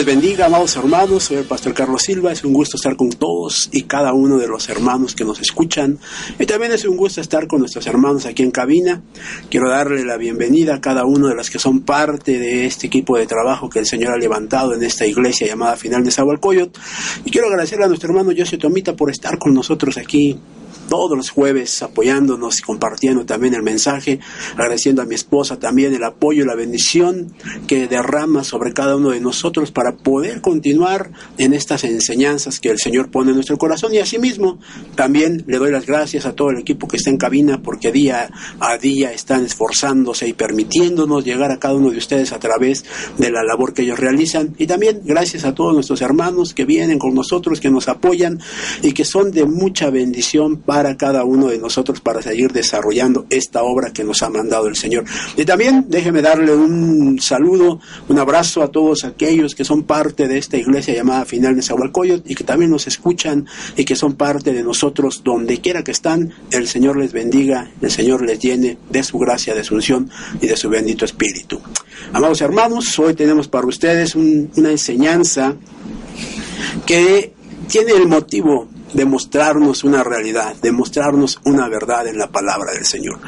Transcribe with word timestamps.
les 0.00 0.06
bendiga, 0.06 0.46
amados 0.46 0.76
hermanos. 0.76 1.24
Soy 1.24 1.36
el 1.36 1.44
pastor 1.44 1.74
Carlos 1.74 2.00
Silva. 2.00 2.32
Es 2.32 2.42
un 2.42 2.54
gusto 2.54 2.78
estar 2.78 2.96
con 2.96 3.10
todos 3.10 3.68
y 3.70 3.82
cada 3.82 4.14
uno 4.14 4.38
de 4.38 4.48
los 4.48 4.70
hermanos 4.70 5.14
que 5.14 5.26
nos 5.26 5.42
escuchan. 5.42 5.98
Y 6.38 6.46
también 6.46 6.72
es 6.72 6.86
un 6.86 6.96
gusto 6.96 7.20
estar 7.20 7.46
con 7.46 7.58
nuestros 7.60 7.86
hermanos 7.86 8.24
aquí 8.24 8.42
en 8.42 8.50
cabina. 8.50 9.02
Quiero 9.50 9.68
darle 9.68 10.02
la 10.06 10.16
bienvenida 10.16 10.76
a 10.76 10.80
cada 10.80 11.04
uno 11.04 11.28
de 11.28 11.34
los 11.34 11.50
que 11.50 11.58
son 11.58 11.80
parte 11.80 12.38
de 12.38 12.64
este 12.64 12.86
equipo 12.86 13.18
de 13.18 13.26
trabajo 13.26 13.68
que 13.68 13.78
el 13.78 13.84
Señor 13.84 14.14
ha 14.14 14.16
levantado 14.16 14.72
en 14.72 14.82
esta 14.82 15.04
iglesia 15.04 15.46
llamada 15.46 15.76
Final 15.76 16.02
de 16.02 16.12
Zahualcoyot. 16.12 16.78
Y 17.26 17.30
quiero 17.30 17.48
agradecerle 17.48 17.84
a 17.84 17.88
nuestro 17.88 18.08
hermano 18.08 18.32
José 18.34 18.56
Tomita 18.56 18.96
por 18.96 19.10
estar 19.10 19.38
con 19.38 19.52
nosotros 19.52 19.98
aquí 19.98 20.38
todos 20.90 21.16
los 21.16 21.30
jueves 21.30 21.84
apoyándonos 21.84 22.58
y 22.58 22.62
compartiendo 22.62 23.24
también 23.24 23.54
el 23.54 23.62
mensaje, 23.62 24.18
agradeciendo 24.54 25.02
a 25.02 25.06
mi 25.06 25.14
esposa 25.14 25.56
también 25.56 25.94
el 25.94 26.02
apoyo 26.02 26.42
y 26.42 26.46
la 26.46 26.56
bendición 26.56 27.32
que 27.68 27.86
derrama 27.86 28.42
sobre 28.42 28.72
cada 28.72 28.96
uno 28.96 29.10
de 29.10 29.20
nosotros 29.20 29.70
para 29.70 29.96
poder 29.96 30.40
continuar 30.40 31.12
en 31.38 31.54
estas 31.54 31.84
enseñanzas 31.84 32.58
que 32.58 32.70
el 32.70 32.78
Señor 32.80 33.08
pone 33.08 33.30
en 33.30 33.36
nuestro 33.36 33.56
corazón. 33.56 33.94
Y 33.94 33.98
asimismo 33.98 34.58
también 34.96 35.44
le 35.46 35.58
doy 35.58 35.70
las 35.70 35.86
gracias 35.86 36.26
a 36.26 36.32
todo 36.32 36.50
el 36.50 36.58
equipo 36.58 36.88
que 36.88 36.96
está 36.96 37.10
en 37.10 37.18
cabina 37.18 37.62
porque 37.62 37.92
día 37.92 38.28
a 38.58 38.76
día 38.76 39.12
están 39.12 39.44
esforzándose 39.44 40.26
y 40.26 40.32
permitiéndonos 40.32 41.24
llegar 41.24 41.52
a 41.52 41.60
cada 41.60 41.74
uno 41.74 41.90
de 41.90 41.98
ustedes 41.98 42.32
a 42.32 42.40
través 42.40 42.84
de 43.16 43.30
la 43.30 43.44
labor 43.44 43.74
que 43.74 43.82
ellos 43.82 44.00
realizan. 44.00 44.56
Y 44.58 44.66
también 44.66 45.02
gracias 45.04 45.44
a 45.44 45.54
todos 45.54 45.72
nuestros 45.72 46.02
hermanos 46.02 46.52
que 46.52 46.64
vienen 46.64 46.98
con 46.98 47.14
nosotros, 47.14 47.60
que 47.60 47.70
nos 47.70 47.86
apoyan 47.86 48.40
y 48.82 48.92
que 48.92 49.04
son 49.04 49.30
de 49.30 49.44
mucha 49.44 49.90
bendición 49.90 50.56
para 50.56 50.79
para 50.80 50.96
cada 50.96 51.24
uno 51.24 51.48
de 51.48 51.58
nosotros 51.58 52.00
para 52.00 52.22
seguir 52.22 52.52
desarrollando 52.52 53.26
esta 53.28 53.62
obra 53.62 53.92
que 53.92 54.02
nos 54.02 54.22
ha 54.22 54.30
mandado 54.30 54.66
el 54.66 54.76
Señor. 54.76 55.04
Y 55.36 55.44
también 55.44 55.84
déjeme 55.90 56.22
darle 56.22 56.56
un 56.56 57.20
saludo, 57.20 57.80
un 58.08 58.18
abrazo 58.18 58.62
a 58.62 58.68
todos 58.68 59.04
aquellos 59.04 59.54
que 59.54 59.62
son 59.62 59.82
parte 59.82 60.26
de 60.26 60.38
esta 60.38 60.56
iglesia 60.56 60.94
llamada 60.94 61.26
Final 61.26 61.54
de 61.54 61.60
Zahualcoyot 61.60 62.30
y 62.30 62.34
que 62.34 62.44
también 62.44 62.70
nos 62.70 62.86
escuchan 62.86 63.44
y 63.76 63.84
que 63.84 63.94
son 63.94 64.14
parte 64.14 64.54
de 64.54 64.62
nosotros 64.62 65.20
donde 65.22 65.58
quiera 65.58 65.84
que 65.84 65.90
están. 65.90 66.32
El 66.50 66.66
Señor 66.66 66.96
les 66.96 67.12
bendiga, 67.12 67.70
el 67.82 67.90
Señor 67.90 68.24
les 68.24 68.38
llene 68.38 68.78
de 68.88 69.02
su 69.02 69.18
gracia, 69.18 69.54
de 69.54 69.64
su 69.64 69.74
unción 69.74 70.08
y 70.40 70.46
de 70.46 70.56
su 70.56 70.70
bendito 70.70 71.04
espíritu. 71.04 71.60
Amados 72.14 72.40
hermanos, 72.40 72.98
hoy 72.98 73.12
tenemos 73.12 73.48
para 73.48 73.66
ustedes 73.66 74.14
una 74.14 74.70
enseñanza 74.70 75.56
que 76.86 77.34
tiene 77.68 77.92
el 77.92 78.08
motivo 78.08 78.66
demostrarnos 78.92 79.84
una 79.84 80.02
realidad, 80.02 80.54
demostrarnos 80.62 81.40
una 81.44 81.68
verdad 81.68 82.06
en 82.08 82.18
la 82.18 82.30
palabra 82.30 82.72
del 82.72 82.84
Señor. 82.84 83.20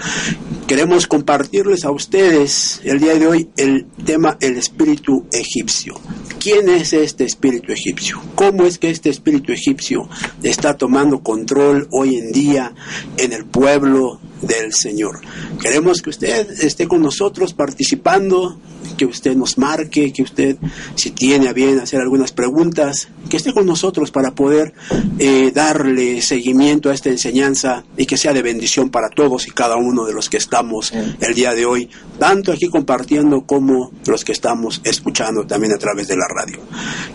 Queremos 0.66 1.06
compartirles 1.06 1.84
a 1.84 1.90
ustedes 1.90 2.80
el 2.84 3.00
día 3.00 3.14
de 3.14 3.26
hoy 3.26 3.50
el 3.56 3.86
tema 4.04 4.36
el 4.40 4.56
espíritu 4.56 5.26
egipcio. 5.32 5.94
¿Quién 6.38 6.68
es 6.68 6.92
este 6.92 7.24
espíritu 7.24 7.72
egipcio? 7.72 8.20
¿Cómo 8.34 8.64
es 8.64 8.78
que 8.78 8.90
este 8.90 9.10
espíritu 9.10 9.52
egipcio 9.52 10.08
está 10.42 10.76
tomando 10.76 11.22
control 11.22 11.88
hoy 11.90 12.16
en 12.16 12.32
día 12.32 12.74
en 13.16 13.32
el 13.32 13.44
pueblo 13.44 14.20
del 14.40 14.72
Señor? 14.72 15.20
Queremos 15.60 16.00
que 16.00 16.10
usted 16.10 16.50
esté 16.62 16.88
con 16.88 17.02
nosotros 17.02 17.54
participando 17.54 18.58
que 19.02 19.12
usted 19.12 19.36
nos 19.36 19.58
marque, 19.58 20.12
que 20.12 20.22
usted, 20.22 20.56
si 20.94 21.10
tiene 21.10 21.48
a 21.48 21.52
bien 21.52 21.80
hacer 21.80 22.00
algunas 22.00 22.30
preguntas, 22.32 23.08
que 23.28 23.36
esté 23.36 23.52
con 23.52 23.66
nosotros 23.66 24.10
para 24.10 24.32
poder 24.32 24.74
eh, 25.18 25.50
darle 25.52 26.22
seguimiento 26.22 26.90
a 26.90 26.94
esta 26.94 27.08
enseñanza 27.08 27.84
y 27.96 28.06
que 28.06 28.16
sea 28.16 28.32
de 28.32 28.42
bendición 28.42 28.90
para 28.90 29.08
todos 29.08 29.48
y 29.48 29.50
cada 29.50 29.76
uno 29.76 30.04
de 30.04 30.12
los 30.12 30.28
que 30.30 30.36
estamos 30.36 30.92
el 30.92 31.34
día 31.34 31.52
de 31.54 31.66
hoy, 31.66 31.88
tanto 32.18 32.52
aquí 32.52 32.68
compartiendo 32.68 33.42
como 33.44 33.90
los 34.06 34.24
que 34.24 34.32
estamos 34.32 34.80
escuchando 34.84 35.46
también 35.46 35.72
a 35.72 35.78
través 35.78 36.06
de 36.06 36.16
la 36.16 36.26
radio. 36.28 36.60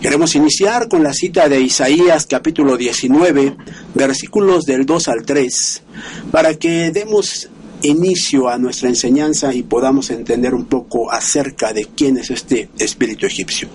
Queremos 0.00 0.34
iniciar 0.34 0.88
con 0.88 1.02
la 1.02 1.14
cita 1.14 1.48
de 1.48 1.60
Isaías 1.60 2.26
capítulo 2.26 2.76
19, 2.76 3.56
versículos 3.94 4.64
del 4.64 4.84
2 4.84 5.08
al 5.08 5.24
3, 5.24 5.82
para 6.30 6.54
que 6.54 6.90
demos 6.90 7.48
inicio 7.82 8.48
a 8.48 8.58
nuestra 8.58 8.88
enseñanza 8.88 9.54
y 9.54 9.62
podamos 9.62 10.10
entender 10.10 10.54
un 10.54 10.66
poco 10.66 11.10
acerca 11.10 11.72
de 11.72 11.86
quién 11.96 12.16
es 12.18 12.30
este 12.30 12.68
espíritu 12.78 13.26
egipcio. 13.26 13.68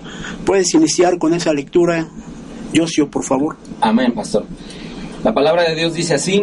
¿Puedes 0.44 0.74
iniciar 0.74 1.18
con 1.18 1.34
esa 1.34 1.52
lectura, 1.52 2.08
Josio, 2.74 3.10
por 3.10 3.24
favor? 3.24 3.56
Amén, 3.80 4.12
pastor. 4.14 4.46
La 5.22 5.32
palabra 5.32 5.62
de 5.64 5.74
Dios 5.74 5.94
dice 5.94 6.14
así, 6.14 6.42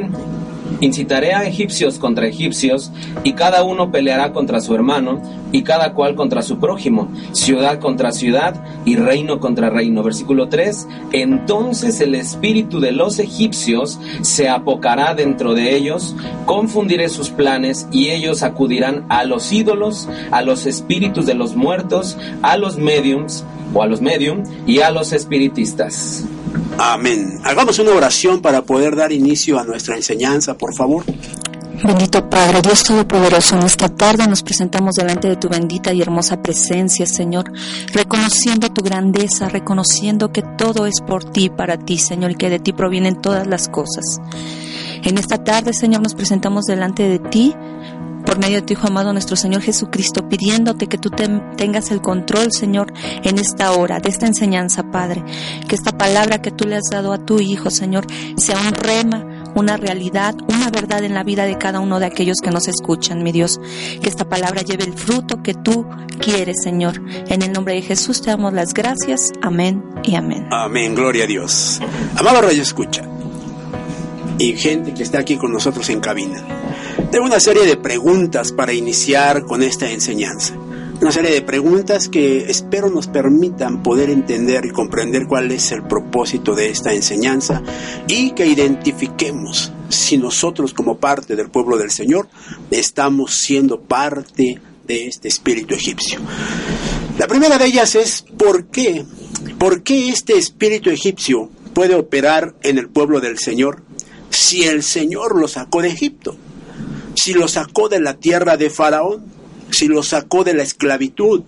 Incitaré 0.82 1.34
a 1.34 1.46
egipcios 1.46 2.00
contra 2.00 2.28
egipcios, 2.28 2.92
y 3.24 3.34
cada 3.34 3.64
uno 3.64 3.92
peleará 3.92 4.34
contra 4.34 4.60
su 4.60 4.76
hermano, 4.76 5.22
y 5.52 5.62
cada 5.62 5.94
cual 5.94 6.16
contra 6.16 6.42
su 6.42 6.58
prójimo, 6.58 7.10
ciudad 7.34 7.80
contra 7.80 8.12
ciudad, 8.12 8.56
y 8.84 8.96
reino 8.96 9.40
contra 9.40 9.70
reino. 9.70 10.02
Versículo 10.02 10.50
3, 10.50 10.88
entonces 11.12 12.02
el 12.02 12.16
espíritu 12.16 12.80
de 12.80 12.92
los 12.92 13.20
egipcios 13.20 14.00
se 14.22 14.50
apocará 14.50 15.14
dentro 15.14 15.54
de 15.54 15.76
ellos, 15.76 16.16
confundiré 16.46 17.10
sus 17.10 17.30
planes, 17.30 17.88
y 17.92 18.10
ellos 18.10 18.42
acudirán 18.42 19.06
a 19.10 19.24
los 19.24 19.52
ídolos, 19.54 20.10
a 20.32 20.42
los 20.42 20.66
espíritus 20.66 21.28
de 21.28 21.36
los 21.36 21.56
muertos, 21.56 22.18
a 22.42 22.58
los 22.58 22.78
mediums, 22.78 23.46
o 23.74 23.84
a 23.84 23.88
los 23.88 24.02
medium, 24.02 24.44
y 24.66 24.80
a 24.80 24.90
los 24.90 25.14
espiritistas. 25.14 26.26
Amén. 26.84 27.40
Hagamos 27.44 27.78
una 27.78 27.92
oración 27.92 28.42
para 28.42 28.64
poder 28.64 28.96
dar 28.96 29.12
inicio 29.12 29.60
a 29.60 29.64
nuestra 29.64 29.96
enseñanza, 29.96 30.58
por 30.58 30.74
favor. 30.74 31.06
Bendito 31.84 32.28
Padre, 32.28 32.62
Dios 32.64 32.84
Todopoderoso, 32.84 33.56
en 33.56 33.64
esta 33.64 33.88
tarde 33.88 34.28
nos 34.28 34.42
presentamos 34.42 34.96
delante 34.96 35.28
de 35.28 35.36
tu 35.36 35.48
bendita 35.48 35.94
y 35.94 36.02
hermosa 36.02 36.42
presencia, 36.42 37.06
Señor, 37.06 37.52
reconociendo 37.94 38.70
tu 38.70 38.82
grandeza, 38.82 39.48
reconociendo 39.48 40.32
que 40.32 40.42
todo 40.58 40.88
es 40.88 41.02
por 41.02 41.24
ti, 41.24 41.52
para 41.52 41.78
ti, 41.78 42.00
Señor, 42.00 42.32
y 42.32 42.36
que 42.36 42.50
de 42.50 42.60
ti 42.60 42.74
provienen 42.74 43.22
todas 43.22 43.46
las 43.46 43.68
cosas. 43.68 44.20
En 45.04 45.20
esta 45.20 45.44
tarde, 45.44 45.74
Señor, 45.74 46.02
nos 46.02 46.16
presentamos 46.16 46.66
delante 46.66 47.08
de 47.08 47.20
ti 47.20 47.56
por 48.22 48.40
medio 48.40 48.58
de 48.58 48.62
tu 48.62 48.74
Hijo 48.74 48.88
amado 48.88 49.14
nuestro 49.14 49.36
Señor 49.36 49.62
Jesucristo, 49.62 50.28
pidiéndote 50.28 50.88
que 50.88 50.98
tú 50.98 51.10
tengas 51.10 51.92
el 51.92 52.02
control, 52.02 52.52
Señor, 52.52 52.94
en 53.24 53.38
esta 53.38 53.72
hora, 53.74 54.00
de 54.00 54.10
esta 54.10 54.28
enseñanza, 54.28 54.84
Padre. 54.92 55.24
Que 55.68 55.76
esta 55.76 55.98
palabra 55.98 56.42
que 56.42 56.52
tú 56.52 56.68
le 56.68 56.76
has 56.76 56.90
dado 56.92 57.14
a 57.14 57.26
tu 57.26 57.40
Hijo, 57.40 57.70
Señor, 57.70 58.06
sea 58.38 58.58
un 58.60 58.74
rema, 58.74 59.26
una 59.56 59.78
realidad, 59.78 60.36
una 60.48 60.70
verdad 60.70 61.04
en 61.04 61.14
la 61.14 61.24
vida 61.24 61.46
de 61.46 61.58
cada 61.58 61.80
uno 61.80 62.00
de 62.00 62.06
aquellos 62.06 62.38
que 62.42 62.52
nos 62.52 62.68
escuchan, 62.68 63.24
mi 63.24 63.32
Dios. 63.32 63.60
Que 64.02 64.10
esta 64.10 64.28
palabra 64.28 64.62
lleve 64.62 64.84
el 64.84 64.94
fruto 64.94 65.42
que 65.44 65.54
tú 65.54 65.86
quieres, 66.20 66.64
Señor. 66.64 67.02
En 67.28 67.42
el 67.42 67.52
nombre 67.52 67.76
de 67.76 67.82
Jesús 67.82 68.22
te 68.22 68.30
damos 68.30 68.54
las 68.54 68.74
gracias. 68.74 69.32
Amén 69.42 69.84
y 70.04 70.16
amén. 70.16 70.48
Amén, 70.52 70.96
gloria 70.96 71.26
a 71.26 71.28
Dios. 71.28 71.80
Amado 72.16 72.42
Rayo 72.42 72.62
Escucha 72.62 73.04
y 74.42 74.58
gente 74.58 74.94
que 74.94 75.04
está 75.04 75.20
aquí 75.20 75.38
con 75.38 75.52
nosotros 75.52 75.88
en 75.90 76.00
cabina. 76.00 76.44
Tengo 77.12 77.26
una 77.26 77.40
serie 77.40 77.66
de 77.66 77.78
preguntas 77.78 78.52
para 78.52 78.74
iniciar 78.74 79.44
con 79.44 79.62
esta 79.62 79.90
enseñanza. 79.92 80.56
Una 81.00 81.12
serie 81.12 81.32
de 81.32 81.42
preguntas 81.42 82.08
que 82.08 82.50
espero 82.50 82.90
nos 82.90 83.08
permitan 83.08 83.84
poder 83.84 84.10
entender 84.10 84.66
y 84.66 84.72
comprender 84.72 85.28
cuál 85.28 85.52
es 85.52 85.72
el 85.72 85.84
propósito 85.84 86.56
de 86.56 86.70
esta 86.70 86.94
enseñanza 86.94 87.62
y 88.08 88.32
que 88.32 88.46
identifiquemos 88.48 89.72
si 89.90 90.18
nosotros 90.18 90.74
como 90.74 90.98
parte 90.98 91.36
del 91.36 91.50
pueblo 91.50 91.78
del 91.78 91.92
Señor 91.92 92.28
estamos 92.70 93.36
siendo 93.36 93.82
parte 93.82 94.60
de 94.86 95.08
este 95.08 95.28
espíritu 95.28 95.74
egipcio. 95.74 96.20
La 97.18 97.28
primera 97.28 97.58
de 97.58 97.66
ellas 97.66 97.96
es 97.96 98.24
¿por 98.38 98.66
qué? 98.66 99.06
¿Por 99.60 99.84
qué 99.84 100.10
este 100.10 100.38
espíritu 100.38 100.90
egipcio 100.90 101.50
puede 101.74 101.96
operar 101.96 102.56
en 102.64 102.78
el 102.78 102.90
pueblo 102.90 103.22
del 103.22 103.40
Señor 103.40 103.84
si 104.32 104.64
el 104.64 104.82
Señor 104.82 105.40
lo 105.40 105.48
sacó 105.48 105.84
de 105.84 105.90
Egipto? 105.90 106.36
si 107.16 107.34
lo 107.34 107.48
sacó 107.48 107.90
de 107.90 108.00
la 108.00 108.16
tierra 108.16 108.58
de 108.58 108.70
Faraón, 108.70 109.24
si 109.72 109.88
lo 109.88 110.04
sacó 110.04 110.44
de 110.44 110.54
la 110.54 110.64
esclavitud, 110.64 111.44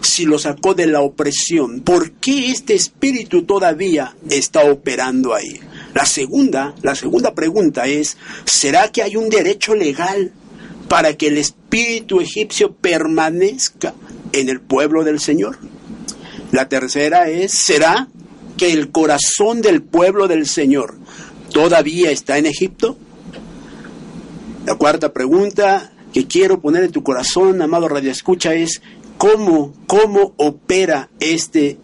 si 0.00 0.26
lo 0.26 0.38
sacó 0.38 0.74
de 0.74 0.86
la 0.86 1.00
opresión, 1.00 1.80
¿por 1.80 2.12
qué 2.12 2.50
este 2.50 2.74
espíritu 2.74 3.42
todavía 3.42 4.14
está 4.30 4.70
operando 4.70 5.34
ahí? 5.34 5.60
La 5.94 6.06
segunda, 6.06 6.74
la 6.82 6.94
segunda 6.94 7.34
pregunta 7.34 7.86
es, 7.86 8.16
¿será 8.44 8.92
que 8.92 9.02
hay 9.02 9.16
un 9.16 9.28
derecho 9.28 9.74
legal 9.74 10.32
para 10.88 11.14
que 11.14 11.26
el 11.26 11.38
espíritu 11.38 12.20
egipcio 12.20 12.72
permanezca 12.72 13.94
en 14.32 14.48
el 14.48 14.60
pueblo 14.60 15.02
del 15.02 15.18
Señor? 15.18 15.58
La 16.52 16.68
tercera 16.68 17.28
es, 17.28 17.52
¿será 17.52 18.08
que 18.56 18.72
el 18.72 18.90
corazón 18.90 19.62
del 19.62 19.82
pueblo 19.82 20.28
del 20.28 20.46
Señor 20.46 20.96
todavía 21.52 22.10
está 22.10 22.38
en 22.38 22.46
Egipto? 22.46 22.96
La 24.66 24.74
cuarta 24.74 25.12
pregunta 25.12 25.92
que 26.12 26.26
quiero 26.26 26.60
poner 26.60 26.84
en 26.84 26.92
tu 26.92 27.02
corazón, 27.02 27.62
amado 27.62 27.88
Radio 27.88 28.10
Escucha, 28.10 28.54
es 28.54 28.82
cómo, 29.16 29.72
cómo 29.86 30.34
opera 30.36 31.08
este 31.20 31.78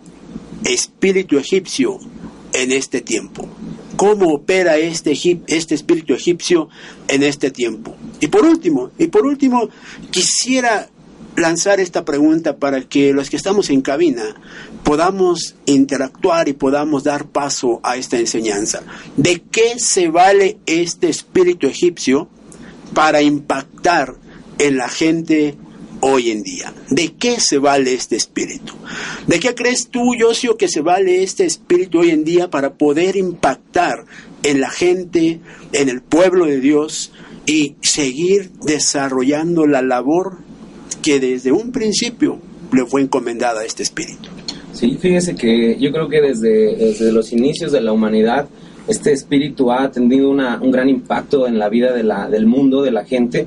espíritu 0.65 1.39
egipcio 1.39 1.99
en 2.53 2.73
este 2.73 3.01
tiempo. 3.01 3.49
¿Cómo 3.97 4.35
opera 4.35 4.77
este, 4.77 5.13
este 5.47 5.75
espíritu 5.75 6.15
egipcio 6.15 6.69
en 7.09 7.23
este 7.23 7.51
tiempo? 7.51 7.95
Y 8.21 8.29
por 8.29 8.45
último, 8.45 8.91
y 8.99 9.07
por 9.07 9.25
último, 9.25 9.69
quisiera 10.11 10.89
lanzar 11.37 11.81
esta 11.81 12.05
pregunta 12.05 12.57
para 12.57 12.83
que 12.83 13.13
los 13.13 13.31
que 13.31 13.37
estamos 13.37 13.71
en 13.71 13.83
cabina 13.83 14.35
podamos 14.85 15.57
interactuar 15.67 16.49
y 16.49 16.53
podamos 16.53 17.03
dar 17.03 17.27
paso 17.27 17.81
a 17.83 17.97
esta 17.97 18.19
enseñanza. 18.19 18.83
¿De 19.17 19.43
qué 19.51 19.79
se 19.79 20.09
vale 20.09 20.59
este 20.67 21.09
espíritu 21.09 21.67
egipcio 21.67 22.29
para 22.95 23.23
impactar 23.23 24.15
en 24.59 24.77
la 24.77 24.89
gente 24.89 25.57
hoy 26.01 26.31
en 26.31 26.43
día. 26.43 26.73
¿De 26.91 27.15
qué 27.15 27.41
se 27.41 27.59
vale 27.59 27.95
este 27.95 28.17
espíritu? 28.17 28.75
¿De 29.27 29.41
qué 29.41 29.55
crees 29.55 29.89
tú, 29.89 30.15
Yosio, 30.15 30.57
que 30.57 30.69
se 30.69 30.83
vale 30.83 31.23
este 31.23 31.47
espíritu 31.47 32.01
hoy 32.01 32.11
en 32.11 32.25
día 32.25 32.51
para 32.51 32.75
poder 32.75 33.17
impactar 33.17 34.05
en 34.43 34.61
la 34.61 34.69
gente, 34.69 35.41
en 35.73 35.89
el 35.89 36.03
pueblo 36.03 36.45
de 36.47 36.61
Dios 36.61 37.13
y 37.47 37.77
seguir 37.81 38.51
desarrollando 38.63 39.67
la 39.67 39.81
labor 39.81 40.39
que 41.03 41.21
desde 41.21 41.53
un 41.53 41.73
principio 41.73 42.39
le 42.71 42.85
fue 42.85 43.01
encomendada 43.01 43.63
a 43.63 43.65
este 43.65 43.83
espíritu? 43.83 44.29
Sí, 44.75 44.99
fíjese 45.01 45.37
que 45.37 45.77
yo 45.79 45.93
creo 45.93 46.09
que 46.09 46.21
desde, 46.21 46.75
desde 46.75 47.13
los 47.13 47.33
inicios 47.33 47.71
de 47.71 47.81
la 47.81 47.93
humanidad, 47.93 48.49
este 48.89 49.13
espíritu 49.13 49.71
ha 49.71 49.89
tenido 49.91 50.29
una, 50.29 50.61
un 50.61 50.73
gran 50.73 50.89
impacto 50.89 51.47
en 51.47 51.61
la 51.61 51.69
vida 51.69 51.93
de 51.93 52.03
la, 52.03 52.29
del 52.29 52.47
mundo, 52.47 52.83
de 52.83 52.91
la 52.91 53.05
gente. 53.05 53.47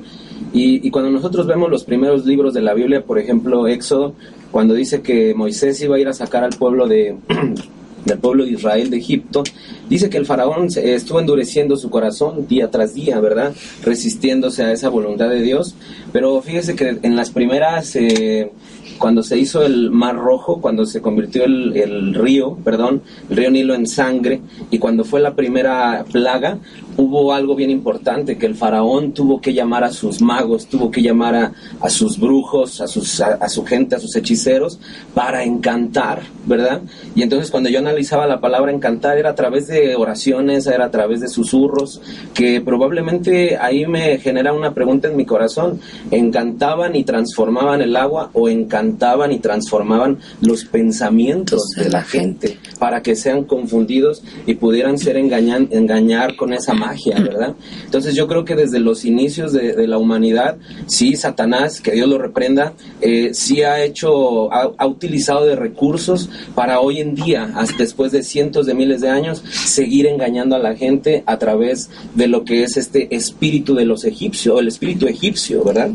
Y, 0.54 0.86
y, 0.86 0.90
cuando 0.90 1.10
nosotros 1.10 1.46
vemos 1.46 1.70
los 1.70 1.84
primeros 1.84 2.24
libros 2.24 2.54
de 2.54 2.62
la 2.62 2.72
Biblia, 2.72 3.04
por 3.04 3.18
ejemplo, 3.18 3.68
Éxodo, 3.68 4.14
cuando 4.50 4.72
dice 4.72 5.02
que 5.02 5.34
Moisés 5.34 5.80
iba 5.82 5.96
a 5.96 5.98
ir 5.98 6.08
a 6.08 6.14
sacar 6.14 6.44
al 6.44 6.56
pueblo 6.56 6.88
de, 6.88 7.16
del 8.06 8.18
pueblo 8.18 8.44
de 8.44 8.52
Israel 8.52 8.88
de 8.88 8.96
Egipto, 8.96 9.44
dice 9.90 10.08
que 10.08 10.16
el 10.16 10.24
faraón 10.24 10.68
estuvo 10.74 11.20
endureciendo 11.20 11.76
su 11.76 11.90
corazón 11.90 12.48
día 12.48 12.70
tras 12.70 12.94
día, 12.94 13.20
¿verdad? 13.20 13.52
Resistiéndose 13.84 14.62
a 14.62 14.72
esa 14.72 14.88
voluntad 14.88 15.28
de 15.28 15.42
Dios. 15.42 15.74
Pero 16.10 16.40
fíjese 16.40 16.74
que 16.74 16.98
en 17.02 17.16
las 17.16 17.30
primeras... 17.30 17.94
Eh, 17.96 18.50
cuando 18.98 19.22
se 19.22 19.38
hizo 19.38 19.62
el 19.62 19.90
Mar 19.90 20.16
Rojo, 20.16 20.60
cuando 20.60 20.84
se 20.84 21.00
convirtió 21.00 21.44
el, 21.44 22.14
río, 22.14 22.56
perdón, 22.64 23.02
el 23.30 23.36
río 23.36 23.50
Nilo 23.50 23.74
en 23.74 23.86
sangre, 23.86 24.40
y 24.70 24.78
cuando 24.78 25.04
fue 25.04 25.20
la 25.20 25.34
primera 25.34 26.04
plaga, 26.10 26.58
hubo 26.96 27.32
algo 27.32 27.54
bien 27.54 27.70
importante, 27.70 28.36
que 28.36 28.46
el 28.46 28.56
faraón 28.56 29.12
tuvo 29.12 29.40
que 29.40 29.54
llamar 29.54 29.84
a 29.84 29.92
sus 29.92 30.20
magos, 30.20 30.66
tuvo 30.66 30.90
que 30.90 31.00
llamar 31.00 31.34
a, 31.34 31.52
a 31.80 31.88
sus 31.88 32.18
brujos, 32.18 32.80
a, 32.80 32.88
sus, 32.88 33.20
a, 33.20 33.34
a, 33.34 33.48
su 33.48 33.64
gente, 33.64 33.94
a 33.94 34.00
sus 34.00 34.14
hechiceros, 34.16 34.80
para 35.14 35.44
encantar, 35.44 36.22
¿verdad? 36.44 36.82
Y 37.14 37.22
entonces 37.22 37.50
cuando 37.50 37.68
yo 37.68 37.78
analizaba 37.78 38.26
la 38.26 38.40
palabra 38.40 38.72
encantar, 38.72 39.16
era 39.16 39.30
a 39.30 39.34
través 39.34 39.68
de 39.68 39.94
oraciones, 39.94 40.66
era 40.66 40.86
a 40.86 40.90
través 40.90 41.20
de 41.20 41.28
susurros, 41.28 42.02
que 42.34 42.60
probablemente 42.60 43.56
ahí 43.56 43.86
me 43.86 44.18
genera 44.18 44.52
una 44.52 44.74
pregunta 44.74 45.08
en 45.08 45.16
mi 45.16 45.24
corazón, 45.24 45.80
¿encantaban 46.10 46.96
y 46.96 47.04
transformaban 47.04 47.80
el 47.80 47.94
agua 47.94 48.30
o 48.32 48.48
encantaban 48.48 48.87
y 49.30 49.38
transformaban 49.38 50.18
los 50.40 50.64
pensamientos 50.64 51.70
de 51.76 51.90
la 51.90 52.02
gente 52.02 52.58
para 52.78 53.02
que 53.02 53.16
sean 53.16 53.44
confundidos 53.44 54.22
y 54.46 54.54
pudieran 54.54 54.98
ser 54.98 55.16
engañan, 55.16 55.68
engañar 55.70 56.36
con 56.36 56.52
esa 56.52 56.74
magia, 56.74 57.18
¿verdad? 57.20 57.54
Entonces 57.84 58.14
yo 58.14 58.26
creo 58.26 58.44
que 58.44 58.54
desde 58.54 58.80
los 58.80 59.04
inicios 59.04 59.52
de, 59.52 59.74
de 59.74 59.86
la 59.86 59.98
humanidad, 59.98 60.56
sí, 60.86 61.16
Satanás, 61.16 61.80
que 61.80 61.92
Dios 61.92 62.08
lo 62.08 62.18
reprenda, 62.18 62.72
eh, 63.00 63.30
sí 63.32 63.62
ha 63.62 63.82
hecho, 63.82 64.52
ha, 64.52 64.70
ha, 64.76 64.86
utilizado 64.86 65.44
de 65.44 65.56
recursos 65.56 66.28
para 66.54 66.80
hoy 66.80 67.00
en 67.00 67.14
día, 67.14 67.52
hasta 67.54 67.78
después 67.78 68.12
de 68.12 68.22
cientos 68.22 68.66
de 68.66 68.74
miles 68.74 69.00
de 69.00 69.08
años, 69.08 69.42
seguir 69.48 70.06
engañando 70.06 70.56
a 70.56 70.58
la 70.58 70.74
gente 70.74 71.22
a 71.26 71.38
través 71.38 71.90
de 72.14 72.28
lo 72.28 72.44
que 72.44 72.62
es 72.62 72.76
este 72.76 73.14
espíritu 73.14 73.74
de 73.74 73.84
los 73.84 74.04
egipcios, 74.04 74.60
el 74.60 74.68
espíritu 74.68 75.06
egipcio, 75.06 75.64
¿verdad? 75.64 75.90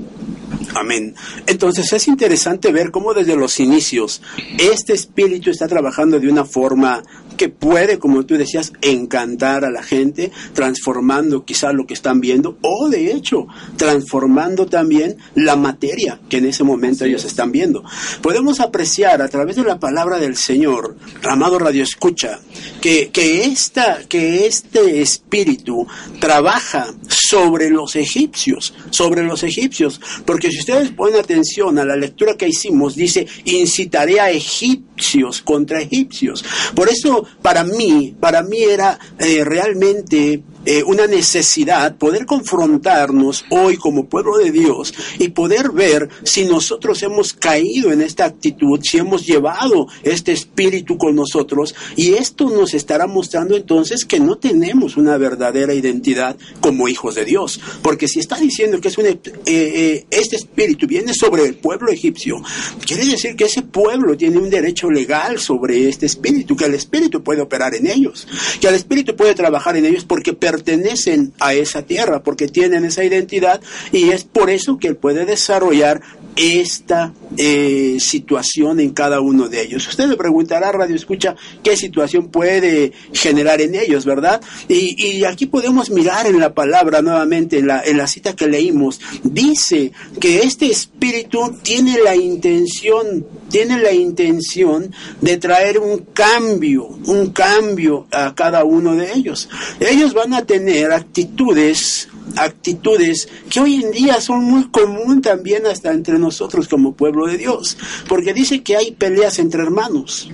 Amén. 0.76 1.16
Entonces 1.46 1.92
es 1.94 2.08
interesante 2.08 2.72
ver 2.72 2.92
cómo 2.92 3.14
desde 3.14 3.36
los 3.36 3.60
inicios 3.60 4.22
este 4.58 4.94
espíritu 4.94 5.50
está 5.50 5.68
trabajando 5.68 6.20
de 6.20 6.30
una 6.30 6.46
forma 6.46 7.04
que 7.34 7.50
puede, 7.50 8.00
como 8.00 8.26
tú 8.26 8.36
decías, 8.38 8.74
encantar 8.82 9.66
a 9.66 9.72
la 9.72 9.84
gente, 9.84 10.32
transformando 10.54 11.46
quizá 11.46 11.74
lo 11.74 11.86
que 11.86 11.94
están 11.94 12.22
viendo, 12.22 12.58
o 12.62 12.90
de 12.90 13.12
hecho, 13.12 13.48
transformando 13.78 14.66
también 14.66 15.18
la 15.36 15.56
materia 15.56 16.20
que 16.30 16.38
en 16.38 16.46
ese 16.46 16.64
momento 16.64 17.06
ellos 17.06 17.26
están 17.26 17.52
viendo. 17.52 17.84
Podemos 18.22 18.60
apreciar 18.60 19.22
a 19.22 19.30
través 19.30 19.56
de 19.56 19.64
la 19.64 19.80
palabra 19.80 20.20
del 20.20 20.36
Señor, 20.36 20.96
amado 21.24 21.60
Radio 21.60 21.84
Escucha, 21.84 22.40
que, 22.82 23.10
que, 23.10 23.46
esta, 23.46 24.00
que 24.08 24.46
este 24.46 25.02
espíritu 25.02 25.88
trabaja 26.20 26.94
sobre 27.08 27.70
los 27.70 27.96
egipcios, 27.96 28.74
sobre 28.90 29.24
los 29.24 29.44
egipcios, 29.44 30.00
porque 30.26 30.50
si 30.50 30.60
ustedes 30.60 30.92
ponen 30.92 31.20
atención 31.20 31.78
a 31.80 31.86
la 31.86 31.96
lectura 31.96 32.36
que 32.36 32.48
hicimos, 32.48 32.96
dice, 32.96 33.28
incitaré 33.46 34.20
a 34.20 34.32
egipcios 34.32 35.42
contra 35.42 35.82
egipcios. 35.82 36.44
Por 36.76 36.90
eso, 36.90 37.23
para 37.42 37.64
mí, 37.64 38.16
para 38.20 38.44
mí 38.44 38.64
era 38.64 39.00
eh, 39.20 39.44
realmente 39.44 40.42
eh, 40.66 40.84
una 40.84 41.08
necesidad 41.08 41.96
poder 41.98 42.26
confrontarnos 42.26 43.46
hoy 43.50 43.78
como 43.78 44.06
pueblo 44.06 44.38
de 44.38 44.52
Dios 44.52 44.94
y 45.20 45.30
poder 45.30 45.72
ver 45.72 46.10
si 46.24 46.46
nosotros 46.46 47.04
hemos 47.04 47.34
caído 47.34 47.92
en 47.92 48.02
esta 48.02 48.26
actitud, 48.26 48.80
si 48.82 48.98
hemos 48.98 49.26
llevado 49.26 49.88
este 50.04 50.32
espíritu 50.32 50.98
con 50.98 51.16
nosotros 51.16 51.76
y 51.96 52.14
esto 52.14 52.50
nos 52.50 52.74
estará 52.74 53.08
mostrando 53.08 53.56
entonces 53.56 54.06
que 54.06 54.20
no 54.20 54.38
tenemos 54.38 54.98
una 54.98 55.18
verdadera 55.18 55.74
identidad 55.74 56.38
como 56.62 56.88
hijos 56.88 57.16
de 57.16 57.26
Dios, 57.26 57.60
porque 57.82 58.08
si 58.08 58.20
está 58.20 58.38
diciendo 58.38 58.80
que 58.80 58.88
es 58.88 58.98
un, 58.98 59.06
eh, 59.06 59.20
eh, 59.46 60.06
este 60.10 60.36
espíritu 60.36 60.88
viene 60.88 61.14
sobre 61.14 61.44
el 61.44 61.56
pueblo 61.56 61.92
egipcio, 61.92 62.42
quiere 62.86 63.06
decir 63.06 63.36
que 63.36 63.46
ese 63.46 63.62
pueblo 63.62 64.16
tiene 64.18 64.38
un 64.38 64.50
derecho 64.50 64.90
legal 64.90 65.40
sobre 65.40 65.90
este 65.90 66.06
espíritu, 66.06 66.56
que 66.56 66.66
el 66.66 66.76
espíritu 66.76 67.24
puede 67.24 67.42
operar 67.42 67.76
en 67.76 67.88
ellos, 67.88 68.28
que 68.60 68.68
el 68.68 68.76
espíritu 68.76 69.16
puede 69.16 69.36
trabajar 69.36 69.78
en 69.78 69.86
ellos 69.86 70.06
porque 70.06 70.34
pertenecen 70.54 71.34
a 71.40 71.56
esa 71.56 71.82
tierra, 71.82 72.22
porque 72.22 72.48
tienen 72.48 72.86
esa 72.86 73.04
identidad 73.04 73.60
y 73.92 74.10
es 74.10 74.24
por 74.24 74.52
eso 74.52 74.78
que 74.78 74.88
él 74.88 74.96
puede 74.96 75.26
desarrollar 75.26 76.02
esta 76.36 77.14
eh, 77.38 77.98
situación 78.00 78.80
en 78.80 78.92
cada 78.92 79.20
uno 79.20 79.48
de 79.50 79.62
ellos. 79.62 79.88
Usted 79.88 80.08
le 80.08 80.16
preguntará, 80.16 80.72
Radio 80.72 80.96
Escucha, 80.96 81.36
qué 81.64 81.76
situación 81.76 82.30
puede 82.30 82.92
generar 83.12 83.62
en 83.62 83.76
ellos, 83.76 84.06
¿verdad? 84.06 84.42
Y, 84.68 84.96
y 85.04 85.26
aquí 85.26 85.48
podemos 85.48 85.90
mirar 85.90 86.28
en 86.28 86.40
la 86.40 86.54
palabra 86.54 87.02
nuevamente, 87.02 87.60
en 87.60 87.68
la, 87.68 87.84
en 87.84 87.98
la 87.98 88.08
cita 88.08 88.36
que 88.36 88.48
leímos, 88.48 89.00
dice 89.24 89.92
que 90.20 90.40
este 90.40 90.68
espíritu 90.68 91.56
tiene 91.64 91.98
la 92.04 92.16
intención, 92.16 93.26
tiene 93.50 93.80
la 93.80 93.92
intención 93.92 94.92
de 95.22 95.38
traer 95.38 95.80
un 95.80 96.00
cambio, 96.14 96.86
un 97.06 97.32
cambio 97.32 98.08
a 98.12 98.34
cada 98.36 98.64
uno 98.64 98.96
de 98.96 99.14
ellos. 99.14 99.50
Ellos 99.80 100.14
van 100.14 100.34
a 100.34 100.43
tener 100.46 100.92
actitudes 100.92 102.10
actitudes 102.38 103.28
que 103.50 103.60
hoy 103.60 103.84
en 103.84 103.92
día 103.92 104.22
son 104.22 104.44
muy 104.44 104.70
común 104.70 105.22
también 105.22 105.66
hasta 105.66 105.92
entre 105.92 106.18
nosotros 106.18 106.68
como 106.68 106.94
pueblo 106.94 107.28
de 107.28 107.38
Dios, 107.38 107.78
porque 108.08 108.34
dice 108.34 108.64
que 108.64 108.76
hay 108.78 108.92
peleas 108.92 109.40
entre 109.40 109.62
hermanos. 109.62 110.30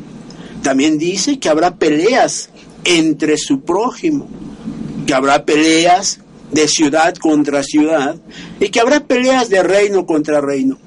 También 0.62 0.98
dice 0.98 1.40
que 1.40 1.50
habrá 1.50 1.76
peleas 1.76 2.50
entre 2.84 3.38
su 3.38 3.62
prójimo, 3.62 4.28
que 5.06 5.14
habrá 5.14 5.46
peleas 5.46 6.20
de 6.52 6.68
ciudad 6.68 7.16
contra 7.16 7.64
ciudad 7.64 8.16
y 8.60 8.70
que 8.70 8.80
habrá 8.80 9.02
peleas 9.02 9.50
de 9.50 9.64
reino 9.64 10.06
contra 10.06 10.42
reino. 10.42 10.78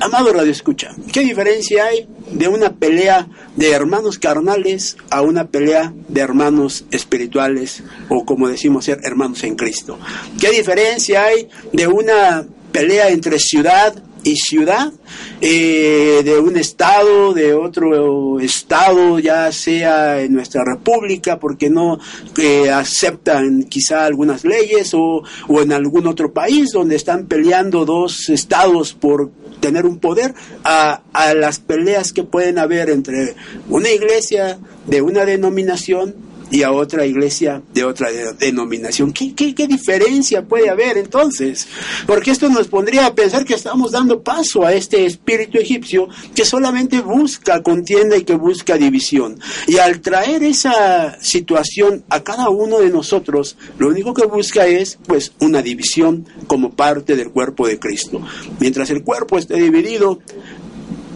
Amado 0.00 0.32
Radio 0.32 0.52
Escucha, 0.52 0.94
¿qué 1.12 1.20
diferencia 1.20 1.86
hay 1.86 2.06
de 2.30 2.48
una 2.48 2.74
pelea 2.74 3.28
de 3.56 3.70
hermanos 3.70 4.18
carnales 4.18 4.96
a 5.10 5.22
una 5.22 5.48
pelea 5.48 5.92
de 6.08 6.20
hermanos 6.20 6.84
espirituales 6.90 7.82
o 8.08 8.24
como 8.24 8.48
decimos 8.48 8.84
ser 8.84 9.00
hermanos 9.04 9.44
en 9.44 9.56
Cristo? 9.56 9.98
¿Qué 10.40 10.50
diferencia 10.50 11.24
hay 11.24 11.48
de 11.72 11.86
una 11.86 12.46
pelea 12.72 13.08
entre 13.10 13.38
ciudad 13.38 14.02
y 14.24 14.36
ciudad, 14.36 14.92
eh, 15.40 16.22
de 16.24 16.38
un 16.38 16.56
estado, 16.56 17.32
de 17.32 17.54
otro 17.54 18.40
estado, 18.40 19.18
ya 19.18 19.50
sea 19.52 20.20
en 20.20 20.34
nuestra 20.34 20.62
república, 20.64 21.38
porque 21.38 21.70
no 21.70 21.98
eh, 22.36 22.70
aceptan 22.70 23.64
quizá 23.64 24.04
algunas 24.04 24.44
leyes, 24.44 24.92
o, 24.94 25.22
o 25.48 25.62
en 25.62 25.72
algún 25.72 26.06
otro 26.06 26.32
país 26.32 26.70
donde 26.72 26.96
están 26.96 27.26
peleando 27.26 27.84
dos 27.84 28.28
estados 28.28 28.92
por 28.94 29.30
tener 29.60 29.86
un 29.86 29.98
poder, 29.98 30.34
a, 30.64 31.02
a 31.12 31.34
las 31.34 31.58
peleas 31.58 32.12
que 32.12 32.24
pueden 32.24 32.58
haber 32.58 32.90
entre 32.90 33.34
una 33.68 33.90
iglesia 33.90 34.58
de 34.86 35.02
una 35.02 35.24
denominación 35.24 36.27
y 36.50 36.62
a 36.62 36.72
otra 36.72 37.06
iglesia 37.06 37.62
de 37.72 37.84
otra 37.84 38.08
denominación. 38.38 39.12
¿Qué, 39.12 39.34
¿Qué, 39.34 39.54
qué, 39.54 39.66
diferencia 39.66 40.42
puede 40.42 40.70
haber 40.70 40.96
entonces? 40.96 41.68
Porque 42.06 42.30
esto 42.30 42.48
nos 42.48 42.68
pondría 42.68 43.06
a 43.06 43.14
pensar 43.14 43.44
que 43.44 43.54
estamos 43.54 43.92
dando 43.92 44.22
paso 44.22 44.64
a 44.64 44.72
este 44.72 45.04
espíritu 45.04 45.58
egipcio 45.58 46.08
que 46.34 46.44
solamente 46.44 47.00
busca 47.00 47.62
contienda 47.62 48.16
y 48.16 48.24
que 48.24 48.34
busca 48.34 48.76
división. 48.76 49.38
Y 49.66 49.78
al 49.78 50.00
traer 50.00 50.42
esa 50.42 51.20
situación 51.20 52.04
a 52.08 52.22
cada 52.22 52.48
uno 52.48 52.78
de 52.78 52.90
nosotros, 52.90 53.56
lo 53.78 53.88
único 53.88 54.14
que 54.14 54.26
busca 54.26 54.66
es 54.66 54.98
pues 55.06 55.32
una 55.40 55.62
división 55.62 56.26
como 56.46 56.70
parte 56.70 57.16
del 57.16 57.30
cuerpo 57.30 57.66
de 57.66 57.78
Cristo. 57.78 58.20
Mientras 58.60 58.90
el 58.90 59.02
cuerpo 59.02 59.38
esté 59.38 59.54
dividido, 59.54 60.20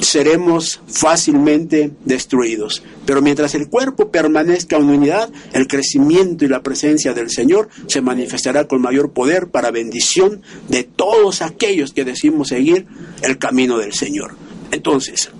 seremos 0.02 0.80
fácilmente 0.86 1.92
destruidos. 2.04 2.82
Pero 3.06 3.22
mientras 3.22 3.54
el 3.54 3.68
cuerpo 3.68 4.10
permanezca 4.10 4.76
en 4.76 4.90
unidad, 4.90 5.30
el 5.52 5.66
crecimiento 5.66 6.44
y 6.44 6.48
la 6.48 6.62
presencia 6.62 7.12
del 7.14 7.30
Señor 7.30 7.68
se 7.86 8.00
manifestará 8.00 8.66
con 8.66 8.82
mayor 8.82 9.12
poder 9.12 9.48
para 9.48 9.70
bendición 9.70 10.42
de 10.68 10.84
todos 10.84 11.42
aquellos 11.42 11.92
que 11.92 12.04
decimos 12.04 12.48
seguir 12.48 12.86
el 13.22 13.38
camino 13.38 13.78
del 13.78 13.92
Señor. 13.92 14.34
Entonces, 14.70 15.30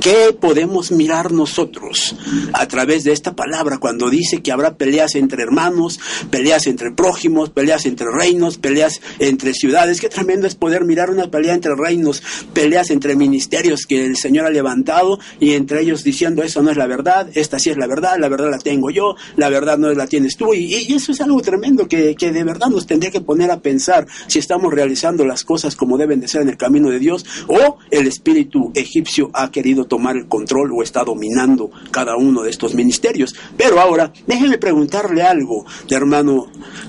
¿Qué 0.00 0.34
podemos 0.38 0.92
mirar 0.92 1.30
nosotros 1.30 2.16
a 2.54 2.66
través 2.66 3.04
de 3.04 3.12
esta 3.12 3.36
palabra 3.36 3.78
cuando 3.78 4.08
dice 4.08 4.42
que 4.42 4.50
habrá 4.50 4.76
peleas 4.76 5.14
entre 5.14 5.42
hermanos, 5.42 6.00
peleas 6.30 6.66
entre 6.66 6.90
prójimos, 6.90 7.50
peleas 7.50 7.84
entre 7.84 8.06
reinos, 8.10 8.56
peleas 8.56 9.00
entre 9.18 9.52
ciudades? 9.52 10.00
Qué 10.00 10.08
tremendo 10.08 10.46
es 10.46 10.54
poder 10.54 10.84
mirar 10.84 11.10
una 11.10 11.30
pelea 11.30 11.54
entre 11.54 11.74
reinos, 11.74 12.22
peleas 12.54 12.90
entre 12.90 13.14
ministerios 13.14 13.84
que 13.86 14.06
el 14.06 14.16
Señor 14.16 14.46
ha 14.46 14.50
levantado 14.50 15.18
y 15.38 15.52
entre 15.52 15.82
ellos 15.82 16.02
diciendo 16.02 16.42
eso 16.42 16.62
no 16.62 16.70
es 16.70 16.78
la 16.78 16.86
verdad, 16.86 17.28
esta 17.34 17.58
sí 17.58 17.70
es 17.70 17.76
la 17.76 17.86
verdad, 17.86 18.16
la 18.18 18.28
verdad 18.28 18.50
la 18.50 18.58
tengo 18.58 18.90
yo, 18.90 19.16
la 19.36 19.50
verdad 19.50 19.76
no 19.76 19.92
la 19.92 20.06
tienes 20.06 20.36
tú. 20.36 20.54
Y, 20.54 20.76
y 20.76 20.94
eso 20.94 21.12
es 21.12 21.20
algo 21.20 21.40
tremendo 21.42 21.86
que, 21.88 22.14
que 22.14 22.32
de 22.32 22.44
verdad 22.44 22.68
nos 22.68 22.86
tendría 22.86 23.10
que 23.10 23.20
poner 23.20 23.50
a 23.50 23.60
pensar 23.60 24.06
si 24.26 24.38
estamos 24.38 24.72
realizando 24.72 25.26
las 25.26 25.44
cosas 25.44 25.76
como 25.76 25.98
deben 25.98 26.20
de 26.20 26.28
ser 26.28 26.40
en 26.42 26.48
el 26.48 26.56
camino 26.56 26.88
de 26.90 26.98
Dios 26.98 27.26
o 27.48 27.78
el 27.90 28.06
espíritu 28.06 28.72
egipcio 28.74 29.30
ha 29.34 29.50
querido 29.50 29.69
tomar 29.86 30.16
el 30.16 30.26
control 30.26 30.72
o 30.72 30.82
está 30.82 31.04
dominando 31.04 31.70
cada 31.90 32.16
uno 32.16 32.42
de 32.42 32.50
estos 32.50 32.74
ministerios. 32.74 33.34
Pero 33.56 33.80
ahora, 33.80 34.12
déjeme 34.26 34.58
preguntarle 34.58 35.22
algo, 35.22 35.64
hermano, 35.88 36.46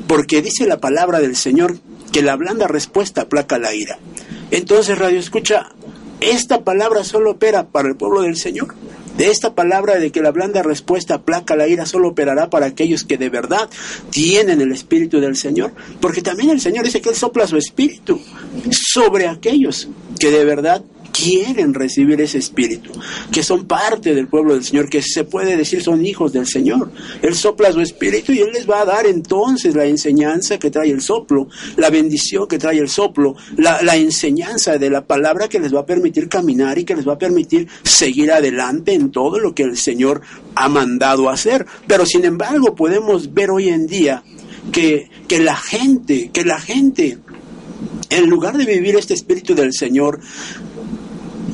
porque 0.07 0.41
dice 0.41 0.65
la 0.67 0.79
palabra 0.79 1.19
del 1.19 1.35
Señor 1.35 1.77
que 2.11 2.21
la 2.21 2.35
blanda 2.35 2.67
respuesta 2.67 3.21
aplaca 3.21 3.57
la 3.57 3.73
ira. 3.73 3.99
Entonces, 4.51 4.97
Radio 4.97 5.19
Escucha, 5.19 5.69
esta 6.19 6.63
palabra 6.63 7.03
solo 7.03 7.31
opera 7.31 7.67
para 7.67 7.89
el 7.89 7.95
pueblo 7.95 8.21
del 8.21 8.35
Señor. 8.35 8.75
De 9.17 9.29
esta 9.29 9.55
palabra 9.55 9.99
de 9.99 10.11
que 10.11 10.21
la 10.21 10.31
blanda 10.31 10.63
respuesta 10.63 11.15
aplaca 11.15 11.55
la 11.55 11.67
ira 11.67 11.85
solo 11.85 12.09
operará 12.09 12.49
para 12.49 12.67
aquellos 12.67 13.03
que 13.03 13.17
de 13.17 13.29
verdad 13.29 13.69
tienen 14.09 14.61
el 14.61 14.71
Espíritu 14.71 15.19
del 15.19 15.35
Señor. 15.35 15.73
Porque 15.99 16.21
también 16.21 16.49
el 16.49 16.61
Señor 16.61 16.85
dice 16.85 17.01
que 17.01 17.09
Él 17.09 17.15
sopla 17.15 17.47
su 17.47 17.57
Espíritu 17.57 18.19
sobre 18.71 19.27
aquellos 19.27 19.89
que 20.19 20.31
de 20.31 20.45
verdad 20.45 20.83
quieren 21.11 21.73
recibir 21.73 22.21
ese 22.21 22.37
espíritu, 22.37 22.91
que 23.31 23.43
son 23.43 23.65
parte 23.65 24.15
del 24.15 24.27
pueblo 24.27 24.53
del 24.53 24.63
Señor, 24.63 24.89
que 24.89 25.01
se 25.01 25.23
puede 25.23 25.57
decir 25.57 25.81
son 25.81 26.05
hijos 26.05 26.33
del 26.33 26.47
Señor. 26.47 26.91
Él 27.21 27.35
sopla 27.35 27.71
su 27.71 27.81
espíritu 27.81 28.31
y 28.31 28.39
Él 28.39 28.51
les 28.53 28.69
va 28.69 28.81
a 28.81 28.85
dar 28.85 29.05
entonces 29.05 29.75
la 29.75 29.85
enseñanza 29.85 30.57
que 30.57 30.71
trae 30.71 30.89
el 30.89 31.01
soplo, 31.01 31.47
la 31.77 31.89
bendición 31.89 32.47
que 32.47 32.57
trae 32.57 32.79
el 32.79 32.89
soplo, 32.89 33.35
la, 33.57 33.81
la 33.81 33.95
enseñanza 33.95 34.77
de 34.77 34.89
la 34.89 35.05
palabra 35.05 35.47
que 35.47 35.59
les 35.59 35.73
va 35.73 35.81
a 35.81 35.85
permitir 35.85 36.29
caminar 36.29 36.77
y 36.77 36.83
que 36.83 36.95
les 36.95 37.07
va 37.07 37.13
a 37.13 37.17
permitir 37.17 37.67
seguir 37.83 38.31
adelante 38.31 38.93
en 38.93 39.11
todo 39.11 39.39
lo 39.39 39.53
que 39.53 39.63
el 39.63 39.77
Señor 39.77 40.21
ha 40.55 40.69
mandado 40.69 41.29
hacer. 41.29 41.65
Pero 41.87 42.05
sin 42.05 42.25
embargo 42.25 42.75
podemos 42.75 43.33
ver 43.33 43.51
hoy 43.51 43.69
en 43.69 43.87
día 43.87 44.23
que, 44.71 45.09
que 45.27 45.39
la 45.39 45.55
gente, 45.55 46.29
que 46.31 46.45
la 46.45 46.59
gente 46.59 47.19
en 48.09 48.29
lugar 48.29 48.57
de 48.57 48.65
vivir 48.65 48.95
este 48.95 49.13
espíritu 49.13 49.55
del 49.55 49.73
Señor, 49.73 50.19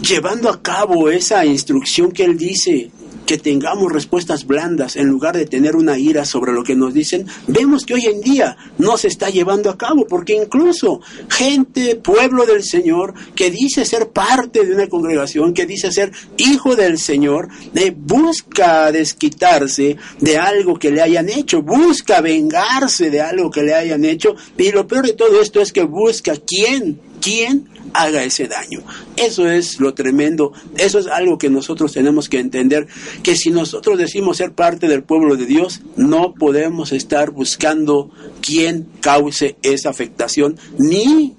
llevando 0.02 0.50
a 0.50 0.62
cabo 0.62 1.10
esa 1.10 1.46
instrucción 1.46 2.12
que 2.12 2.24
Él 2.24 2.38
dice, 2.38 2.92
que 3.28 3.38
tengamos 3.38 3.92
respuestas 3.92 4.48
blandas 4.48 4.96
en 4.96 5.08
lugar 5.08 5.36
de 5.36 5.46
tener 5.46 5.76
una 5.76 6.00
ira 6.00 6.24
sobre 6.24 6.54
lo 6.54 6.64
que 6.64 6.76
nos 6.76 6.94
dicen, 6.94 7.28
vemos 7.46 7.86
que 7.86 7.94
hoy 7.94 8.06
en 8.06 8.22
día 8.22 8.56
no 8.78 8.98
se 8.98 9.10
está 9.10 9.30
llevando 9.30 9.70
a 9.70 9.78
cabo, 9.78 10.08
porque 10.08 10.34
incluso 10.34 11.02
gente, 11.30 11.98
pueblo 11.98 12.46
del 12.46 12.64
Señor, 12.64 13.14
que 13.36 13.52
dice 13.52 13.84
ser 13.84 14.10
parte 14.10 14.66
de 14.66 14.74
una 14.74 14.88
congregación, 14.88 15.54
que 15.54 15.66
dice 15.66 15.92
ser 15.92 16.14
hijo 16.38 16.78
del 16.78 16.98
Señor, 16.98 17.50
eh, 17.76 17.94
busca 17.96 18.94
desquitarse 18.94 19.98
de 20.22 20.38
algo 20.38 20.80
que 20.80 20.92
le 20.92 21.02
hayan 21.02 21.28
hecho, 21.28 21.62
busca 21.62 22.22
vengarse 22.22 23.12
de 23.12 23.20
algo 23.20 23.52
que 23.52 23.64
le 23.64 23.76
hayan 23.76 24.06
hecho, 24.06 24.36
y 24.58 24.72
lo 24.72 24.88
peor 24.88 25.06
de 25.06 25.14
todo 25.14 25.42
esto 25.42 25.60
es 25.60 25.74
que 25.74 25.84
busca 25.84 26.34
quién, 26.38 27.02
quién 27.22 27.68
haga 27.94 28.24
ese 28.24 28.48
daño. 28.48 28.84
Eso 29.16 29.50
es 29.50 29.80
lo 29.80 29.94
tremendo, 29.94 30.54
eso 30.78 31.00
es 31.00 31.08
algo 31.08 31.38
que 31.38 31.50
nosotros 31.50 31.94
tenemos 31.94 32.30
que 32.30 32.40
entender, 32.40 32.88
que 33.24 33.36
si 33.36 33.50
nosotros 33.50 33.98
decimos 33.98 34.38
ser 34.38 34.54
parte 34.54 34.88
del 34.88 35.04
pueblo 35.04 35.36
de 35.36 35.46
Dios, 35.46 35.82
no 35.96 36.34
podemos 36.34 36.92
estar 36.92 37.32
buscando 37.32 38.10
quién 38.42 38.88
cause 39.02 39.58
esa 39.62 39.90
afectación, 39.90 40.58
ni 40.78 41.36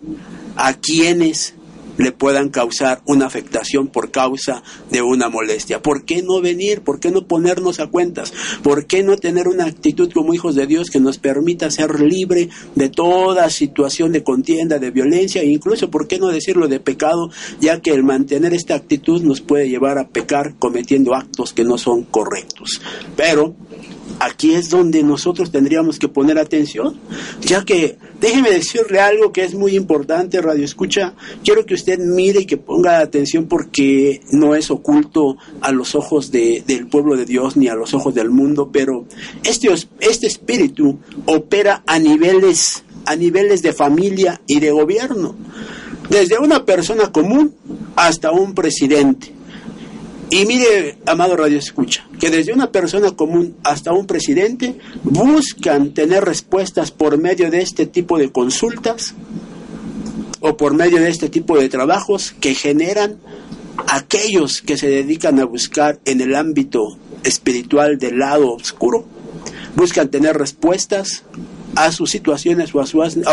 a 0.56 0.75
quienes 0.75 1.54
le 1.99 2.12
puedan 2.12 2.49
causar 2.49 3.02
una 3.05 3.26
afectación 3.26 3.88
por 3.88 4.11
causa 4.11 4.62
de 4.90 5.02
una 5.02 5.28
molestia. 5.28 5.83
¿Por 5.83 6.05
qué 6.05 6.23
no 6.23 6.40
venir? 6.40 6.81
¿Por 6.81 7.00
qué 7.00 7.11
no 7.11 7.26
ponernos 7.26 7.81
a 7.81 7.88
cuentas? 7.88 8.33
¿Por 8.62 8.87
qué 8.87 9.02
no 9.02 9.17
tener 9.17 9.49
una 9.49 9.67
actitud 9.67 10.11
como 10.12 10.33
hijos 10.33 10.55
de 10.55 10.67
Dios 10.67 10.90
que 10.90 11.00
nos 11.00 11.19
permita 11.19 11.71
ser 11.71 12.00
libre 12.00 12.49
de 12.75 12.88
toda 12.88 13.50
situación 13.50 14.12
de 14.12 14.23
contienda, 14.23 14.78
de 14.78 14.90
violencia 14.90 15.43
e 15.43 15.47
incluso, 15.47 15.90
¿por 15.90 16.07
qué 16.07 16.19
no 16.19 16.28
decirlo 16.28 16.69
de 16.69 16.81
pecado? 16.81 17.31
Ya 17.61 17.81
que 17.81 17.90
el 17.90 18.05
mantener 18.05 18.55
esta 18.55 18.75
actitud 18.75 19.23
nos 19.23 19.40
puede 19.40 19.69
llevar 19.69 19.99
a 19.99 20.09
pecar 20.09 20.55
cometiendo 20.59 21.14
actos 21.14 21.52
que 21.52 21.64
no 21.64 21.78
son 21.78 22.05
correctos. 22.05 22.81
Pero 23.17 23.55
aquí 24.20 24.54
es 24.54 24.68
donde 24.68 25.02
nosotros 25.02 25.50
tendríamos 25.50 25.98
que 25.98 26.08
poner 26.08 26.38
atención, 26.38 26.98
ya 27.40 27.64
que 27.64 27.98
déjeme 28.20 28.50
decirle 28.50 29.00
algo 29.00 29.32
que 29.32 29.44
es 29.44 29.54
muy 29.54 29.76
importante, 29.76 30.40
Radio 30.40 30.64
Escucha, 30.64 31.14
quiero 31.44 31.64
que 31.64 31.75
usted 31.75 31.98
mire 31.98 32.40
y 32.40 32.46
que 32.46 32.56
ponga 32.56 32.98
atención 32.98 33.46
porque 33.46 34.20
no 34.32 34.54
es 34.54 34.70
oculto 34.70 35.37
a 35.60 35.72
los 35.72 35.94
ojos 35.94 36.30
de, 36.30 36.62
del 36.66 36.87
pueblo 36.88 37.16
de 37.16 37.25
Dios 37.25 37.56
ni 37.56 37.68
a 37.68 37.75
los 37.75 37.94
ojos 37.94 38.14
del 38.14 38.30
mundo, 38.30 38.70
pero 38.72 39.06
este, 39.44 39.68
este 40.00 40.26
espíritu 40.26 40.98
opera 41.26 41.82
a 41.87 41.98
niveles, 41.98 42.84
a 43.06 43.16
niveles 43.16 43.62
de 43.62 43.72
familia 43.72 44.40
y 44.46 44.60
de 44.60 44.70
gobierno, 44.70 45.34
desde 46.10 46.38
una 46.38 46.64
persona 46.64 47.12
común 47.12 47.54
hasta 47.96 48.32
un 48.32 48.54
presidente 48.54 49.38
y 50.30 50.44
mire, 50.44 50.99
amado 51.06 51.37
Radio 51.37 51.58
Escucha, 51.58 52.06
que 52.20 52.30
desde 52.30 52.52
una 52.52 52.70
persona 52.70 53.12
común 53.12 53.56
hasta 53.64 53.92
un 53.92 54.06
presidente 54.06 54.76
buscan 55.02 55.94
tener 55.94 56.25
respuestas 56.25 56.90
por 56.90 57.16
medio 57.18 57.50
de 57.50 57.62
este 57.62 57.87
tipo 57.87 58.18
de 58.18 58.30
consultas 58.30 59.14
o 60.40 60.56
por 60.56 60.75
medio 60.75 61.00
de 61.00 61.08
este 61.08 61.28
tipo 61.28 61.58
de 61.58 61.68
trabajos 61.68 62.35
que 62.40 62.54
generan 62.54 63.18
aquellos 63.87 64.61
que 64.61 64.76
se 64.76 64.88
dedican 64.88 65.38
a 65.38 65.44
buscar 65.44 65.99
en 66.04 66.20
el 66.20 66.35
ámbito 66.35 66.99
espiritual 67.25 67.99
del 67.99 68.18
lado 68.18 68.52
oscuro, 68.52 69.06
buscan 69.76 70.11
tener 70.11 70.37
respuestas 70.37 71.25
a 71.85 71.92
sus 71.92 72.11
situaciones 72.11 72.75
o 72.75 72.80
a, 72.80 72.87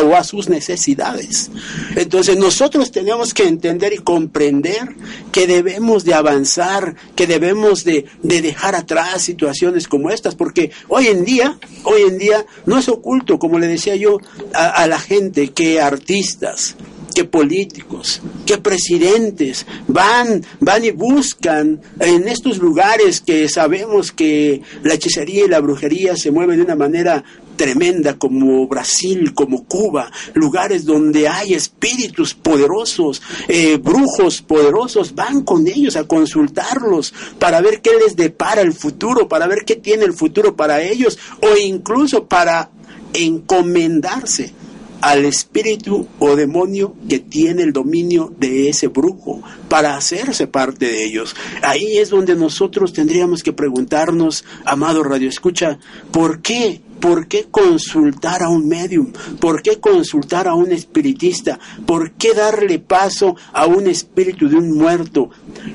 o 0.03 0.15
a 0.15 0.23
sus 0.23 0.49
necesidades. 0.49 1.49
Entonces 1.95 2.37
nosotros 2.37 2.91
tenemos 2.91 3.33
que 3.33 3.47
entender 3.47 3.93
y 3.93 3.97
comprender 3.97 4.95
que 5.31 5.47
debemos 5.47 6.03
de 6.03 6.13
avanzar, 6.13 6.95
que 7.15 7.27
debemos 7.27 7.83
de, 7.83 8.05
de 8.21 8.41
dejar 8.41 8.75
atrás 8.75 9.21
situaciones 9.21 9.87
como 9.87 10.09
estas, 10.09 10.35
porque 10.35 10.71
hoy 10.87 11.07
en 11.07 11.25
día, 11.25 11.57
hoy 11.83 12.01
en 12.01 12.17
día 12.17 12.45
no 12.65 12.77
es 12.77 12.87
oculto, 12.89 13.39
como 13.39 13.59
le 13.59 13.67
decía 13.67 13.95
yo 13.95 14.19
a, 14.53 14.69
a 14.69 14.87
la 14.87 14.99
gente, 14.99 15.49
que 15.49 15.81
artistas, 15.81 16.75
que 17.15 17.23
políticos, 17.23 18.21
que 18.45 18.57
presidentes 18.57 19.65
van, 19.87 20.45
van 20.59 20.83
y 20.83 20.91
buscan 20.91 21.81
en 21.99 22.27
estos 22.27 22.57
lugares 22.57 23.21
que 23.21 23.47
sabemos 23.47 24.11
que 24.11 24.61
la 24.83 24.95
hechicería 24.95 25.45
y 25.45 25.47
la 25.47 25.61
brujería 25.61 26.17
se 26.17 26.31
mueven 26.31 26.57
de 26.57 26.65
una 26.65 26.75
manera 26.75 27.23
tremenda 27.55 28.17
como 28.17 28.67
Brasil, 28.67 29.33
como 29.33 29.65
Cuba, 29.65 30.11
lugares 30.33 30.85
donde 30.85 31.27
hay 31.27 31.53
espíritus 31.53 32.33
poderosos, 32.33 33.21
eh, 33.47 33.77
brujos 33.77 34.41
poderosos, 34.41 35.15
van 35.15 35.43
con 35.43 35.67
ellos 35.67 35.95
a 35.95 36.05
consultarlos 36.05 37.13
para 37.39 37.61
ver 37.61 37.81
qué 37.81 37.91
les 38.03 38.15
depara 38.15 38.61
el 38.61 38.73
futuro, 38.73 39.27
para 39.27 39.47
ver 39.47 39.65
qué 39.65 39.75
tiene 39.75 40.05
el 40.05 40.13
futuro 40.13 40.55
para 40.55 40.81
ellos 40.81 41.17
o 41.41 41.57
incluso 41.57 42.25
para 42.25 42.69
encomendarse 43.13 44.53
al 45.01 45.25
espíritu 45.25 46.07
o 46.19 46.35
demonio 46.35 46.95
que 47.07 47.19
tiene 47.19 47.61
el 47.61 47.73
dominio 47.73 48.33
de 48.39 48.69
ese 48.69 48.87
brujo 48.87 49.41
para 49.69 49.95
hacerse 49.95 50.47
parte 50.47 50.87
de 50.87 51.05
ellos. 51.05 51.35
Ahí 51.61 51.97
es 51.97 52.09
donde 52.09 52.35
nosotros 52.35 52.91
tendríamos 52.91 53.43
que 53.43 53.53
preguntarnos, 53.53 54.45
amado 54.65 55.03
Radio 55.03 55.29
Escucha, 55.29 55.77
¿por 56.11 56.41
qué? 56.41 56.81
¿Por 56.99 57.27
qué 57.27 57.47
consultar 57.49 58.43
a 58.43 58.49
un 58.49 58.67
medium? 58.67 59.11
¿Por 59.39 59.61
qué 59.61 59.79
consultar 59.79 60.47
a 60.47 60.55
un 60.55 60.71
espiritista? 60.71 61.59
¿Por 61.85 62.11
qué 62.13 62.33
darle 62.33 62.79
paso 62.79 63.35
a 63.53 63.65
un 63.65 63.87
espíritu 63.87 64.49
de 64.49 64.55
un 64.55 64.71
muerto? 64.71 65.29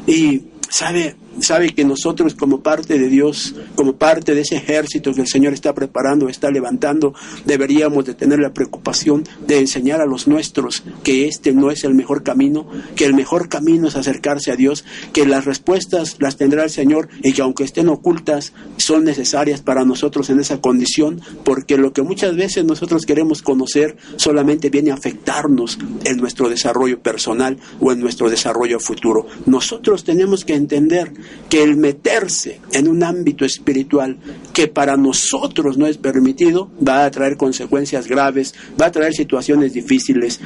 Y, 0.06 0.42
¿sabe? 0.68 1.16
Sabe 1.42 1.70
que 1.74 1.84
nosotros 1.84 2.34
como 2.34 2.60
parte 2.60 2.98
de 2.98 3.08
Dios, 3.08 3.54
como 3.74 3.94
parte 3.94 4.34
de 4.34 4.42
ese 4.42 4.56
ejército 4.56 5.12
que 5.12 5.22
el 5.22 5.28
Señor 5.28 5.52
está 5.52 5.74
preparando, 5.74 6.28
está 6.28 6.50
levantando, 6.50 7.14
deberíamos 7.44 8.04
de 8.04 8.14
tener 8.14 8.38
la 8.38 8.52
preocupación 8.52 9.24
de 9.46 9.58
enseñar 9.58 10.00
a 10.00 10.06
los 10.06 10.26
nuestros 10.26 10.82
que 11.02 11.28
este 11.28 11.52
no 11.52 11.70
es 11.70 11.84
el 11.84 11.94
mejor 11.94 12.22
camino, 12.22 12.66
que 12.96 13.04
el 13.04 13.14
mejor 13.14 13.48
camino 13.48 13.88
es 13.88 13.96
acercarse 13.96 14.50
a 14.50 14.56
Dios, 14.56 14.84
que 15.12 15.26
las 15.26 15.44
respuestas 15.44 16.16
las 16.18 16.36
tendrá 16.36 16.64
el 16.64 16.70
Señor 16.70 17.08
y 17.22 17.32
que 17.32 17.42
aunque 17.42 17.64
estén 17.64 17.88
ocultas, 17.88 18.52
son 18.76 19.04
necesarias 19.04 19.60
para 19.62 19.84
nosotros 19.84 20.30
en 20.30 20.40
esa 20.40 20.60
condición, 20.60 21.20
porque 21.44 21.76
lo 21.76 21.92
que 21.92 22.02
muchas 22.02 22.36
veces 22.36 22.64
nosotros 22.64 23.06
queremos 23.06 23.42
conocer 23.42 23.96
solamente 24.16 24.70
viene 24.70 24.90
a 24.90 24.94
afectarnos 24.94 25.78
en 26.04 26.16
nuestro 26.16 26.48
desarrollo 26.48 27.00
personal 27.00 27.58
o 27.80 27.92
en 27.92 28.00
nuestro 28.00 28.30
desarrollo 28.30 28.80
futuro. 28.80 29.26
Nosotros 29.46 30.04
tenemos 30.04 30.44
que 30.44 30.54
entender 30.54 31.12
que 31.48 31.62
el 31.62 31.76
meterse 31.76 32.60
en 32.72 32.88
un 32.88 33.02
ámbito 33.02 33.44
espiritual 33.44 34.16
que 34.52 34.68
para 34.68 34.96
nosotros 34.96 35.76
no 35.76 35.86
es 35.86 35.98
permitido 35.98 36.70
va 36.86 37.04
a 37.04 37.10
traer 37.10 37.36
consecuencias 37.36 38.06
graves, 38.06 38.54
va 38.80 38.86
a 38.86 38.92
traer 38.92 39.14
situaciones 39.14 39.72
difíciles 39.72 40.40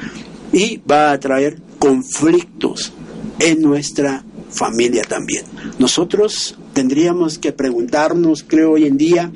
y 0.51 0.81
va 0.89 1.11
a 1.11 1.19
traer 1.19 1.59
conflictos 1.79 2.91
en 3.39 3.61
nuestra 3.61 4.23
familia 4.49 5.03
también. 5.03 5.45
Nosotros 5.79 6.57
tendríamos 6.73 7.37
que 7.37 7.51
preguntarnos, 7.51 8.43
creo 8.43 8.71
hoy 8.71 8.85
en 8.85 8.97
día, 8.97 9.31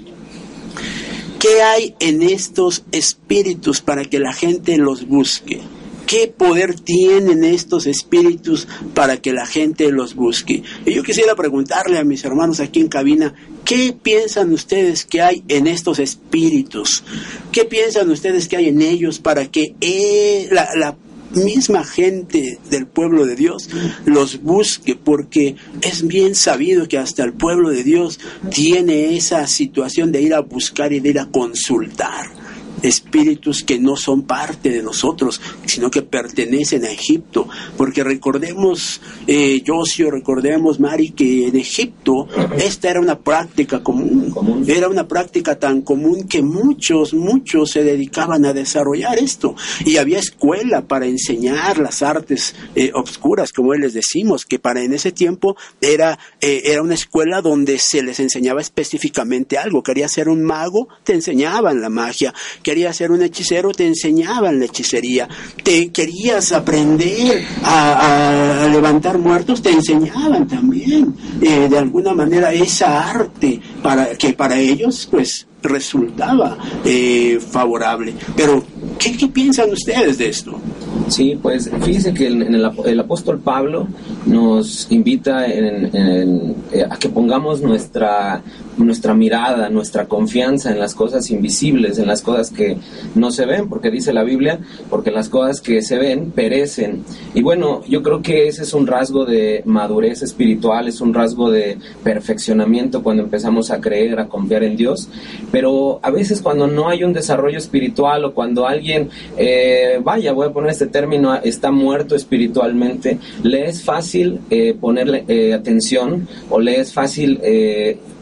¿qué 1.39 1.61
hay 1.61 1.95
en 1.99 2.21
estos 2.21 2.83
espíritus 2.91 3.81
para 3.81 4.05
que 4.05 4.19
la 4.19 4.33
gente 4.33 4.77
los 4.77 5.07
busque? 5.07 5.61
¿Qué 6.09 6.27
poder 6.27 6.73
tienen 6.73 7.43
estos 7.43 7.85
espíritus 7.85 8.67
para 8.95 9.17
que 9.17 9.31
la 9.31 9.45
gente 9.45 9.91
los 9.91 10.15
busque? 10.15 10.63
Y 10.83 10.95
yo 10.95 11.03
quisiera 11.03 11.35
preguntarle 11.35 11.99
a 11.99 12.03
mis 12.03 12.25
hermanos 12.25 12.59
aquí 12.59 12.79
en 12.79 12.87
cabina, 12.87 13.35
¿qué 13.63 13.93
piensan 13.93 14.51
ustedes 14.51 15.05
que 15.05 15.21
hay 15.21 15.43
en 15.47 15.67
estos 15.67 15.99
espíritus? 15.99 17.03
¿Qué 17.51 17.63
piensan 17.63 18.09
ustedes 18.09 18.47
que 18.47 18.57
hay 18.57 18.69
en 18.69 18.81
ellos 18.81 19.19
para 19.19 19.51
que 19.51 19.75
eh, 19.81 20.47
la, 20.51 20.69
la 20.75 20.97
misma 21.35 21.83
gente 21.83 22.57
del 22.71 22.87
pueblo 22.87 23.27
de 23.27 23.35
Dios 23.35 23.69
los 24.05 24.41
busque, 24.41 24.95
porque 24.95 25.57
es 25.81 26.07
bien 26.07 26.33
sabido 26.33 26.87
que 26.87 26.97
hasta 26.97 27.23
el 27.23 27.33
pueblo 27.33 27.69
de 27.69 27.83
Dios 27.83 28.19
tiene 28.49 29.15
esa 29.15 29.45
situación 29.45 30.11
de 30.11 30.23
ir 30.23 30.33
a 30.33 30.39
buscar 30.39 30.91
y 30.91 31.01
de 31.01 31.09
ir 31.09 31.19
a 31.19 31.27
consultar 31.27 32.38
espíritus 32.81 33.63
que 33.63 33.79
no 33.79 33.95
son 33.95 34.23
parte 34.23 34.69
de 34.69 34.83
nosotros, 34.83 35.41
sino 35.65 35.89
que 35.89 36.01
pertenecen 36.01 36.83
a 36.85 36.91
Egipto. 36.91 37.47
Porque 37.77 38.03
recordemos, 38.03 39.01
eh, 39.27 39.61
Josio, 39.65 40.11
recordemos, 40.11 40.79
Mari, 40.79 41.11
que 41.11 41.47
en 41.47 41.55
Egipto 41.55 42.27
esta 42.57 42.89
era 42.89 42.99
una 42.99 43.19
práctica 43.19 43.83
común. 43.83 44.65
Era 44.67 44.89
una 44.89 45.07
práctica 45.07 45.57
tan 45.57 45.81
común 45.81 46.27
que 46.27 46.41
muchos, 46.41 47.13
muchos 47.13 47.71
se 47.71 47.83
dedicaban 47.83 48.45
a 48.45 48.53
desarrollar 48.53 49.17
esto. 49.17 49.55
Y 49.85 49.97
había 49.97 50.19
escuela 50.19 50.87
para 50.87 51.05
enseñar 51.05 51.77
las 51.77 52.01
artes 52.01 52.55
eh, 52.75 52.91
obscuras, 52.93 53.53
como 53.53 53.73
les 53.73 53.93
decimos, 53.93 54.45
que 54.45 54.59
para 54.59 54.81
en 54.81 54.93
ese 54.93 55.11
tiempo 55.11 55.55
era, 55.81 56.19
eh, 56.41 56.63
era 56.65 56.81
una 56.81 56.93
escuela 56.93 57.41
donde 57.41 57.79
se 57.79 58.03
les 58.03 58.19
enseñaba 58.19 58.61
específicamente 58.61 59.57
algo. 59.57 59.83
Quería 59.83 60.07
ser 60.07 60.29
un 60.29 60.43
mago, 60.43 60.87
te 61.03 61.13
enseñaban 61.13 61.81
la 61.81 61.89
magia 61.89 62.33
querías 62.69 62.95
ser 62.95 63.09
un 63.09 63.23
hechicero, 63.23 63.71
te 63.71 63.87
enseñaban 63.87 64.59
la 64.59 64.65
hechicería. 64.65 65.27
Te 65.63 65.89
querías 65.89 66.51
aprender 66.51 67.43
a, 67.63 68.67
levantar 68.71 69.17
muertos, 69.17 69.63
te 69.63 69.71
enseñaban 69.71 70.47
también 70.47 71.15
eh, 71.41 71.67
de 71.67 71.77
alguna 71.79 72.13
manera 72.13 72.53
esa 72.53 73.09
arte 73.09 73.59
para 73.81 74.09
que 74.15 74.33
para 74.33 74.59
ellos 74.59 75.07
pues 75.09 75.47
resultaba 75.61 76.57
eh, 76.85 77.39
favorable. 77.39 78.13
Pero, 78.35 78.63
¿qué, 78.97 79.15
¿qué, 79.17 79.27
piensan 79.27 79.71
ustedes 79.71 80.17
de 80.17 80.29
esto? 80.29 80.59
Sí, 81.07 81.37
pues 81.41 81.69
fíjense 81.81 82.13
que 82.13 82.27
el, 82.27 82.43
el, 82.85 82.99
apóstol 82.99 83.39
Pablo 83.39 83.87
nos 84.25 84.87
invita 84.91 85.45
eh, 85.47 86.53
a 86.89 86.97
que 86.97 87.09
pongamos 87.09 87.61
nuestra, 87.61 88.43
nuestra 88.77 89.15
mirada, 89.15 89.69
nuestra 89.69 90.05
confianza 90.05 90.71
en 90.71 90.79
las 90.79 90.93
cosas 90.93 91.31
invisibles, 91.31 91.97
en 91.97 92.07
las 92.07 92.21
cosas 92.21 92.51
que 92.51 92.77
no 93.15 93.31
se 93.31 93.45
ven, 93.45 93.69
porque 93.69 93.89
dice 93.89 94.13
la 94.13 94.23
Biblia, 94.23 94.59
porque 94.89 95.09
las 95.09 95.29
cosas 95.29 95.61
que 95.61 95.81
se 95.81 95.97
ven 95.97 96.31
perecen. 96.31 97.03
Y 97.33 97.41
bueno, 97.41 97.81
yo 97.87 98.03
creo 98.03 98.21
que 98.21 98.47
ese 98.47 98.63
es 98.63 98.73
un 98.73 98.85
rasgo 98.85 99.25
de 99.25 99.63
madurez 99.65 100.21
espiritual, 100.21 100.87
es 100.87 101.01
un 101.01 101.13
rasgo 101.13 101.49
de 101.49 101.79
perfeccionamiento 102.03 103.01
cuando 103.01 103.23
empezamos 103.23 103.71
a 103.71 103.81
creer, 103.81 104.19
a 104.19 104.27
confiar 104.27 104.63
en 104.63 104.75
Dios 104.75 105.09
pero 105.51 105.99
a 106.01 106.11
veces 106.11 106.41
cuando 106.41 106.67
no 106.67 106.89
hay 106.89 107.03
un 107.03 107.13
desarrollo 107.13 107.57
espiritual 107.57 108.25
o 108.25 108.33
cuando 108.33 108.67
alguien, 108.67 109.09
eh, 109.37 109.99
vaya, 110.03 110.33
voy 110.33 110.47
a 110.47 110.51
poner 110.51 110.71
este 110.71 110.87
término, 110.87 111.35
está 111.35 111.71
muerto 111.71 112.15
espiritualmente, 112.15 113.17
le 113.43 113.67
es 113.67 113.83
fácil 113.83 114.39
eh, 114.49 114.75
ponerle 114.79 115.25
eh, 115.27 115.53
atención 115.53 116.27
o 116.49 116.59
le 116.59 116.79
es 116.79 116.93
fácil 116.93 117.39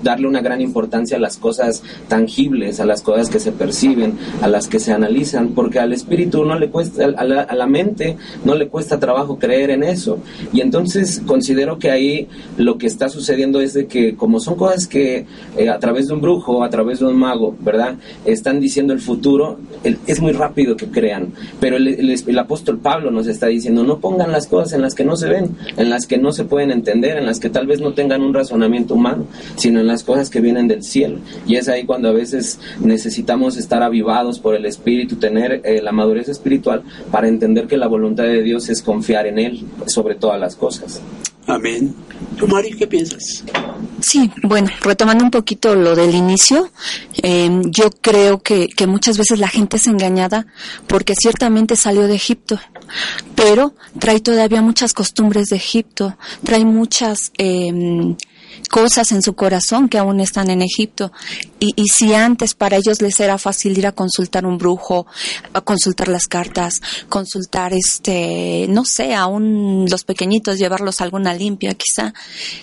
darle 0.01 0.27
una 0.27 0.41
gran 0.41 0.61
importancia 0.61 1.17
a 1.17 1.19
las 1.19 1.37
cosas 1.37 1.83
tangibles, 2.07 2.79
a 2.79 2.85
las 2.85 3.01
cosas 3.01 3.29
que 3.29 3.39
se 3.39 3.51
perciben, 3.51 4.17
a 4.41 4.47
las 4.47 4.67
que 4.67 4.79
se 4.79 4.91
analizan, 4.91 5.49
porque 5.49 5.79
al 5.79 5.93
espíritu 5.93 6.45
no 6.45 6.57
le 6.57 6.69
cuesta, 6.69 7.05
a 7.05 7.23
la, 7.23 7.41
a 7.41 7.55
la 7.55 7.67
mente 7.67 8.17
no 8.45 8.55
le 8.55 8.67
cuesta 8.67 8.99
trabajo 8.99 9.37
creer 9.39 9.71
en 9.71 9.83
eso. 9.83 10.19
Y 10.53 10.61
entonces 10.61 11.21
considero 11.25 11.79
que 11.79 11.91
ahí 11.91 12.27
lo 12.57 12.77
que 12.77 12.87
está 12.87 13.09
sucediendo 13.09 13.59
es 13.59 13.73
de 13.73 13.87
que 13.87 14.15
como 14.15 14.39
son 14.39 14.55
cosas 14.55 14.87
que 14.87 15.25
eh, 15.57 15.69
a 15.69 15.79
través 15.79 16.07
de 16.07 16.13
un 16.13 16.21
brujo, 16.21 16.63
a 16.63 16.69
través 16.69 16.99
de 16.99 17.05
un 17.05 17.16
mago, 17.17 17.55
¿verdad? 17.59 17.95
Están 18.25 18.59
diciendo 18.59 18.93
el 18.93 18.99
futuro, 18.99 19.59
es 19.83 20.21
muy 20.21 20.31
rápido 20.31 20.77
que 20.77 20.87
crean. 20.87 21.33
Pero 21.59 21.77
el, 21.77 22.39
apóstol 22.39 22.79
Pablo 22.79 23.11
nos 23.11 23.27
está 23.27 23.47
diciendo, 23.47 23.83
no 23.83 23.99
pongan 23.99 24.31
las 24.31 24.47
cosas 24.47 24.73
en 24.73 24.81
las 24.81 24.95
que 24.95 25.03
no 25.03 25.15
se 25.15 25.27
ven, 25.27 25.55
en 25.75 25.89
las 25.89 26.05
que 26.05 26.17
no 26.17 26.31
se 26.31 26.45
pueden 26.45 26.71
entender, 26.71 27.17
en 27.17 27.25
las 27.25 27.39
que 27.39 27.49
tal 27.49 27.67
vez 27.67 27.81
no 27.81 27.93
tengan 27.93 28.21
un 28.21 28.33
razonamiento 28.33 28.93
humano, 28.93 29.25
sino 29.55 29.79
en 29.79 29.87
las 29.87 30.03
cosas 30.03 30.29
que 30.29 30.39
vienen 30.39 30.67
del 30.67 30.83
cielo. 30.83 31.17
Y 31.45 31.55
es 31.55 31.67
ahí 31.67 31.85
cuando 31.85 32.09
a 32.09 32.13
veces 32.13 32.59
necesitamos 32.79 33.57
estar 33.57 33.83
avivados 33.83 34.39
por 34.39 34.55
el 34.55 34.65
Espíritu, 34.65 35.15
tener 35.15 35.61
eh, 35.63 35.81
la 35.81 35.91
madurez 35.91 36.29
espiritual 36.29 36.83
para 37.11 37.27
entender 37.27 37.67
que 37.67 37.77
la 37.77 37.87
voluntad 37.87 38.23
de 38.23 38.43
Dios 38.43 38.69
es 38.69 38.81
confiar 38.81 39.27
en 39.27 39.39
Él 39.39 39.65
sobre 39.87 40.15
todas 40.15 40.39
las 40.39 40.55
cosas. 40.55 41.01
Amén. 41.47 41.95
¿Tú, 42.37 42.47
Mari, 42.47 42.71
qué 42.77 42.85
piensas? 42.85 43.43
Sí, 43.99 44.31
bueno, 44.43 44.69
retomando 44.81 45.23
un 45.23 45.31
poquito 45.31 45.75
lo 45.75 45.95
del 45.95 46.13
inicio, 46.13 46.69
em, 47.23 47.63
yo 47.71 47.89
creo 47.89 48.39
que, 48.39 48.67
que, 48.67 48.85
muchas 48.85 49.17
veces 49.17 49.39
la 49.39 49.47
gente 49.47 49.77
es 49.77 49.87
engañada 49.87 50.45
porque 50.87 51.15
ciertamente 51.15 51.75
salió 51.75 52.07
de 52.07 52.15
Egipto, 52.15 52.59
pero 53.35 53.73
trae 53.99 54.19
todavía 54.19 54.61
muchas 54.61 54.93
costumbres 54.93 55.47
de 55.47 55.55
Egipto, 55.55 56.15
trae 56.43 56.63
muchas 56.63 57.31
eh, 57.39 58.15
cosas 58.69 59.11
en 59.11 59.21
su 59.21 59.33
corazón 59.33 59.89
que 59.89 59.97
aún 59.97 60.19
están 60.19 60.49
en 60.49 60.61
Egipto. 60.61 61.11
Y, 61.59 61.73
y, 61.75 61.87
si 61.87 62.13
antes 62.13 62.53
para 62.53 62.77
ellos 62.77 63.01
les 63.01 63.19
era 63.19 63.37
fácil 63.37 63.77
ir 63.77 63.87
a 63.87 63.91
consultar 63.91 64.45
un 64.45 64.57
brujo, 64.57 65.07
a 65.53 65.61
consultar 65.61 66.07
las 66.07 66.27
cartas, 66.27 66.81
consultar 67.09 67.73
este, 67.73 68.67
no 68.69 68.85
sé, 68.85 69.15
aún 69.15 69.85
los 69.89 70.03
pequeñitos, 70.03 70.59
llevarlos 70.59 71.01
a 71.01 71.05
alguna 71.05 71.33
limpia 71.33 71.73
quizá, 71.73 72.13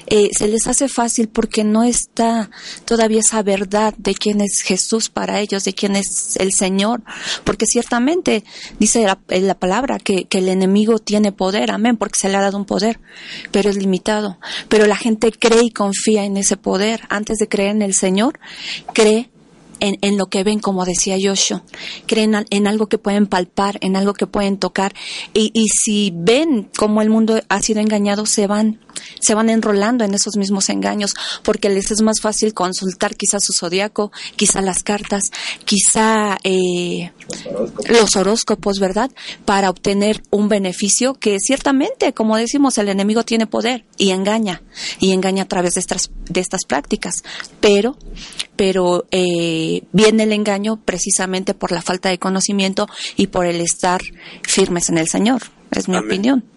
eh, 0.07 0.31
se 0.37 0.47
les 0.49 0.67
hace 0.67 0.89
fácil 0.89 1.29
porque 1.29 1.65
no 1.65 1.83
está 1.83 2.51
todavía 2.85 3.21
esa 3.21 3.43
verdad 3.43 3.95
de 3.99 4.15
quién 4.15 4.41
es 4.41 4.63
Jesús 4.63 5.09
para 5.09 5.41
ellos, 5.41 5.65
de 5.65 5.75
quién 5.75 5.97
es 5.97 6.37
el 6.37 6.53
Señor. 6.53 7.03
Porque 7.45 7.67
ciertamente 7.67 8.45
dice 8.79 9.03
la, 9.03 9.19
la 9.29 9.59
palabra 9.59 9.99
que, 9.99 10.25
que 10.25 10.39
el 10.39 10.49
enemigo 10.49 10.99
tiene 10.99 11.33
poder, 11.33 11.71
amén, 11.71 11.97
porque 11.97 12.19
se 12.19 12.29
le 12.29 12.37
ha 12.37 12.41
dado 12.41 12.59
un 12.59 12.65
poder, 12.65 13.01
pero 13.51 13.71
es 13.71 13.77
limitado. 13.77 14.39
Pero 14.69 14.87
la 14.87 14.97
gente 14.97 15.33
cree 15.33 15.65
y 15.65 15.71
confía 15.71 16.25
en 16.25 16.37
ese 16.37 16.57
poder. 16.57 17.03
Antes 17.09 17.39
de 17.39 17.49
creer 17.49 17.71
en 17.71 17.83
el 17.83 17.95
Señor, 17.95 18.39
cree 18.93 19.31
en, 19.81 20.17
lo 20.17 20.27
que 20.27 20.45
ven, 20.45 20.61
como 20.61 20.85
decía 20.85 21.17
Joshua. 21.21 21.63
Creen 22.07 22.47
en 22.51 22.67
algo 22.67 22.87
que 22.87 22.99
pueden 22.99 23.27
palpar, 23.27 23.79
en 23.81 23.97
algo 23.97 24.15
que 24.15 24.27
pueden 24.27 24.57
tocar. 24.59 24.95
Y, 25.35 25.51
y 25.53 25.69
si 25.69 26.13
ven 26.15 26.71
cómo 26.77 27.03
el 27.03 27.11
mundo 27.11 27.41
ha 27.49 27.61
sido 27.61 27.81
engañado, 27.81 28.27
se 28.27 28.47
van 28.47 28.81
se 29.21 29.35
van 29.35 29.51
enrolando 29.51 30.05
en 30.05 30.15
esos 30.15 30.37
mismos 30.37 30.69
engaños 30.69 31.15
porque 31.43 31.69
les 31.69 31.91
es 31.91 32.03
más 32.03 32.21
fácil 32.21 32.55
consultar 32.55 33.17
quizá 33.17 33.39
su 33.41 33.53
zodiaco, 33.53 34.13
quizá 34.37 34.61
las 34.61 34.83
cartas, 34.83 35.25
quizá 35.65 36.39
eh, 36.45 37.13
los, 37.29 37.47
horóscopos. 37.47 37.91
los 37.91 38.17
horóscopos, 38.17 38.79
¿verdad? 38.79 39.11
Para 39.45 39.71
obtener 39.71 40.23
un 40.31 40.49
beneficio 40.49 41.15
que 41.15 41.39
ciertamente, 41.41 42.13
como 42.13 42.37
decimos, 42.37 42.79
el 42.79 42.89
enemigo 42.89 43.25
tiene 43.25 43.47
poder 43.47 43.85
y 43.97 44.11
engaña, 44.11 44.63
y 45.01 45.13
engaña 45.13 45.45
a 45.45 45.49
través 45.49 45.75
de 45.75 45.81
estas, 45.81 46.11
de 46.29 46.41
estas 46.41 46.65
prácticas. 46.65 47.17
Pero, 47.61 47.97
pero 48.57 49.07
eh, 49.11 49.83
viene 49.93 50.25
el 50.25 50.33
engaño 50.33 50.81
precisamente 50.85 51.55
por 51.55 51.73
la 51.73 51.83
falta 51.83 52.09
de 52.09 52.19
conocimiento 52.19 52.89
y 53.17 53.29
por 53.29 53.47
el 53.47 53.61
estar 53.61 54.03
firmes 54.43 54.89
en 54.89 54.99
el 54.99 55.09
Señor. 55.09 55.43
Es 55.71 55.89
mi 55.89 55.97
Amén. 55.97 56.11
opinión. 56.11 56.54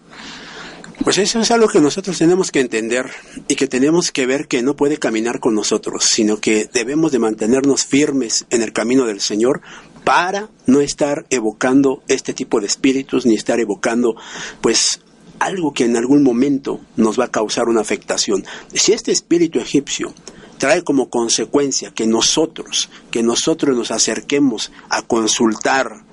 Pues 1.04 1.16
eso 1.18 1.40
es 1.40 1.50
algo 1.52 1.68
que 1.68 1.80
nosotros 1.80 2.18
tenemos 2.18 2.50
que 2.50 2.60
entender 2.60 3.06
y 3.46 3.54
que 3.54 3.68
tenemos 3.68 4.10
que 4.10 4.26
ver 4.26 4.48
que 4.48 4.62
no 4.62 4.74
puede 4.74 4.98
caminar 4.98 5.38
con 5.38 5.54
nosotros, 5.54 6.04
sino 6.04 6.38
que 6.40 6.68
debemos 6.72 7.12
de 7.12 7.20
mantenernos 7.20 7.84
firmes 7.84 8.46
en 8.50 8.62
el 8.62 8.72
camino 8.72 9.06
del 9.06 9.20
Señor 9.20 9.62
para 10.04 10.50
no 10.66 10.80
estar 10.80 11.24
evocando 11.30 12.02
este 12.08 12.34
tipo 12.34 12.60
de 12.60 12.66
espíritus 12.66 13.26
ni 13.26 13.36
estar 13.36 13.60
evocando 13.60 14.16
pues 14.60 15.00
algo 15.38 15.72
que 15.72 15.84
en 15.84 15.96
algún 15.96 16.22
momento 16.24 16.80
nos 16.96 17.18
va 17.18 17.26
a 17.26 17.30
causar 17.30 17.68
una 17.68 17.80
afectación. 17.80 18.44
Si 18.74 18.92
este 18.92 19.12
espíritu 19.12 19.60
egipcio 19.60 20.12
trae 20.58 20.82
como 20.82 21.08
consecuencia 21.08 21.92
que 21.92 22.06
nosotros, 22.06 22.90
que 23.10 23.22
nosotros 23.22 23.76
nos 23.76 23.92
acerquemos 23.92 24.72
a 24.90 25.02
consultar, 25.02 26.04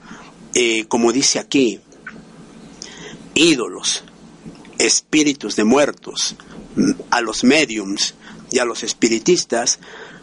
eh, 0.54 0.86
como 0.86 1.12
dice 1.12 1.40
aquí, 1.40 1.80
ídolos, 3.34 4.04
espíritus 4.78 5.56
de 5.56 5.64
muertos, 5.64 6.36
a 7.10 7.22
los 7.22 7.44
mediums 7.44 8.16
y 8.52 8.60
a 8.60 8.66
los 8.66 8.84
espiritistas, 8.84 9.80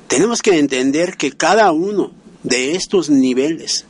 tenemos 0.09 0.43
que 0.43 0.59
entender 0.59 1.17
que 1.17 1.33
cada 1.33 1.73
uno 1.73 2.13
de 2.43 2.73
estos 2.73 3.09
niveles, 3.09 3.87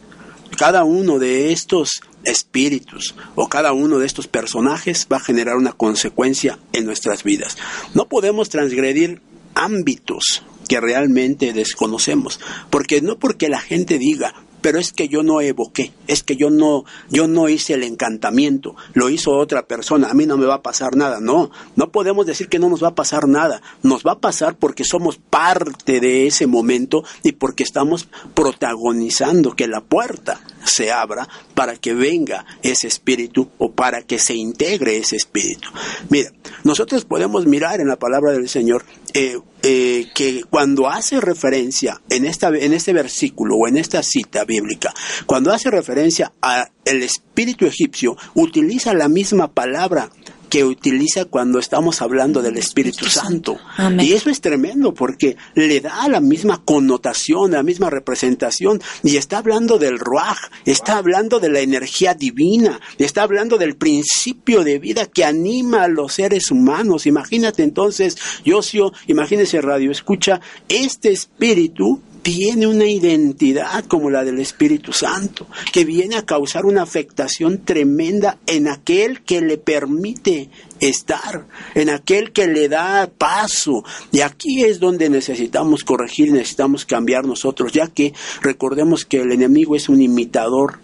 cada 0.57 0.85
uno 0.85 1.19
de 1.19 1.53
estos 1.53 2.03
espíritus 2.25 3.15
o 3.35 3.49
cada 3.49 3.73
uno 3.73 3.99
de 3.99 4.07
estos 4.07 4.29
personajes 4.29 5.09
va 5.13 5.17
a 5.17 5.21
generar 5.21 5.57
una 5.57 5.73
consecuencia 5.73 6.59
en 6.73 6.85
nuestras 6.85 7.25
vidas. 7.25 7.57
No 7.95 8.09
podemos 8.09 8.49
transgredir 8.49 9.21
ámbitos 9.55 10.45
que 10.69 10.81
realmente 10.81 11.53
desconocemos, 11.53 12.41
porque 12.71 13.01
no 13.03 13.19
porque 13.19 13.49
la 13.49 13.61
gente 13.61 13.99
diga, 13.99 14.35
pero 14.63 14.79
es 14.79 14.93
que 14.93 15.09
yo 15.09 15.23
no 15.23 15.41
evoqué, 15.41 15.93
es 16.07 16.23
que 16.23 16.37
yo 16.37 16.49
no, 16.49 16.85
yo 17.11 17.29
no 17.29 17.49
hice 17.49 17.75
el 17.75 17.83
encantamiento, 17.83 18.75
lo 18.95 19.11
hizo 19.11 19.33
otra 19.33 19.67
persona, 19.67 20.09
a 20.09 20.15
mí 20.15 20.25
no 20.25 20.39
me 20.39 20.47
va 20.47 20.55
a 20.55 20.63
pasar 20.63 20.97
nada. 20.97 21.21
No, 21.21 21.51
no 21.77 21.91
podemos 21.91 22.25
decir 22.25 22.49
que 22.49 22.59
no 22.59 22.71
nos 22.71 22.83
va 22.83 22.89
a 22.89 22.95
pasar 22.95 23.29
nada, 23.29 23.61
nos 23.83 24.05
va 24.05 24.13
a 24.13 24.21
pasar 24.21 24.57
porque 24.57 24.85
somos 24.85 25.19
parte 25.19 26.01
de 26.01 26.27
ese 26.27 26.47
momento 26.47 27.05
y 27.23 27.33
porque 27.33 27.65
estamos 27.65 28.09
protagonizando 28.35 29.53
que 29.53 29.67
la 29.67 29.81
puerta 29.81 30.41
se 30.65 30.91
abra 30.91 31.29
para 31.55 31.77
que 31.77 31.95
venga 31.95 32.45
ese 32.63 32.87
espíritu 32.87 33.51
o 33.59 33.73
para 33.73 34.03
que 34.03 34.19
se 34.19 34.35
integre 34.35 34.97
ese 34.97 35.17
espíritu. 35.17 35.69
Mira, 36.09 36.31
nosotros 36.65 37.05
podemos 37.05 37.47
mirar 37.47 37.81
en 37.81 37.89
la 37.89 37.99
palabra 37.99 38.33
del 38.33 38.49
Señor 38.49 38.85
eh, 39.15 39.39
eh, 39.63 40.07
que 40.15 40.43
cuando 40.49 40.89
hace 40.89 41.21
referencia 41.21 42.01
en, 42.09 42.25
esta, 42.25 42.49
en 42.49 42.73
este 42.73 42.93
versículo 42.93 43.57
o 43.57 43.69
en 43.69 43.77
esta 43.77 44.03
cita 44.03 44.45
bíblica, 44.45 44.93
cuando 45.27 45.53
hace 45.53 45.71
referencia 45.71 46.33
al 46.41 46.69
espíritu 46.85 47.67
egipcio, 47.67 48.17
utiliza 48.35 48.95
la 48.95 49.09
misma 49.09 49.49
palabra 49.49 50.11
que 50.53 50.65
utiliza 50.65 51.25
cuando 51.25 51.59
estamos 51.59 52.03
hablando 52.03 52.43
del 52.43 52.59
Espíritu 52.59 53.07
Santo. 53.07 53.59
Y 54.01 54.13
eso 54.13 54.29
es 54.29 54.43
tremendo 54.43 54.93
porque 54.93 55.39
le 55.55 55.81
da 55.81 56.07
la 56.09 56.21
misma 56.21 56.63
connotación, 56.63 57.53
la 57.53 57.63
misma 57.63 57.89
representación. 57.89 58.79
Y 59.03 59.17
está 59.17 59.39
hablando 59.39 59.79
del 59.79 59.99
Ruach, 59.99 60.51
está 60.67 60.99
hablando 60.99 61.41
de 61.41 61.49
la 61.49 61.61
energía 61.61 62.13
divina, 62.13 62.79
está 62.99 63.23
hablando 63.23 63.57
del 63.57 63.77
principio 63.77 64.63
de 64.63 64.79
vida 64.79 65.07
que 65.07 65.25
anima 65.25 65.85
a 65.85 65.89
los 65.89 66.13
seres 66.13 66.51
humanos. 66.51 67.07
Imagínate 67.07 67.63
entonces, 67.63 68.19
Yosio, 68.45 68.93
imagínese 69.07 69.63
Radio 69.63 69.91
Escucha, 69.91 70.43
este 70.69 71.13
espíritu 71.13 72.03
tiene 72.23 72.67
una 72.67 72.87
identidad 72.87 73.85
como 73.87 74.09
la 74.09 74.25
del 74.25 74.39
Espíritu 74.39 74.93
Santo, 74.93 75.47
que 75.73 75.85
viene 75.85 76.17
a 76.17 76.25
causar 76.25 76.65
una 76.65 76.83
afectación 76.83 77.65
tremenda 77.65 78.39
en 78.47 78.69
aquel 78.69 79.23
que 79.23 79.41
le 79.41 79.59
permite 79.59 80.49
estar, 80.81 81.47
en 81.75 81.91
aquel 81.91 82.33
que 82.33 82.47
le 82.47 82.69
da 82.69 83.11
paso. 83.19 83.85
Y 84.13 84.21
aquí 84.21 84.63
es 84.63 84.79
donde 84.79 85.11
necesitamos 85.11 85.85
corregir, 85.85 86.33
necesitamos 86.33 86.85
cambiar 86.85 87.27
nosotros, 87.27 87.73
ya 87.73 87.89
que 87.89 88.15
recordemos 88.41 89.05
que 89.05 89.21
el 89.21 89.33
enemigo 89.33 89.75
es 89.75 89.89
un 89.89 90.01
imitador. 90.01 90.79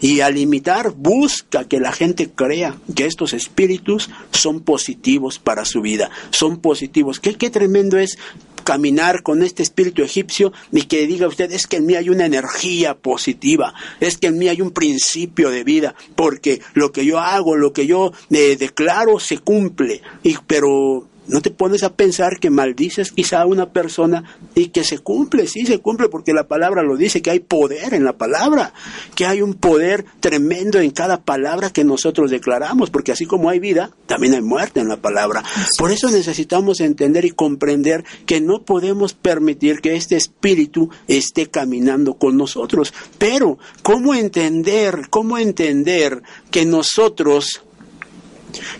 Y 0.00 0.20
al 0.20 0.36
imitar 0.36 0.92
busca 0.94 1.66
que 1.66 1.80
la 1.80 1.92
gente 1.92 2.28
crea 2.28 2.76
que 2.94 3.06
estos 3.06 3.32
espíritus 3.32 4.10
son 4.32 4.60
positivos 4.60 5.38
para 5.38 5.64
su 5.64 5.80
vida, 5.80 6.10
son 6.30 6.58
positivos. 6.58 7.20
¿Qué, 7.20 7.36
qué 7.36 7.48
tremendo 7.48 7.96
es 7.96 8.18
caminar 8.64 9.22
con 9.22 9.42
este 9.42 9.62
espíritu 9.62 10.02
egipcio 10.02 10.52
y 10.72 10.82
que 10.82 11.06
diga 11.06 11.28
usted, 11.28 11.52
es 11.52 11.66
que 11.66 11.76
en 11.76 11.86
mí 11.86 11.94
hay 11.94 12.10
una 12.10 12.26
energía 12.26 12.94
positiva, 12.94 13.74
es 14.00 14.18
que 14.18 14.28
en 14.28 14.38
mí 14.38 14.48
hay 14.48 14.60
un 14.60 14.72
principio 14.72 15.50
de 15.50 15.64
vida, 15.64 15.94
porque 16.16 16.60
lo 16.74 16.90
que 16.90 17.04
yo 17.04 17.20
hago, 17.20 17.56
lo 17.56 17.72
que 17.72 17.86
yo 17.86 18.12
eh, 18.30 18.56
declaro 18.56 19.20
se 19.20 19.38
cumple. 19.38 20.02
Y, 20.22 20.36
pero 20.46 21.06
no 21.26 21.40
te 21.40 21.50
pones 21.50 21.82
a 21.82 21.94
pensar 21.94 22.38
que 22.38 22.50
maldices 22.50 23.12
quizá 23.12 23.42
a 23.42 23.46
una 23.46 23.72
persona 23.72 24.24
y 24.54 24.68
que 24.68 24.84
se 24.84 24.98
cumple, 24.98 25.46
sí 25.46 25.64
se 25.64 25.78
cumple 25.78 26.08
porque 26.08 26.32
la 26.32 26.48
palabra 26.48 26.82
lo 26.82 26.96
dice, 26.96 27.22
que 27.22 27.30
hay 27.30 27.40
poder 27.40 27.94
en 27.94 28.04
la 28.04 28.16
palabra, 28.16 28.72
que 29.14 29.26
hay 29.26 29.42
un 29.42 29.54
poder 29.54 30.04
tremendo 30.20 30.80
en 30.80 30.90
cada 30.90 31.22
palabra 31.22 31.70
que 31.70 31.84
nosotros 31.84 32.30
declaramos, 32.30 32.90
porque 32.90 33.12
así 33.12 33.26
como 33.26 33.48
hay 33.48 33.58
vida, 33.58 33.90
también 34.06 34.34
hay 34.34 34.42
muerte 34.42 34.80
en 34.80 34.88
la 34.88 34.98
palabra. 34.98 35.42
Por 35.78 35.90
eso 35.90 36.10
necesitamos 36.10 36.80
entender 36.80 37.24
y 37.24 37.30
comprender 37.30 38.04
que 38.26 38.40
no 38.40 38.62
podemos 38.62 39.14
permitir 39.14 39.80
que 39.80 39.96
este 39.96 40.16
espíritu 40.16 40.90
esté 41.08 41.48
caminando 41.48 42.14
con 42.14 42.36
nosotros. 42.36 42.92
Pero, 43.18 43.58
¿cómo 43.82 44.14
entender, 44.14 45.08
cómo 45.10 45.38
entender 45.38 46.22
que 46.50 46.66
nosotros 46.66 47.62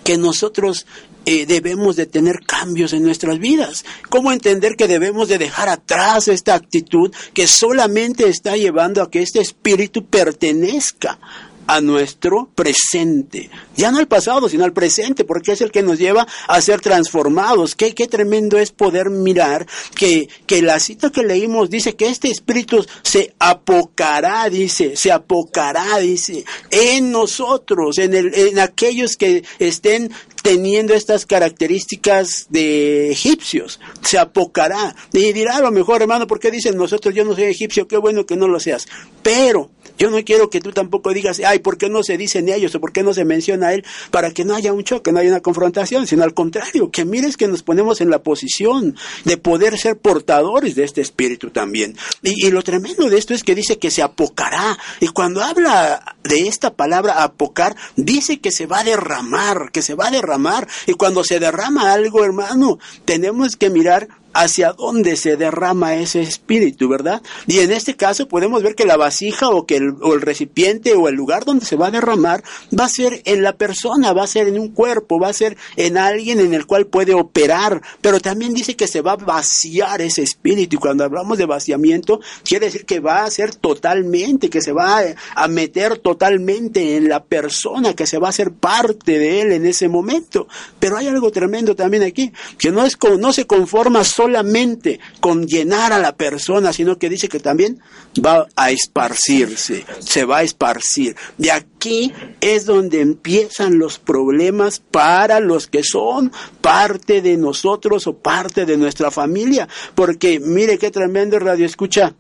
que 0.04 0.16
nosotros 0.18 0.86
eh, 1.26 1.46
debemos 1.46 1.96
de 1.96 2.06
tener 2.06 2.40
cambios 2.46 2.92
en 2.92 3.02
nuestras 3.02 3.38
vidas. 3.38 3.84
¿Cómo 4.08 4.32
entender 4.32 4.76
que 4.76 4.88
debemos 4.88 5.28
de 5.28 5.38
dejar 5.38 5.68
atrás 5.68 6.28
esta 6.28 6.54
actitud 6.54 7.12
que 7.32 7.46
solamente 7.46 8.28
está 8.28 8.56
llevando 8.56 9.02
a 9.02 9.10
que 9.10 9.22
este 9.22 9.40
espíritu 9.40 10.06
pertenezca 10.06 11.18
a 11.66 11.80
nuestro 11.80 12.48
presente. 12.54 13.50
Ya 13.76 13.90
no 13.90 13.98
al 13.98 14.08
pasado, 14.08 14.48
sino 14.48 14.64
al 14.64 14.72
presente, 14.72 15.24
porque 15.24 15.52
es 15.52 15.60
el 15.60 15.70
que 15.70 15.82
nos 15.82 15.98
lleva 15.98 16.26
a 16.48 16.60
ser 16.60 16.80
transformados. 16.80 17.74
Qué, 17.74 17.94
qué 17.94 18.06
tremendo 18.06 18.58
es 18.58 18.72
poder 18.72 19.10
mirar 19.10 19.66
que, 19.94 20.28
que 20.46 20.62
la 20.62 20.78
cita 20.80 21.10
que 21.10 21.22
leímos 21.22 21.70
dice 21.70 21.96
que 21.96 22.08
este 22.08 22.28
espíritu 22.28 22.84
se 23.02 23.34
apocará, 23.38 24.48
dice, 24.48 24.96
se 24.96 25.12
apocará, 25.12 25.98
dice, 25.98 26.44
en 26.70 27.10
nosotros, 27.10 27.98
en, 27.98 28.14
el, 28.14 28.34
en 28.34 28.58
aquellos 28.58 29.16
que 29.16 29.44
estén 29.58 30.10
teniendo 30.42 30.92
estas 30.92 31.24
características 31.24 32.46
de 32.50 33.10
egipcios. 33.10 33.80
Se 34.02 34.18
apocará. 34.18 34.94
Y 35.12 35.32
dirá 35.32 35.56
a 35.56 35.62
lo 35.62 35.70
mejor, 35.70 36.02
hermano, 36.02 36.26
¿por 36.26 36.38
qué 36.38 36.50
dicen 36.50 36.76
nosotros 36.76 37.14
yo 37.14 37.24
no 37.24 37.34
soy 37.34 37.44
egipcio? 37.44 37.88
Qué 37.88 37.96
bueno 37.96 38.26
que 38.26 38.36
no 38.36 38.46
lo 38.46 38.60
seas. 38.60 38.86
Pero 39.22 39.70
yo 39.98 40.10
no 40.10 40.22
quiero 40.24 40.50
que 40.50 40.60
tú 40.60 40.72
tampoco 40.72 41.12
digas, 41.12 41.40
ay, 41.46 41.60
¿por 41.60 41.78
qué 41.78 41.88
no 41.88 42.02
se 42.02 42.18
dicen 42.18 42.48
ellos 42.48 42.74
o 42.74 42.80
por 42.80 42.92
qué 42.92 43.02
no 43.02 43.14
se 43.14 43.24
menciona 43.24 43.68
a 43.68 43.74
él? 43.74 43.84
Para 44.10 44.30
que 44.30 44.44
no 44.44 44.54
haya 44.54 44.72
un 44.72 44.84
choque, 44.84 45.12
no 45.12 45.20
haya 45.20 45.30
una 45.30 45.40
confrontación, 45.40 46.06
sino 46.06 46.24
al 46.24 46.34
contrario, 46.34 46.90
que 46.90 47.04
mires 47.04 47.36
que 47.36 47.48
nos 47.48 47.62
ponemos 47.62 48.00
en 48.00 48.10
la 48.10 48.22
posición 48.22 48.96
de 49.24 49.36
poder 49.36 49.78
ser 49.78 49.96
portadores 49.96 50.74
de 50.74 50.84
este 50.84 51.00
espíritu 51.00 51.50
también. 51.50 51.96
Y 52.22 52.50
lo 52.50 52.62
tremendo 52.62 53.08
de 53.08 53.18
esto 53.18 53.34
es 53.34 53.44
que 53.44 53.54
dice 53.54 53.78
que 53.78 53.90
se 53.90 54.02
apocará. 54.02 54.78
Y 55.00 55.08
cuando 55.08 55.42
habla 55.42 56.16
de 56.22 56.48
esta 56.48 56.74
palabra 56.74 57.22
apocar, 57.22 57.76
dice 57.96 58.40
que 58.40 58.50
se 58.50 58.66
va 58.66 58.80
a 58.80 58.84
derramar, 58.84 59.70
que 59.72 59.82
se 59.82 59.94
va 59.94 60.08
a 60.08 60.10
derramar. 60.10 60.68
Y 60.86 60.94
cuando 60.94 61.24
se 61.24 61.40
derrama 61.40 61.92
algo, 61.92 62.24
hermano, 62.24 62.78
tenemos 63.04 63.56
que 63.56 63.70
mirar 63.70 64.08
hacia 64.34 64.72
dónde 64.72 65.16
se 65.16 65.36
derrama 65.36 65.94
ese 65.94 66.20
espíritu, 66.20 66.88
¿verdad? 66.88 67.22
Y 67.46 67.60
en 67.60 67.72
este 67.72 67.96
caso 67.96 68.28
podemos 68.28 68.62
ver 68.62 68.74
que 68.74 68.84
la 68.84 68.96
vasija 68.96 69.48
o 69.48 69.64
que 69.64 69.76
el, 69.76 69.94
o 70.02 70.14
el 70.14 70.20
recipiente 70.20 70.94
o 70.94 71.08
el 71.08 71.14
lugar 71.14 71.44
donde 71.44 71.64
se 71.64 71.76
va 71.76 71.86
a 71.86 71.90
derramar 71.92 72.42
va 72.78 72.84
a 72.84 72.88
ser 72.88 73.22
en 73.24 73.42
la 73.42 73.56
persona, 73.56 74.12
va 74.12 74.24
a 74.24 74.28
ser 74.28 74.48
en 74.48 74.58
un 74.58 74.68
cuerpo, 74.68 75.20
va 75.20 75.28
a 75.28 75.32
ser 75.32 75.56
en 75.76 75.96
alguien 75.96 76.40
en 76.40 76.52
el 76.52 76.66
cual 76.66 76.86
puede 76.86 77.14
operar, 77.14 77.80
pero 78.00 78.20
también 78.20 78.54
dice 78.54 78.76
que 78.76 78.88
se 78.88 79.00
va 79.00 79.12
a 79.12 79.16
vaciar 79.16 80.02
ese 80.02 80.22
espíritu 80.22 80.76
y 80.76 80.78
cuando 80.78 81.04
hablamos 81.04 81.38
de 81.38 81.46
vaciamiento 81.46 82.20
quiere 82.42 82.66
decir 82.66 82.84
que 82.84 83.00
va 83.00 83.24
a 83.24 83.30
ser 83.30 83.54
totalmente, 83.54 84.50
que 84.50 84.60
se 84.60 84.72
va 84.72 85.02
a 85.34 85.48
meter 85.48 85.98
totalmente 85.98 86.96
en 86.96 87.08
la 87.08 87.22
persona, 87.22 87.94
que 87.94 88.06
se 88.06 88.18
va 88.18 88.28
a 88.28 88.32
ser 88.32 88.52
parte 88.52 89.18
de 89.18 89.42
él 89.42 89.52
en 89.52 89.66
ese 89.66 89.88
momento. 89.88 90.48
Pero 90.78 90.96
hay 90.96 91.06
algo 91.06 91.30
tremendo 91.30 91.76
también 91.76 92.02
aquí, 92.02 92.32
que 92.58 92.70
no 92.70 92.84
es 92.84 92.98
no 93.18 93.32
se 93.32 93.46
conforma 93.46 94.02
solo 94.02 94.23
solamente 94.24 95.00
con 95.20 95.46
llenar 95.46 95.92
a 95.92 95.98
la 95.98 96.16
persona, 96.16 96.72
sino 96.72 96.98
que 96.98 97.10
dice 97.10 97.28
que 97.28 97.40
también 97.40 97.80
va 98.24 98.46
a 98.56 98.70
esparcirse, 98.70 99.84
se 99.98 100.24
va 100.24 100.38
a 100.38 100.42
esparcir. 100.42 101.14
De 101.36 101.52
aquí 101.52 102.10
es 102.40 102.64
donde 102.64 103.02
empiezan 103.02 103.78
los 103.78 103.98
problemas 103.98 104.78
para 104.78 105.40
los 105.40 105.66
que 105.66 105.82
son 105.82 106.32
parte 106.62 107.20
de 107.20 107.36
nosotros 107.36 108.06
o 108.06 108.16
parte 108.16 108.64
de 108.64 108.78
nuestra 108.78 109.10
familia, 109.10 109.68
porque 109.94 110.40
mire 110.40 110.78
qué 110.78 110.90
tremendo 110.90 111.38
radio 111.38 111.66
escucha. 111.66 112.14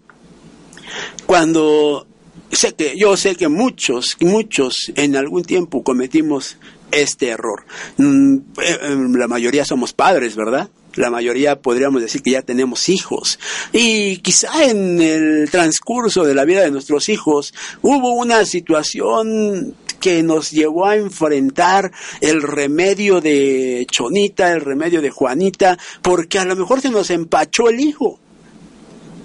Cuando 1.24 2.06
sé 2.52 2.74
que 2.74 2.98
yo 2.98 3.16
sé 3.16 3.34
que 3.34 3.48
muchos 3.48 4.16
muchos 4.20 4.92
en 4.94 5.16
algún 5.16 5.42
tiempo 5.42 5.82
cometimos 5.82 6.58
este 6.90 7.28
error. 7.28 7.64
Mm, 7.96 8.36
eh, 8.36 8.78
eh, 8.82 8.96
la 9.16 9.26
mayoría 9.26 9.64
somos 9.64 9.94
padres, 9.94 10.36
¿verdad? 10.36 10.68
La 10.96 11.10
mayoría 11.10 11.60
podríamos 11.60 12.02
decir 12.02 12.22
que 12.22 12.32
ya 12.32 12.42
tenemos 12.42 12.88
hijos. 12.88 13.38
Y 13.72 14.18
quizá 14.18 14.64
en 14.64 15.00
el 15.00 15.50
transcurso 15.50 16.24
de 16.24 16.34
la 16.34 16.44
vida 16.44 16.62
de 16.62 16.70
nuestros 16.70 17.08
hijos 17.08 17.54
hubo 17.82 18.14
una 18.14 18.44
situación 18.44 19.74
que 20.00 20.22
nos 20.22 20.50
llevó 20.50 20.86
a 20.86 20.96
enfrentar 20.96 21.90
el 22.20 22.42
remedio 22.42 23.20
de 23.20 23.86
Chonita, 23.90 24.52
el 24.52 24.60
remedio 24.60 25.00
de 25.00 25.10
Juanita, 25.10 25.78
porque 26.02 26.38
a 26.38 26.44
lo 26.44 26.56
mejor 26.56 26.82
se 26.82 26.90
nos 26.90 27.10
empachó 27.10 27.70
el 27.70 27.80
hijo 27.80 28.18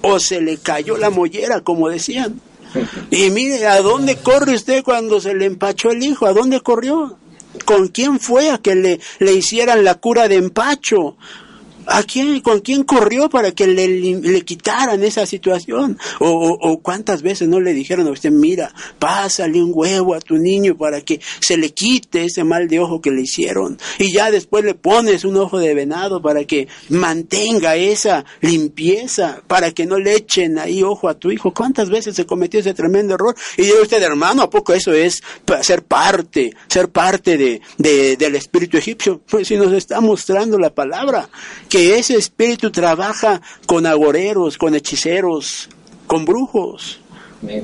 o 0.01 0.19
se 0.19 0.41
le 0.41 0.57
cayó 0.57 0.97
la 0.97 1.09
mollera, 1.09 1.61
como 1.61 1.89
decían. 1.89 2.39
Y 3.11 3.29
mire, 3.31 3.67
¿a 3.67 3.81
dónde 3.81 4.17
corre 4.17 4.53
usted 4.55 4.83
cuando 4.83 5.19
se 5.19 5.33
le 5.33 5.45
empachó 5.45 5.91
el 5.91 6.03
hijo? 6.03 6.25
¿A 6.25 6.33
dónde 6.33 6.61
corrió? 6.61 7.17
¿Con 7.65 7.87
quién 7.87 8.19
fue 8.19 8.51
a 8.51 8.59
que 8.59 8.75
le, 8.75 8.99
le 9.19 9.33
hicieran 9.33 9.83
la 9.83 9.95
cura 9.95 10.27
de 10.27 10.35
empacho? 10.35 11.17
¿A 11.89 12.03
quién, 12.03 12.39
¿Con 12.41 12.59
quién 12.59 12.83
corrió 12.83 13.29
para 13.29 13.51
que 13.51 13.67
le, 13.67 13.87
le 13.87 14.41
quitaran 14.41 15.03
esa 15.03 15.25
situación? 15.25 15.97
O, 16.19 16.79
cuántas 16.81 17.21
veces 17.21 17.47
no 17.47 17.59
le 17.59 17.73
dijeron 17.73 18.07
a 18.07 18.11
usted, 18.11 18.31
mira, 18.31 18.73
pásale 18.99 19.61
un 19.61 19.71
huevo 19.73 20.13
a 20.13 20.19
tu 20.19 20.37
niño 20.37 20.77
para 20.77 21.01
que 21.01 21.19
se 21.39 21.57
le 21.57 21.71
quite 21.71 22.25
ese 22.25 22.43
mal 22.43 22.67
de 22.67 22.79
ojo 22.79 23.01
que 23.01 23.11
le 23.11 23.21
hicieron. 23.21 23.79
Y 23.97 24.13
ya 24.13 24.31
después 24.31 24.63
le 24.63 24.75
pones 24.75 25.25
un 25.25 25.37
ojo 25.37 25.57
de 25.57 25.73
venado 25.73 26.21
para 26.21 26.43
que 26.45 26.67
mantenga 26.89 27.75
esa 27.75 28.23
limpieza, 28.41 29.41
para 29.47 29.71
que 29.71 29.85
no 29.85 29.97
le 29.99 30.15
echen 30.15 30.59
ahí 30.59 30.83
ojo 30.83 31.09
a 31.09 31.15
tu 31.15 31.31
hijo. 31.31 31.53
¿Cuántas 31.53 31.89
veces 31.89 32.15
se 32.15 32.25
cometió 32.25 32.59
ese 32.59 32.73
tremendo 32.73 33.15
error? 33.15 33.35
Y 33.57 33.63
dice 33.63 33.81
usted, 33.81 34.03
hermano, 34.03 34.43
¿a 34.43 34.49
poco 34.49 34.73
eso 34.73 34.93
es 34.93 35.23
ser 35.61 35.83
parte, 35.83 36.53
ser 36.67 36.89
parte 36.89 37.37
de, 37.37 37.61
de, 37.77 38.15
del 38.15 38.35
espíritu 38.35 38.77
egipcio? 38.77 39.21
Pues 39.29 39.47
si 39.47 39.55
nos 39.57 39.73
está 39.73 40.01
mostrando 40.01 40.59
la 40.59 40.73
palabra, 40.73 41.29
que 41.67 41.78
ese 41.79 42.15
espíritu 42.15 42.71
trabaja 42.71 43.41
con 43.65 43.85
agoreros, 43.85 44.57
con 44.57 44.75
hechiceros, 44.75 45.69
con 46.07 46.25
brujos. 46.25 46.99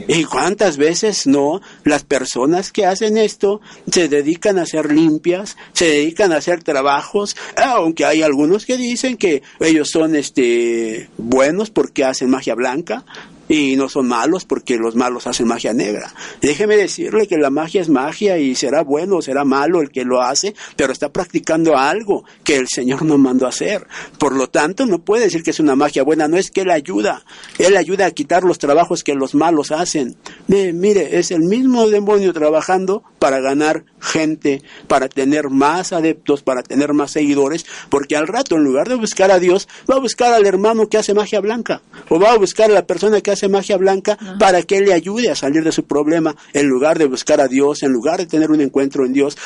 ¿Y 0.07 0.23
cuántas 0.23 0.77
veces 0.77 1.27
no? 1.27 1.61
Las 1.83 2.03
personas 2.03 2.71
que 2.71 2.85
hacen 2.85 3.17
esto 3.17 3.59
se 3.91 4.07
dedican 4.07 4.57
a 4.57 4.65
ser 4.65 4.91
limpias, 4.91 5.57
se 5.73 5.85
dedican 5.85 6.31
a 6.31 6.37
hacer 6.37 6.63
trabajos, 6.63 7.35
aunque 7.57 8.05
hay 8.05 8.21
algunos 8.21 8.65
que 8.65 8.77
dicen 8.77 9.17
que 9.17 9.43
ellos 9.59 9.89
son 9.89 10.15
este 10.15 11.09
buenos 11.17 11.71
porque 11.71 12.05
hacen 12.05 12.29
magia 12.29 12.55
blanca, 12.55 13.03
y 13.47 13.75
no 13.75 13.89
son 13.89 14.07
malos 14.07 14.45
porque 14.45 14.77
los 14.77 14.95
malos 14.95 15.27
hacen 15.27 15.47
magia 15.47 15.73
negra. 15.73 16.13
Déjeme 16.41 16.77
decirle 16.77 17.27
que 17.27 17.37
la 17.37 17.49
magia 17.49 17.81
es 17.81 17.89
magia 17.89 18.37
y 18.37 18.55
será 18.55 18.83
bueno 18.83 19.17
o 19.17 19.21
será 19.21 19.45
malo 19.45 19.81
el 19.81 19.89
que 19.89 20.03
lo 20.03 20.21
hace, 20.21 20.55
pero 20.75 20.93
está 20.93 21.09
practicando 21.09 21.77
algo 21.77 22.25
que 22.43 22.57
el 22.57 22.67
Señor 22.67 23.03
no 23.03 23.17
mandó 23.17 23.47
hacer. 23.47 23.87
Por 24.17 24.33
lo 24.33 24.49
tanto, 24.49 24.85
no 24.85 24.99
puede 24.99 25.25
decir 25.25 25.43
que 25.43 25.51
es 25.51 25.59
una 25.59 25.75
magia 25.75 26.03
buena, 26.03 26.27
no 26.27 26.37
es 26.37 26.51
que 26.51 26.61
Él 26.61 26.71
ayuda. 26.71 27.23
Él 27.57 27.77
ayuda 27.77 28.07
a 28.07 28.11
quitar 28.11 28.43
los 28.43 28.57
trabajos 28.57 29.03
que 29.03 29.13
los 29.13 29.35
malos 29.35 29.71
hacen. 29.71 30.15
mire, 30.47 31.19
es 31.19 31.31
el 31.31 31.41
mismo 31.41 31.89
demonio 31.89 32.33
trabajando 32.33 33.03
para 33.19 33.39
ganar 33.39 33.85
gente, 33.99 34.61
para 34.87 35.09
tener 35.09 35.49
más 35.49 35.93
adeptos, 35.93 36.43
para 36.43 36.63
tener 36.63 36.93
más 36.93 37.11
seguidores, 37.11 37.65
porque 37.89 38.15
al 38.15 38.27
rato, 38.27 38.55
en 38.55 38.63
lugar 38.63 38.87
de 38.87 38.95
buscar 38.95 39.31
a 39.31 39.39
Dios, 39.39 39.67
va 39.89 39.95
a 39.95 39.99
buscar 39.99 40.33
al 40.33 40.45
hermano 40.45 40.87
que 40.89 40.97
hace 40.97 41.13
magia 41.13 41.39
blanca, 41.39 41.81
o 42.09 42.19
va 42.19 42.31
a 42.31 42.37
buscar 42.37 42.69
a 42.69 42.73
la 42.73 42.85
persona 42.85 43.21
que 43.21 43.31
hace 43.31 43.34
magia 43.49 43.77
blanca 43.77 44.17
para 44.39 44.63
que 44.63 44.81
le 44.81 44.93
ayude 44.93 45.29
a 45.29 45.35
salir 45.35 45.63
de 45.63 45.71
su 45.71 45.83
problema, 45.83 46.35
en 46.53 46.67
lugar 46.67 46.97
de 46.97 47.05
buscar 47.05 47.41
a 47.41 47.47
Dios, 47.47 47.83
en 47.83 47.91
lugar 47.91 48.19
de 48.19 48.25
tener 48.25 48.51
un 48.51 48.61
encuentro 48.61 49.05
en 49.05 49.13
Dios, 49.13 49.37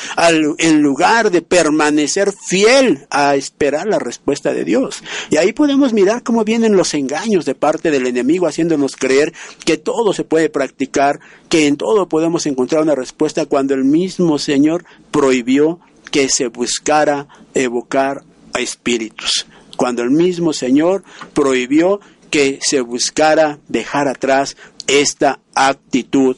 en 0.58 0.82
lugar 0.82 1.30
de 1.30 1.42
permanecer 1.42 2.32
fiel 2.32 3.06
a 3.10 3.34
esperar 3.34 3.86
la 3.86 3.98
respuesta 3.98 4.52
de 4.52 4.64
Dios. 4.64 5.02
Y 5.30 5.36
ahí 5.36 5.52
podemos 5.52 5.92
mirar 5.92 6.22
cómo 6.22 6.44
vienen 6.44 6.76
los 6.76 6.94
engaños 6.94 7.44
de 7.44 7.54
parte 7.54 7.90
del 7.90 8.06
enemigo, 8.06 8.46
haciéndonos 8.46 8.96
creer 8.96 9.32
que 9.64 9.76
todo 9.76 10.12
se 10.12 10.24
puede 10.24 10.48
practicar, 10.48 11.20
que 11.48 11.66
en 11.66 11.76
todo 11.76 12.08
podemos 12.08 12.46
encontrar 12.46 12.82
una 12.82 12.94
respuesta 12.94 13.46
cuando 13.46 13.74
el 13.74 13.84
mismo 13.84 14.38
Señor 14.38 14.84
prohibió 15.10 15.80
que 16.10 16.28
se 16.28 16.48
buscara 16.48 17.28
evocar 17.54 18.22
a 18.52 18.60
espíritus. 18.60 19.46
Cuando 19.76 20.02
el 20.02 20.10
mismo 20.10 20.52
Señor 20.52 21.04
prohibió 21.32 22.00
que 22.30 22.58
se 22.62 22.80
buscara 22.80 23.58
dejar 23.68 24.08
atrás 24.08 24.56
esta 24.86 25.40
actitud 25.54 26.36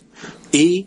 y 0.50 0.86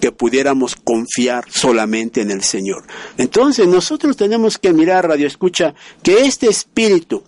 que 0.00 0.12
pudiéramos 0.12 0.76
confiar 0.76 1.44
solamente 1.50 2.20
en 2.20 2.30
el 2.30 2.42
Señor. 2.42 2.84
Entonces 3.16 3.66
nosotros 3.66 4.16
tenemos 4.16 4.58
que 4.58 4.72
mirar, 4.72 5.08
Radio 5.08 5.26
Escucha, 5.26 5.74
que 6.02 6.26
este 6.26 6.48
espíritu, 6.48 7.22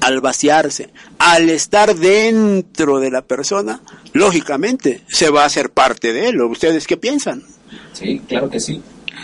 al 0.00 0.20
vaciarse, 0.20 0.88
al 1.18 1.50
estar 1.50 1.94
dentro 1.94 3.00
de 3.00 3.10
la 3.10 3.22
persona, 3.22 3.82
lógicamente 4.14 5.02
se 5.08 5.28
va 5.28 5.42
a 5.42 5.46
hacer 5.46 5.70
parte 5.70 6.12
de 6.12 6.28
él. 6.28 6.40
¿Ustedes 6.40 6.86
qué 6.86 6.96
piensan? 6.96 7.42
Sí, 7.92 8.22
claro 8.26 8.48
que 8.48 8.60
sí. 8.60 8.80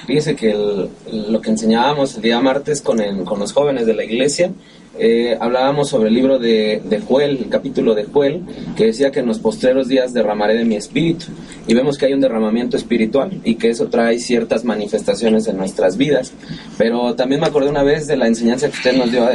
Fíjese 0.06 0.36
que 0.36 0.52
lo 0.52 1.40
que 1.40 1.50
enseñábamos 1.50 2.16
el 2.16 2.22
día 2.22 2.40
martes 2.40 2.82
con, 2.82 2.98
con 3.24 3.38
los 3.38 3.52
jóvenes 3.52 3.86
de 3.86 3.94
la 3.94 4.04
iglesia 4.04 4.52
eh, 4.98 5.36
hablábamos 5.40 5.88
sobre 5.88 6.08
el 6.08 6.14
libro 6.14 6.38
de, 6.38 6.82
de 6.84 7.00
el 7.24 7.48
capítulo 7.48 7.94
de 7.94 8.04
Joel, 8.04 8.42
que 8.76 8.86
decía 8.86 9.10
que 9.10 9.20
en 9.20 9.26
los 9.26 9.38
postreros 9.38 9.88
días 9.88 10.12
derramaré 10.12 10.54
de 10.54 10.64
mi 10.64 10.76
espíritu. 10.76 11.26
Y 11.66 11.74
vemos 11.74 11.96
que 11.96 12.06
hay 12.06 12.12
un 12.12 12.20
derramamiento 12.20 12.76
espiritual 12.76 13.40
y 13.44 13.54
que 13.54 13.70
eso 13.70 13.86
trae 13.86 14.18
ciertas 14.18 14.64
manifestaciones 14.64 15.46
en 15.46 15.56
nuestras 15.56 15.96
vidas. 15.96 16.32
Pero 16.76 17.14
también 17.14 17.40
me 17.40 17.46
acordé 17.46 17.68
una 17.68 17.82
vez 17.82 18.06
de 18.08 18.16
la 18.16 18.26
enseñanza 18.26 18.68
que 18.68 18.76
usted 18.76 18.96
nos 18.96 19.10
dio 19.10 19.28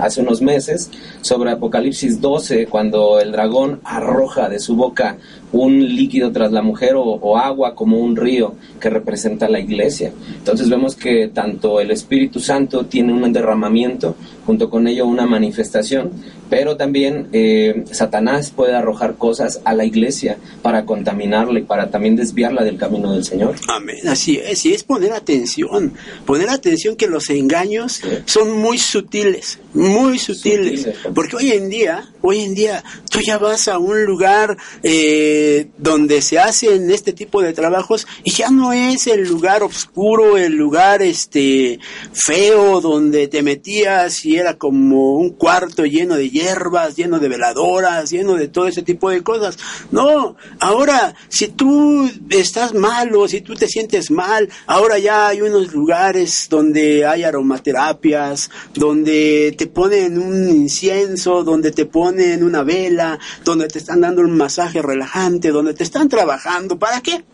hace 0.00 0.20
unos 0.20 0.40
meses 0.40 0.90
sobre 1.20 1.50
Apocalipsis 1.50 2.20
12, 2.20 2.66
cuando 2.66 3.18
el 3.20 3.32
dragón 3.32 3.80
arroja 3.84 4.48
de 4.48 4.60
su 4.60 4.76
boca 4.76 5.16
un 5.52 5.78
líquido 5.80 6.32
tras 6.32 6.52
la 6.52 6.62
mujer 6.62 6.94
o, 6.96 7.36
agua 7.38 7.74
como 7.74 7.98
un 7.98 8.16
río 8.16 8.54
que 8.80 8.90
representa 8.90 9.48
la 9.48 9.60
iglesia. 9.60 10.12
Entonces 10.38 10.68
vemos 10.68 10.96
que 10.96 11.28
tanto 11.28 11.80
el 11.80 11.90
Espíritu 11.90 12.40
Santo 12.40 12.86
tiene 12.86 13.12
un 13.12 13.32
derramamiento, 13.32 14.16
junto 14.44 14.68
con 14.68 14.86
ello 14.86 15.06
una 15.06 15.26
manifestación, 15.26 16.10
pero 16.48 16.76
también 16.76 17.28
eh, 17.32 17.84
Satanás 17.90 18.50
puede 18.50 18.74
arrojar 18.74 19.16
cosas 19.16 19.60
a 19.64 19.74
la 19.74 19.84
iglesia 19.84 20.38
para 20.62 20.84
contaminarla 20.84 21.60
y 21.60 21.62
para 21.62 21.90
también 21.90 22.16
desviarla 22.16 22.64
del 22.64 22.76
camino 22.76 23.12
del 23.12 23.24
Señor. 23.24 23.56
Amén, 23.68 24.08
así 24.08 24.38
es, 24.38 24.64
y 24.66 24.72
es 24.72 24.84
poner 24.84 25.12
atención, 25.12 25.94
poner 26.24 26.50
atención 26.50 26.96
que 26.96 27.06
los 27.06 27.30
engaños 27.30 28.02
son 28.24 28.58
muy 28.58 28.78
sutiles, 28.78 29.58
muy 29.74 30.18
sutiles, 30.18 30.88
porque 31.14 31.36
hoy 31.36 31.52
en 31.52 31.68
día, 31.68 32.10
hoy 32.22 32.40
en 32.40 32.54
día 32.54 32.82
tú 33.10 33.20
ya 33.20 33.38
vas 33.38 33.68
a 33.68 33.78
un 33.78 34.04
lugar 34.04 34.56
eh, 34.82 35.68
donde 35.78 36.22
se 36.22 36.38
hacen 36.38 36.90
este 36.90 37.12
tipo 37.12 37.42
de 37.42 37.52
trabajos 37.52 38.06
y 38.24 38.30
ya 38.30 38.50
no 38.50 38.72
es 38.72 39.06
el 39.06 39.26
lugar 39.26 39.62
oscuro, 39.62 40.36
el 40.36 40.54
lugar 40.54 41.02
este 41.02 41.78
feo 42.12 42.80
donde 42.80 43.28
te 43.28 43.42
metías 43.42 44.24
y 44.24 44.36
era 44.36 44.54
como 44.54 45.14
un 45.16 45.30
cuarto 45.30 45.84
lleno 45.84 46.16
de 46.16 46.30
hierbas, 46.36 46.96
lleno 46.96 47.18
de 47.18 47.28
veladoras, 47.28 48.10
lleno 48.10 48.34
de 48.34 48.48
todo 48.48 48.66
ese 48.66 48.82
tipo 48.82 49.10
de 49.10 49.22
cosas. 49.22 49.58
No, 49.90 50.36
ahora 50.60 51.14
si 51.28 51.48
tú 51.48 52.10
estás 52.30 52.74
malo, 52.74 53.26
si 53.28 53.40
tú 53.40 53.54
te 53.54 53.68
sientes 53.68 54.10
mal, 54.10 54.48
ahora 54.66 54.98
ya 54.98 55.28
hay 55.28 55.40
unos 55.40 55.72
lugares 55.72 56.48
donde 56.50 57.06
hay 57.06 57.24
aromaterapias, 57.24 58.50
donde 58.74 59.54
te 59.56 59.66
ponen 59.66 60.18
un 60.18 60.48
incienso, 60.48 61.42
donde 61.42 61.70
te 61.72 61.86
ponen 61.86 62.44
una 62.44 62.62
vela, 62.62 63.18
donde 63.44 63.68
te 63.68 63.78
están 63.78 64.00
dando 64.00 64.22
un 64.22 64.36
masaje 64.36 64.82
relajante, 64.82 65.50
donde 65.50 65.74
te 65.74 65.84
están 65.84 66.08
trabajando. 66.08 66.78
¿Para 66.78 67.00
qué? 67.00 67.24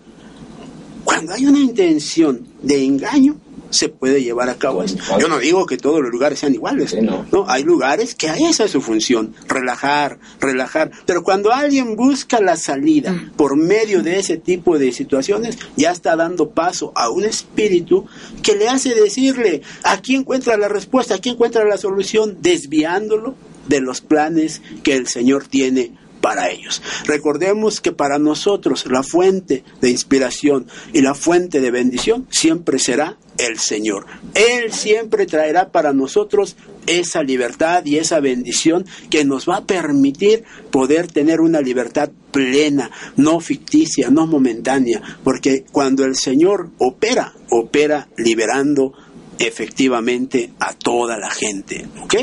Cuando 1.04 1.32
hay 1.32 1.46
una 1.46 1.58
intención 1.58 2.46
de 2.62 2.84
engaño, 2.84 3.36
se 3.72 3.88
puede 3.88 4.22
llevar 4.22 4.48
a 4.48 4.54
cabo 4.54 4.82
esto. 4.82 5.02
Yo 5.18 5.28
no 5.28 5.38
digo 5.38 5.66
que 5.66 5.76
todos 5.76 6.00
los 6.00 6.10
lugares 6.10 6.38
sean 6.38 6.54
iguales, 6.54 6.94
no. 7.02 7.26
hay 7.48 7.64
lugares 7.64 8.14
que 8.14 8.28
esa 8.28 8.64
es 8.64 8.70
su 8.70 8.80
función, 8.80 9.34
relajar, 9.48 10.18
relajar, 10.40 10.90
pero 11.06 11.22
cuando 11.22 11.52
alguien 11.52 11.96
busca 11.96 12.40
la 12.40 12.56
salida 12.56 13.12
mm. 13.12 13.30
por 13.36 13.56
medio 13.56 14.02
de 14.02 14.18
ese 14.18 14.36
tipo 14.36 14.78
de 14.78 14.92
situaciones, 14.92 15.58
ya 15.76 15.90
está 15.90 16.16
dando 16.16 16.50
paso 16.50 16.92
a 16.94 17.10
un 17.10 17.24
espíritu 17.24 18.06
que 18.42 18.56
le 18.56 18.68
hace 18.68 18.94
decirle, 18.94 19.62
aquí 19.82 20.14
encuentra 20.14 20.56
la 20.56 20.68
respuesta, 20.68 21.14
aquí 21.14 21.30
encuentra 21.30 21.64
la 21.64 21.78
solución, 21.78 22.38
desviándolo 22.40 23.34
de 23.68 23.80
los 23.80 24.00
planes 24.00 24.60
que 24.82 24.94
el 24.94 25.06
Señor 25.06 25.46
tiene 25.46 25.92
para 26.22 26.48
ellos. 26.48 26.80
Recordemos 27.04 27.82
que 27.82 27.92
para 27.92 28.18
nosotros 28.18 28.86
la 28.86 29.02
fuente 29.02 29.64
de 29.82 29.90
inspiración 29.90 30.66
y 30.94 31.02
la 31.02 31.14
fuente 31.14 31.60
de 31.60 31.70
bendición 31.70 32.26
siempre 32.30 32.78
será 32.78 33.18
el 33.36 33.58
Señor. 33.58 34.06
Él 34.34 34.72
siempre 34.72 35.26
traerá 35.26 35.70
para 35.70 35.92
nosotros 35.92 36.56
esa 36.86 37.22
libertad 37.22 37.84
y 37.84 37.98
esa 37.98 38.20
bendición 38.20 38.86
que 39.10 39.24
nos 39.24 39.48
va 39.48 39.58
a 39.58 39.66
permitir 39.66 40.44
poder 40.70 41.10
tener 41.10 41.40
una 41.40 41.60
libertad 41.60 42.10
plena, 42.30 42.90
no 43.16 43.40
ficticia, 43.40 44.10
no 44.10 44.26
momentánea, 44.26 45.02
porque 45.24 45.64
cuando 45.70 46.04
el 46.04 46.16
Señor 46.16 46.70
opera, 46.78 47.34
opera 47.50 48.08
liberando 48.16 48.92
efectivamente 49.38 50.52
a 50.60 50.72
toda 50.74 51.18
la 51.18 51.30
gente, 51.30 51.86
¿ok? 52.02 52.14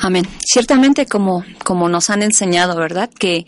Amén. 0.00 0.26
Ciertamente 0.44 1.06
como, 1.06 1.44
como 1.64 1.88
nos 1.88 2.10
han 2.10 2.22
enseñado, 2.22 2.76
¿verdad? 2.76 3.10
Que 3.10 3.46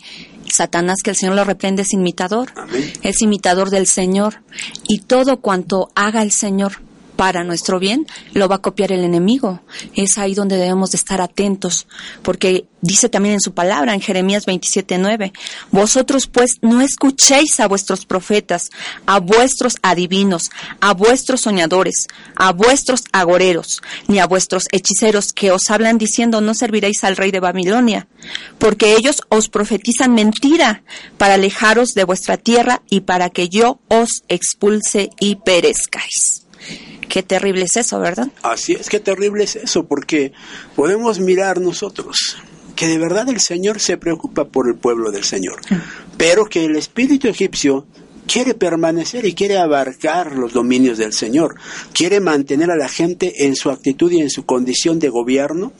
Satanás, 0.51 0.97
que 1.03 1.11
el 1.11 1.15
Señor 1.15 1.35
lo 1.35 1.43
reprende, 1.43 1.83
es 1.83 1.93
imitador. 1.93 2.51
Amén. 2.55 2.91
Es 3.01 3.21
imitador 3.21 3.69
del 3.69 3.87
Señor. 3.87 4.41
Y 4.87 4.99
todo 4.99 5.37
cuanto 5.41 5.89
haga 5.95 6.21
el 6.21 6.31
Señor 6.31 6.86
para 7.17 7.43
nuestro 7.43 7.79
bien, 7.79 8.07
lo 8.33 8.47
va 8.47 8.55
a 8.55 8.61
copiar 8.61 8.93
el 8.93 9.03
enemigo. 9.03 9.59
Es 9.95 10.17
ahí 10.17 10.35
donde 10.35 10.55
debemos 10.55 10.91
de 10.91 10.97
estar 10.97 11.19
atentos, 11.19 11.87
porque 12.21 12.65
dice 12.81 13.09
también 13.09 13.33
en 13.33 13.41
su 13.41 13.53
palabra, 13.53 13.93
en 13.93 14.01
Jeremías 14.01 14.45
27:9, 14.45 15.33
vosotros 15.71 16.27
pues 16.27 16.51
no 16.61 16.81
escuchéis 16.81 17.59
a 17.59 17.67
vuestros 17.67 18.05
profetas, 18.05 18.69
a 19.05 19.19
vuestros 19.19 19.75
adivinos, 19.81 20.51
a 20.79 20.93
vuestros 20.93 21.41
soñadores, 21.41 22.07
a 22.35 22.53
vuestros 22.53 23.03
agoreros, 23.11 23.81
ni 24.07 24.19
a 24.19 24.27
vuestros 24.27 24.65
hechiceros 24.71 25.33
que 25.33 25.51
os 25.51 25.69
hablan 25.69 25.97
diciendo 25.97 26.39
no 26.39 26.53
serviréis 26.53 27.03
al 27.03 27.17
rey 27.17 27.31
de 27.31 27.39
Babilonia, 27.39 28.07
porque 28.59 28.95
ellos 28.95 29.21
os 29.29 29.49
profetizan 29.49 30.13
mentira 30.13 30.83
para 31.17 31.33
alejaros 31.33 31.93
de 31.95 32.03
vuestra 32.03 32.37
tierra 32.37 32.83
y 32.89 33.01
para 33.01 33.31
que 33.31 33.49
yo 33.49 33.79
os 33.89 34.23
expulse 34.27 35.09
y 35.19 35.37
perezcáis. 35.37 36.46
Qué 37.07 37.23
terrible 37.23 37.63
es 37.63 37.77
eso, 37.77 37.99
¿verdad? 37.99 38.27
Así 38.43 38.73
es 38.73 38.89
que 38.89 38.99
terrible 38.99 39.43
es 39.43 39.55
eso, 39.55 39.85
porque 39.85 40.33
podemos 40.75 41.19
mirar 41.19 41.61
nosotros 41.61 42.37
que 42.75 42.87
de 42.87 42.99
verdad 42.99 43.27
el 43.29 43.39
Señor 43.39 43.79
se 43.79 43.97
preocupa 43.97 44.45
por 44.45 44.67
el 44.67 44.75
pueblo 44.75 45.09
del 45.11 45.23
Señor, 45.23 45.59
pero 46.15 46.45
que 46.45 46.65
el 46.65 46.75
espíritu 46.75 47.27
egipcio 47.27 47.87
quiere 48.27 48.53
permanecer 48.53 49.25
y 49.25 49.33
quiere 49.33 49.57
abarcar 49.57 50.33
los 50.33 50.53
dominios 50.53 50.97
del 50.99 51.13
Señor, 51.13 51.55
quiere 51.93 52.19
mantener 52.19 52.69
a 52.69 52.75
la 52.75 52.89
gente 52.89 53.45
en 53.45 53.55
su 53.55 53.71
actitud 53.71 54.11
y 54.11 54.21
en 54.21 54.29
su 54.29 54.45
condición 54.45 54.99
de 54.99 55.09
gobierno, 55.09 55.71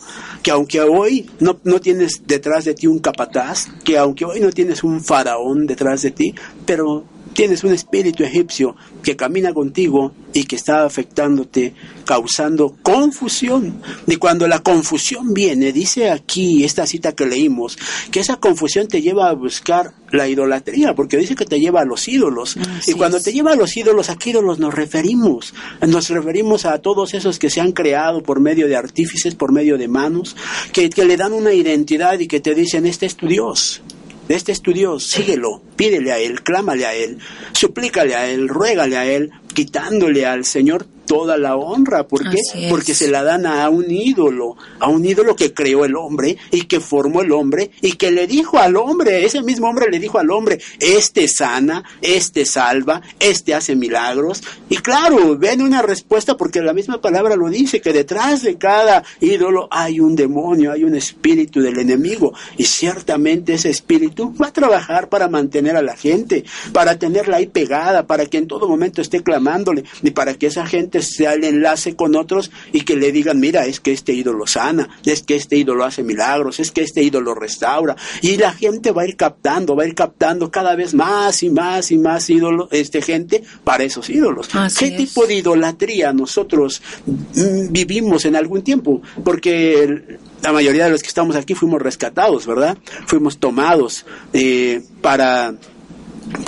que 0.42 0.52
aunque 0.52 0.82
hoy 0.82 1.30
no, 1.40 1.60
no 1.66 1.80
tienes 1.80 2.24
detrás 2.26 2.66
de 2.66 2.74
ti 2.74 2.88
un 2.88 3.00
capataz, 3.00 3.68
que 3.84 3.98
aunque 3.98 4.26
hoy 4.26 4.40
no 4.40 4.52
tienes 4.52 4.84
un 4.84 5.04
faraón 5.04 5.68
detrás 5.68 6.02
de 6.02 6.12
ti, 6.12 6.34
pero 6.66 7.06
tienes 7.38 7.63
un 7.63 7.71
espíritu 7.71 8.23
egipcio 8.23 8.76
que 9.04 9.15
camina 9.15 9.54
contigo 9.54 10.12
y 10.34 10.45
que 10.45 10.56
está 10.56 10.84
afectándote, 10.86 11.76
causando 12.04 12.76
confusión. 12.82 13.80
Y 14.08 14.15
cuando 14.15 14.47
la 14.47 14.58
confusión 14.58 15.36
viene, 15.36 15.71
dice 15.71 16.10
aquí 16.10 16.63
esta 16.63 16.88
cita 16.88 17.12
que 17.12 17.28
leímos, 17.28 17.78
que 18.10 18.21
esa 18.21 18.38
confusión 18.38 18.88
te 18.88 19.04
lleva 19.04 19.30
a 19.30 19.34
buscar 19.34 19.93
la 20.12 20.28
idolatría, 20.28 20.95
porque 20.95 21.17
dice 21.17 21.36
que 21.36 21.45
te 21.45 21.60
lleva 21.60 21.82
a 21.82 21.86
los 21.86 22.08
ídolos. 22.08 22.58
Así 22.58 22.91
y 22.91 22.93
cuando 22.95 23.17
es. 23.17 23.23
te 23.23 23.34
lleva 23.34 23.52
a 23.52 23.56
los 23.56 23.78
ídolos, 23.78 24.10
¿a 24.10 24.15
qué 24.15 24.32
ídolos 24.32 24.58
nos 24.58 24.73
referimos? 24.73 25.54
Nos 25.88 26.10
referimos 26.10 26.65
a 26.65 26.80
todos 26.80 27.13
esos 27.13 27.38
que 27.38 27.52
se 27.52 27.62
han 27.62 27.71
creado 27.71 28.23
por 28.23 28.39
medio 28.39 28.67
de 28.67 28.76
artífices, 28.76 29.36
por 29.36 29.52
medio 29.52 29.78
de 29.78 29.88
manos, 29.88 30.36
que, 30.73 30.89
que 30.89 31.06
le 31.06 31.17
dan 31.17 31.34
una 31.34 31.54
identidad 31.54 32.17
y 32.17 32.28
que 32.28 32.39
te 32.39 32.56
dicen, 32.56 32.88
este 32.88 33.06
es 33.06 33.15
tu 33.15 33.28
Dios. 33.28 33.84
Este 34.30 34.52
es 34.52 34.62
tu 34.62 34.74
Dios, 34.74 35.06
síguelo, 35.06 35.62
pídele 35.76 36.12
a 36.12 36.20
Él, 36.20 36.42
clámale 36.42 36.86
a 36.86 36.94
Él, 36.94 37.20
suplícale 37.54 38.13
a 38.16 38.30
Él, 38.30 38.50
ruégale 38.50 38.98
a 38.98 39.06
Él, 39.06 39.32
quitándole 39.54 40.26
al 40.26 40.44
Señor 40.44 40.86
toda 41.08 41.38
la 41.38 41.56
honra. 41.56 42.08
¿Por 42.08 42.30
qué? 42.30 42.38
Porque 42.70 42.93
se 42.93 43.10
la 43.10 43.24
dan 43.24 43.46
a 43.48 43.67
un 43.70 43.89
ídolo, 43.89 44.56
a 44.80 44.88
un 44.89 45.04
ídolo 45.06 45.36
que 45.36 45.54
creó 45.54 45.86
el 45.86 45.96
hombre 45.96 46.38
y 46.52 46.63
que 46.63 46.80
formó 46.80 47.22
el 47.22 47.32
hombre 47.32 47.72
y 47.82 47.93
que 47.93 48.12
le 48.12 48.28
dijo 48.28 48.60
al 48.60 48.76
hombre, 48.76 49.26
ese 49.26 49.41
mismo 49.41 49.67
hombre 49.67 49.89
le 49.89 50.00
dijo 50.00 50.20
al 50.20 50.30
hombre, 50.30 50.60
este 50.80 51.28
sana, 51.28 51.84
este 52.02 52.46
salva, 52.46 53.02
este 53.20 53.56
hace 53.56 53.76
milagros. 53.76 54.43
Y 54.70 54.78
claro, 54.78 55.38
ven 55.38 55.62
una 55.62 55.82
respuesta 55.82 56.38
porque 56.38 56.62
la 56.62 56.74
misma 56.74 57.02
palabra 57.02 57.36
lo 57.36 57.50
dice, 57.50 57.82
que 57.82 57.93
detrás 57.93 58.43
de 58.43 58.58
cada 58.58 59.04
ídolo 59.22 59.67
hay 59.72 60.00
un 60.00 60.15
demonio, 60.15 60.72
hay 60.72 60.84
un 60.84 60.96
espíritu 60.96 61.62
del 61.62 61.80
enemigo. 61.80 62.34
Y 62.58 62.65
ciertamente 62.65 63.54
ese 63.54 63.70
espíritu 63.70 64.34
va 64.39 64.48
a 64.48 64.54
trabajar 64.54 65.10
para 65.10 65.30
mantener 65.30 65.78
a 65.78 65.82
la 65.82 65.96
gente, 65.96 66.43
para 66.74 67.00
tenerla 67.00 67.38
ahí 67.38 67.48
pegada, 67.48 68.06
para 68.06 68.26
que 68.26 68.38
en 68.38 68.48
todo 68.48 68.67
momento 68.67 69.02
esté 69.02 69.24
clamándole 69.24 69.86
y 70.04 70.12
para 70.12 70.34
que 70.34 70.48
esa 70.48 70.65
gente 70.65 70.96
sea 71.01 71.33
el 71.33 71.43
enlace 71.43 71.95
con 71.95 72.15
otros 72.15 72.51
y 72.73 72.81
que 72.81 72.95
le 72.95 73.12
digan, 73.12 73.39
mira, 73.39 73.65
es 73.65 73.79
que 73.79 73.91
este 73.91 74.13
ídolo 74.13 74.47
sana, 74.47 74.89
es 75.05 75.23
que 75.23 75.36
este 75.36 75.57
ídolo 75.57 75.83
hace 75.86 76.03
milagros, 76.03 76.60
es 76.60 76.71
que 76.71 76.81
este 76.81 77.03
ídolo 77.03 77.33
restaura. 77.36 77.95
Y 78.21 78.38
la 78.38 78.51
gente 78.53 78.91
va 78.91 79.03
a 79.03 79.07
ir 79.07 79.15
captando, 79.15 79.75
va 79.75 79.83
a 79.83 79.88
ir 79.88 79.95
captando 79.95 80.49
cada 80.51 80.75
vez 80.75 80.93
más 80.93 81.43
y 81.43 81.49
más 81.49 81.91
y 81.91 81.97
más 81.97 82.29
ídolos, 82.29 82.67
este 82.71 83.01
gente 83.01 83.43
para 83.63 83.83
esos 83.83 84.10
ídolos. 84.10 84.49
Así 84.53 84.89
¿Qué 84.89 84.95
es. 84.95 84.97
tipo 84.97 85.25
de 85.27 85.36
idolatría 85.36 86.13
nosotros 86.13 86.81
mm, 87.05 87.71
vivimos 87.71 88.25
en 88.25 88.36
algún 88.36 88.62
tiempo? 88.63 89.01
Porque 89.23 89.83
el- 89.83 90.19
la 90.43 90.53
mayoría 90.53 90.86
de 90.86 90.91
los 90.91 91.01
que 91.01 91.07
estamos 91.07 91.36
aquí 91.36 91.55
fuimos 91.55 91.81
rescatados, 91.81 92.45
¿verdad? 92.45 92.77
Fuimos 93.07 93.39
tomados 93.39 94.05
eh, 94.33 94.81
para 95.01 95.55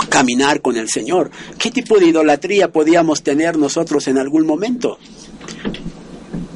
caminar 0.08 0.60
con 0.60 0.76
el 0.76 0.88
Señor. 0.88 1.30
¿Qué 1.58 1.70
tipo 1.70 1.98
de 1.98 2.06
idolatría 2.06 2.72
podíamos 2.72 3.22
tener 3.22 3.56
nosotros 3.56 4.08
en 4.08 4.18
algún 4.18 4.46
momento? 4.46 4.98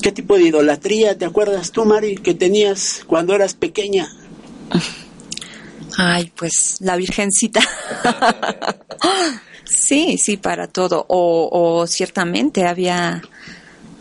¿Qué 0.02 0.12
tipo 0.12 0.36
de 0.36 0.44
idolatría 0.44 1.16
te 1.16 1.24
acuerdas 1.24 1.70
tú, 1.70 1.84
Mari, 1.84 2.16
que 2.16 2.34
tenías 2.34 3.02
cuando 3.06 3.34
eras 3.34 3.54
pequeña? 3.54 4.08
Ay, 5.96 6.32
pues 6.36 6.76
la 6.80 6.96
Virgencita. 6.96 7.60
sí, 9.64 10.18
sí, 10.18 10.36
para 10.36 10.66
todo. 10.66 11.06
O, 11.08 11.48
o 11.50 11.86
ciertamente 11.86 12.66
había, 12.66 13.22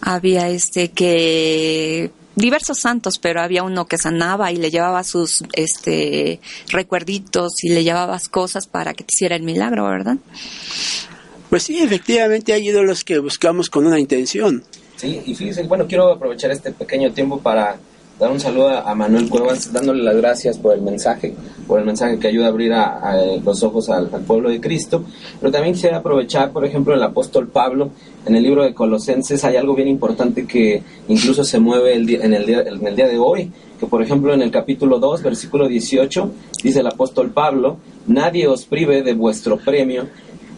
había 0.02 0.50
este 0.50 0.92
que 0.92 2.12
diversos 2.36 2.80
santos, 2.80 3.20
pero 3.20 3.42
había 3.42 3.64
uno 3.64 3.86
que 3.86 3.98
sanaba 3.98 4.52
y 4.52 4.58
le 4.58 4.72
llevaba 4.72 5.04
sus 5.04 5.44
este 5.54 6.40
recuerditos 6.70 7.64
y 7.64 7.70
le 7.70 7.84
llevabas 7.84 8.28
cosas 8.30 8.68
para 8.68 8.94
que 8.94 9.04
te 9.04 9.14
hiciera 9.14 9.36
el 9.36 9.44
milagro, 9.44 9.86
¿verdad? 9.86 10.18
Pues 11.50 11.64
sí, 11.64 11.80
efectivamente 11.80 12.54
hay 12.54 12.68
ídolos 12.68 13.04
que 13.04 13.20
buscamos 13.20 13.70
con 13.70 13.86
una 13.86 14.00
intención. 14.00 14.64
Sí, 14.96 15.22
y 15.26 15.36
fíjense, 15.36 15.64
bueno, 15.64 15.86
quiero 15.88 16.12
aprovechar 16.14 16.52
este 16.52 16.72
pequeño 16.72 17.12
tiempo 17.12 17.40
para 17.40 17.78
dar 18.20 18.32
un 18.32 18.40
saludo 18.40 18.70
a 18.70 18.96
Manuel 18.96 19.30
Cuevas, 19.30 19.72
dándole 19.74 20.04
las 20.04 20.16
gracias 20.16 20.58
por 20.58 20.74
el 20.76 20.82
mensaje, 20.82 21.34
por 21.68 21.80
el 21.80 21.86
mensaje 21.86 22.20
que 22.20 22.28
ayuda 22.28 22.46
a 22.46 22.50
abrir 22.50 22.72
a, 22.74 23.00
a 23.00 23.16
los 23.44 23.64
ojos 23.64 23.90
al, 23.90 24.10
al 24.14 24.22
pueblo 24.22 24.50
de 24.50 24.62
Cristo. 24.62 25.04
Pero 25.40 25.52
también 25.52 25.74
quisiera 25.74 25.98
aprovechar, 25.98 26.52
por 26.52 26.64
ejemplo, 26.64 26.94
el 26.94 27.04
apóstol 27.04 27.48
Pablo, 27.48 27.90
en 28.26 28.36
el 28.36 28.44
libro 28.44 28.64
de 28.64 28.74
Colosenses 28.74 29.44
hay 29.44 29.58
algo 29.58 29.76
bien 29.76 29.88
importante 29.90 30.46
que 30.46 30.82
incluso 31.10 31.44
se 31.44 31.60
mueve 31.60 31.96
el 31.96 32.06
día- 32.06 32.20
en, 32.24 32.34
el 32.34 32.46
día, 32.46 32.62
en 32.62 32.86
el 32.88 32.96
día 32.96 33.08
de 33.08 33.18
hoy, 33.18 33.52
que 33.80 33.86
por 33.88 34.02
ejemplo 34.02 34.34
en 34.34 34.42
el 34.42 34.52
capítulo 34.52 35.00
2, 35.00 35.24
versículo 35.24 35.68
18, 35.68 36.32
dice 36.64 36.80
el 36.80 36.88
apóstol 36.88 37.32
Pablo, 37.32 37.78
nadie 38.08 38.48
os 38.48 38.64
prive 38.66 39.02
de 39.02 39.14
vuestro 39.14 39.58
premio, 39.58 40.08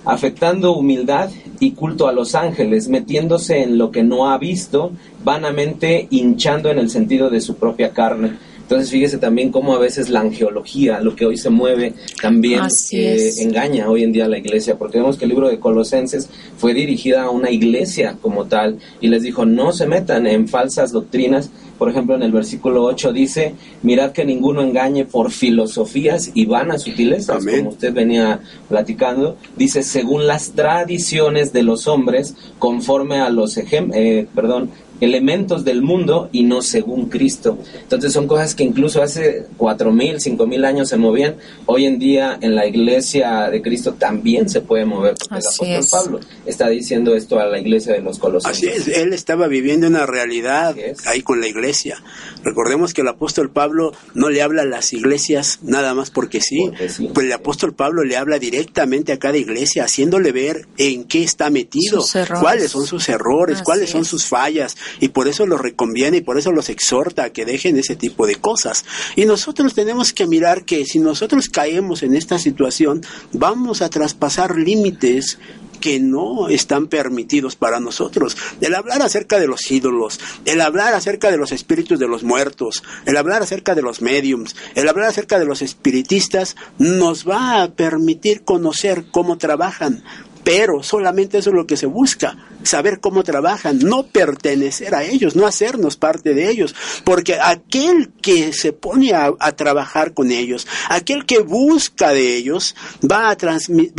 afectando 0.06 0.74
humildad 0.74 1.30
y 1.60 1.72
culto 1.72 2.08
a 2.08 2.14
los 2.14 2.36
ángeles, 2.36 2.88
metiéndose 2.88 3.64
en 3.64 3.78
lo 3.78 3.92
que 3.92 4.04
no 4.04 4.30
ha 4.30 4.38
visto, 4.38 4.92
vanamente 5.24 6.08
hinchando 6.10 6.70
en 6.70 6.80
el 6.80 6.90
sentido 6.90 7.30
de 7.30 7.42
su 7.42 7.56
propia 7.56 7.92
carne. 7.92 8.34
Entonces 8.66 8.90
fíjese 8.90 9.20
también 9.20 9.52
cómo 9.52 9.76
a 9.76 9.80
veces 9.80 10.10
la 10.10 10.22
angeología, 10.22 11.00
lo 11.00 11.16
que 11.16 11.28
hoy 11.28 11.38
se 11.38 11.52
mueve, 11.52 11.94
también 12.20 12.62
eh, 12.94 13.32
engaña 13.38 13.88
hoy 13.92 14.04
en 14.04 14.12
día 14.12 14.26
a 14.26 14.28
la 14.28 14.40
iglesia, 14.40 14.76
porque 14.76 14.98
vemos 14.98 15.18
que 15.18 15.26
el 15.26 15.30
libro 15.30 15.50
de 15.50 15.60
Colosenses 15.60 16.30
fue 16.58 16.74
dirigida 16.74 17.26
a 17.26 17.30
una 17.30 17.52
iglesia 17.52 18.18
como 18.20 18.46
tal 18.46 18.80
y 19.02 19.10
les 19.10 19.22
dijo 19.22 19.46
no 19.46 19.72
se 19.72 19.86
metan 19.86 20.26
en 20.26 20.48
falsas 20.48 20.92
doctrinas. 20.92 21.52
Por 21.78 21.90
ejemplo, 21.90 22.16
en 22.16 22.24
el 22.24 22.32
versículo 22.32 22.84
8 22.84 23.12
dice, 23.12 23.56
mirad 23.84 24.12
que 24.12 24.26
ninguno 24.26 24.62
engañe 24.62 25.06
por 25.06 25.32
filosofías 25.32 26.32
y 26.34 26.46
vanas 26.46 26.84
sutilezas, 26.84 27.42
Amén. 27.42 27.58
como 27.60 27.70
usted 27.72 27.94
venía 27.94 28.40
platicando, 28.70 29.38
dice, 29.56 29.84
según 29.84 30.28
las 30.28 30.52
tradiciones 30.52 31.52
de 31.52 31.64
los 31.64 31.88
hombres, 31.88 32.36
conforme 32.60 33.20
a 33.20 33.30
los 33.30 33.58
ejem 33.58 33.92
eh, 33.94 34.28
perdón, 34.34 34.70
elementos 35.02 35.64
del 35.66 35.82
mundo 35.82 36.30
y 36.32 36.44
no 36.44 36.62
según 36.62 37.10
Cristo. 37.10 37.58
Entonces 37.82 38.14
son 38.14 38.28
cosas 38.28 38.56
que 38.56 38.64
incluso 38.64 39.02
hace 39.02 39.46
cuatro 39.58 39.92
mil, 39.92 40.20
cinco 40.22 40.48
mil 40.48 40.64
años 40.66 40.90
se 40.90 40.98
movían. 40.98 41.36
Hoy 41.66 41.86
en 41.86 42.00
día 42.00 42.38
en 42.42 42.56
la 42.56 42.66
iglesia 42.66 43.50
de 43.50 43.62
Cristo 43.62 43.94
también 43.94 44.50
se 44.50 44.62
puede 44.62 44.86
mover. 44.86 45.16
Porque 45.20 45.36
Así 45.48 45.66
el 45.66 45.72
es. 45.80 45.94
apóstol 45.94 46.00
Pablo 46.20 46.20
está 46.46 46.70
diciendo 46.70 47.16
esto 47.16 47.40
a 47.40 47.46
la 47.46 47.60
iglesia 47.60 47.94
de 47.94 48.02
los 48.02 48.20
Colosenses. 48.20 48.82
Así 48.82 48.92
es, 48.92 48.98
él 48.98 49.14
estaba 49.14 49.48
viviendo 49.48 49.88
una 49.88 50.06
realidad 50.06 50.76
ahí 51.06 51.22
con 51.22 51.42
la 51.42 51.48
iglesia. 51.48 52.02
Recordemos 52.44 52.94
que 52.94 53.02
el 53.02 53.08
apóstol 53.08 53.50
Pablo 53.52 53.92
no 54.14 54.30
le 54.30 54.42
habla 54.42 54.62
a 54.62 54.66
las 54.66 54.94
iglesias 54.94 55.60
nada 55.62 55.94
más 55.94 56.10
porque 56.12 56.42
sí. 56.42 56.66
Porque 56.68 56.90
sí. 56.90 57.10
Pues 57.14 57.26
el 57.26 57.34
apóstol 57.34 57.74
Pablo 57.74 58.04
le 58.04 58.18
habla 58.18 58.40
directamente 58.40 59.12
a 59.12 59.20
cada 59.20 59.38
iglesia, 59.38 59.84
haciéndole 59.84 60.32
ver 60.32 60.68
en 60.78 61.04
qué 61.06 61.24
está 61.24 61.50
metido, 61.50 62.04
cuáles 62.42 62.72
son 62.72 62.86
sus 62.86 63.10
errores, 63.10 63.58
Así 63.58 63.64
cuáles 63.66 63.90
son 63.90 64.02
es. 64.02 64.08
sus 64.08 64.26
fallas, 64.26 64.76
y 65.00 65.10
por 65.10 65.28
eso 65.28 65.46
los 65.46 65.62
reconviene 65.62 66.18
y 66.18 66.22
por 66.22 66.38
eso 66.38 66.52
los 66.52 66.70
exhorta 66.70 67.26
a 67.26 67.30
que 67.32 67.46
dejen 67.46 67.78
ese 67.78 67.96
tipo 67.96 68.28
de 68.28 68.36
cosas. 68.36 68.86
Y 69.16 69.26
nosotros 69.26 69.74
tenemos 69.74 70.14
que 70.14 70.28
mirar 70.28 70.66
que 70.66 70.86
si 70.86 71.00
nosotros 71.00 71.50
caemos 71.50 72.04
en 72.04 72.16
esta 72.16 72.40
situación, 72.40 73.02
vamos 73.34 73.82
a 73.82 73.90
traspasar 73.90 74.58
límites 74.58 75.38
que 75.86 76.00
no 76.00 76.48
están 76.50 76.88
permitidos 76.88 77.56
para 77.56 77.80
nosotros. 77.80 78.36
El 78.62 78.74
hablar 78.76 79.02
acerca 79.02 79.40
de 79.40 79.48
los 79.48 79.70
ídolos, 79.70 80.20
el 80.46 80.62
hablar 80.62 80.94
acerca 80.94 81.30
de 81.30 81.38
los 81.38 81.52
espíritus 81.52 82.00
de 82.00 82.08
los 82.08 82.24
muertos, 82.24 82.84
el 83.06 83.18
hablar 83.18 83.44
acerca 83.44 83.76
de 83.76 83.82
los 83.82 84.02
mediums, 84.02 84.56
el 84.74 84.88
hablar 84.88 85.10
acerca 85.10 85.38
de 85.38 85.46
los 85.46 85.62
espiritistas, 85.62 86.56
nos 86.80 87.28
va 87.28 87.62
a 87.62 87.72
permitir 87.74 88.44
conocer 88.44 89.06
cómo 89.12 89.38
trabajan, 89.38 90.04
pero 90.46 90.84
solamente 90.84 91.40
eso 91.40 91.50
es 91.50 91.56
lo 91.56 91.66
que 91.66 91.76
se 91.76 91.88
busca, 91.88 92.38
saber 92.62 93.00
cómo 93.00 93.24
trabajan, 93.24 93.80
no 93.80 94.06
pertenecer 94.06 94.94
a 94.94 95.04
ellos, 95.04 95.36
no 95.36 95.48
hacernos 95.48 95.98
parte 95.98 96.36
de 96.36 96.52
ellos, 96.52 96.76
porque 97.04 97.40
aquel 97.42 98.12
que 98.22 98.54
se 98.54 98.72
pone 98.72 99.14
a, 99.14 99.34
trabajar 99.56 100.14
con 100.14 100.32
ellos, 100.32 100.68
aquel 100.88 101.26
que 101.26 101.40
busca 101.40 102.12
de 102.12 102.38
ellos, 102.38 102.76
va 103.04 103.32
a 103.32 103.38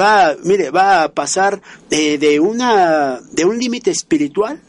va, 0.01 0.37
mire, 0.45 0.71
va 0.71 1.03
a 1.03 1.13
pasar 1.13 1.61
de, 1.91 2.17
de 2.17 2.39
una, 2.39 3.21
de 3.33 3.45
un 3.45 3.59
límite 3.59 3.91
espiritual, 3.91 4.61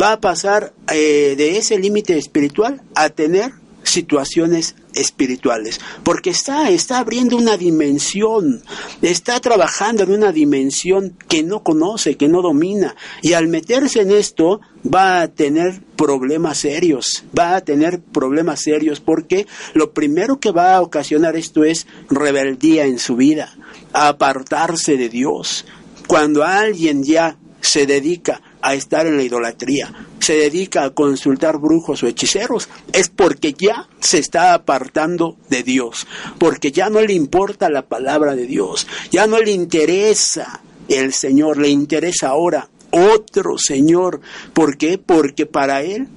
va 0.00 0.12
a 0.12 0.20
pasar 0.20 0.72
eh, 0.92 1.34
de 1.36 1.58
ese 1.58 1.78
límite 1.80 2.16
espiritual 2.16 2.80
a 2.94 3.08
tener 3.08 3.52
situaciones 3.82 4.76
espirituales, 4.94 5.80
porque 6.02 6.30
está, 6.30 6.70
está 6.70 6.98
abriendo 6.98 7.36
una 7.36 7.56
dimensión, 7.56 8.62
está 9.02 9.40
trabajando 9.40 10.02
en 10.02 10.12
una 10.12 10.32
dimensión 10.32 11.16
que 11.28 11.42
no 11.42 11.62
conoce, 11.62 12.16
que 12.16 12.28
no 12.28 12.42
domina, 12.42 12.96
y 13.22 13.32
al 13.34 13.48
meterse 13.48 14.00
en 14.00 14.10
esto 14.12 14.60
va 14.82 15.22
a 15.22 15.28
tener 15.28 15.80
problemas 15.96 16.58
serios, 16.58 17.24
va 17.38 17.56
a 17.56 17.60
tener 17.60 18.00
problemas 18.00 18.62
serios, 18.62 19.00
porque 19.00 19.46
lo 19.74 19.92
primero 19.92 20.40
que 20.40 20.50
va 20.50 20.74
a 20.74 20.82
ocasionar 20.82 21.36
esto 21.36 21.64
es 21.64 21.86
rebeldía 22.08 22.84
en 22.86 22.98
su 22.98 23.16
vida, 23.16 23.56
apartarse 23.92 24.96
de 24.96 25.08
Dios. 25.08 25.66
Cuando 26.06 26.44
alguien 26.44 27.04
ya 27.04 27.36
se 27.60 27.86
dedica 27.86 28.40
a 28.62 28.74
estar 28.74 29.06
en 29.06 29.16
la 29.16 29.22
idolatría, 29.22 29.92
se 30.18 30.34
dedica 30.34 30.84
a 30.84 30.90
consultar 30.90 31.58
brujos 31.58 32.02
o 32.02 32.06
hechiceros, 32.06 32.68
es 32.92 33.08
porque 33.08 33.52
ya 33.52 33.88
se 34.00 34.18
está 34.18 34.54
apartando 34.54 35.36
de 35.48 35.62
Dios, 35.62 36.06
porque 36.38 36.72
ya 36.72 36.90
no 36.90 37.00
le 37.00 37.12
importa 37.12 37.70
la 37.70 37.82
palabra 37.82 38.34
de 38.34 38.46
Dios, 38.46 38.86
ya 39.10 39.26
no 39.26 39.38
le 39.38 39.52
interesa 39.52 40.60
el 40.88 41.12
Señor, 41.12 41.58
le 41.58 41.68
interesa 41.68 42.28
ahora 42.28 42.68
otro 42.90 43.56
Señor. 43.58 44.20
¿Por 44.52 44.76
qué? 44.76 44.98
Porque 44.98 45.46
para 45.46 45.82
él 45.82 46.08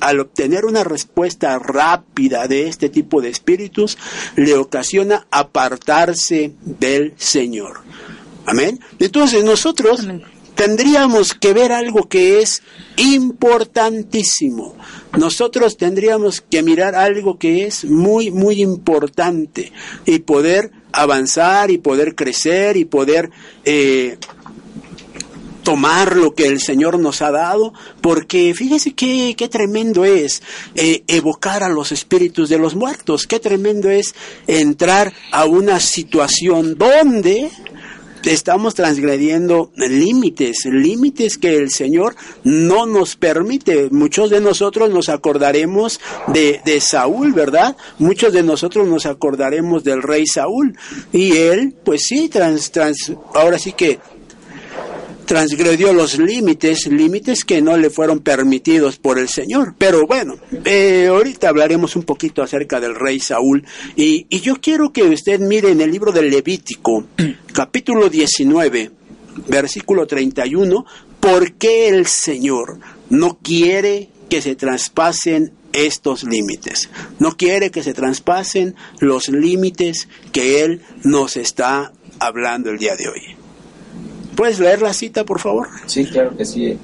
al 0.00 0.20
obtener 0.20 0.64
una 0.64 0.84
respuesta 0.84 1.58
rápida 1.58 2.46
de 2.46 2.68
este 2.68 2.88
tipo 2.88 3.20
de 3.20 3.30
espíritus, 3.30 3.98
le 4.36 4.54
ocasiona 4.54 5.26
apartarse 5.30 6.52
del 6.60 7.14
Señor. 7.16 7.80
Amén. 8.46 8.80
Entonces 8.98 9.44
nosotros 9.44 10.06
tendríamos 10.58 11.34
que 11.34 11.52
ver 11.52 11.70
algo 11.70 12.08
que 12.08 12.40
es 12.40 12.64
importantísimo. 12.96 14.74
Nosotros 15.16 15.76
tendríamos 15.76 16.40
que 16.40 16.64
mirar 16.64 16.96
algo 16.96 17.38
que 17.38 17.64
es 17.64 17.84
muy, 17.84 18.32
muy 18.32 18.60
importante 18.60 19.70
y 20.04 20.18
poder 20.18 20.72
avanzar 20.90 21.70
y 21.70 21.78
poder 21.78 22.16
crecer 22.16 22.76
y 22.76 22.84
poder 22.84 23.30
eh, 23.64 24.18
tomar 25.62 26.16
lo 26.16 26.34
que 26.34 26.48
el 26.48 26.60
Señor 26.60 26.98
nos 26.98 27.22
ha 27.22 27.30
dado, 27.30 27.72
porque 28.00 28.52
fíjese 28.52 28.94
qué, 28.94 29.36
qué 29.38 29.48
tremendo 29.48 30.04
es 30.04 30.42
eh, 30.74 31.04
evocar 31.06 31.62
a 31.62 31.68
los 31.68 31.92
espíritus 31.92 32.48
de 32.48 32.58
los 32.58 32.74
muertos, 32.74 33.28
qué 33.28 33.38
tremendo 33.38 33.90
es 33.90 34.12
entrar 34.48 35.12
a 35.30 35.44
una 35.44 35.78
situación 35.78 36.76
donde 36.76 37.48
estamos 38.28 38.74
transgrediendo 38.74 39.72
límites, 39.76 40.64
límites 40.66 41.38
que 41.38 41.56
el 41.56 41.70
Señor 41.70 42.14
no 42.44 42.86
nos 42.86 43.16
permite. 43.16 43.88
Muchos 43.90 44.30
de 44.30 44.40
nosotros 44.40 44.90
nos 44.90 45.08
acordaremos 45.08 46.00
de, 46.28 46.60
de 46.64 46.80
Saúl, 46.80 47.32
¿verdad? 47.32 47.76
Muchos 47.98 48.32
de 48.32 48.42
nosotros 48.42 48.86
nos 48.86 49.06
acordaremos 49.06 49.84
del 49.84 50.02
rey 50.02 50.26
Saúl. 50.26 50.76
Y 51.12 51.36
él, 51.36 51.74
pues 51.84 52.02
sí, 52.06 52.28
trans, 52.28 52.70
trans, 52.70 53.12
ahora 53.34 53.58
sí 53.58 53.72
que 53.72 53.98
transgredió 55.28 55.92
los 55.92 56.18
límites, 56.18 56.86
límites 56.86 57.44
que 57.44 57.60
no 57.60 57.76
le 57.76 57.90
fueron 57.90 58.20
permitidos 58.20 58.96
por 58.96 59.18
el 59.18 59.28
Señor. 59.28 59.74
Pero 59.76 60.06
bueno, 60.06 60.36
eh, 60.64 61.06
ahorita 61.08 61.50
hablaremos 61.50 61.96
un 61.96 62.04
poquito 62.04 62.42
acerca 62.42 62.80
del 62.80 62.94
rey 62.94 63.20
Saúl. 63.20 63.64
Y, 63.94 64.26
y 64.30 64.40
yo 64.40 64.56
quiero 64.58 64.90
que 64.90 65.02
usted 65.02 65.38
mire 65.38 65.70
en 65.70 65.82
el 65.82 65.90
libro 65.90 66.12
del 66.12 66.30
Levítico, 66.30 67.04
capítulo 67.52 68.08
19, 68.08 68.90
versículo 69.48 70.06
31, 70.06 70.86
por 71.20 71.52
qué 71.52 71.88
el 71.88 72.06
Señor 72.06 72.78
no 73.10 73.38
quiere 73.42 74.08
que 74.30 74.40
se 74.40 74.56
traspasen 74.56 75.52
estos 75.74 76.24
límites. 76.24 76.88
No 77.18 77.36
quiere 77.36 77.70
que 77.70 77.82
se 77.82 77.92
traspasen 77.92 78.76
los 78.98 79.28
límites 79.28 80.08
que 80.32 80.64
Él 80.64 80.80
nos 81.04 81.36
está 81.36 81.92
hablando 82.18 82.70
el 82.70 82.78
día 82.78 82.96
de 82.96 83.08
hoy. 83.08 83.47
¿Puedes 84.38 84.60
leer 84.60 84.82
la 84.82 84.92
cita, 84.92 85.24
por 85.24 85.40
favor? 85.40 85.66
Sí, 85.86 86.06
claro 86.06 86.36
que 86.36 86.44
sí. 86.44 86.78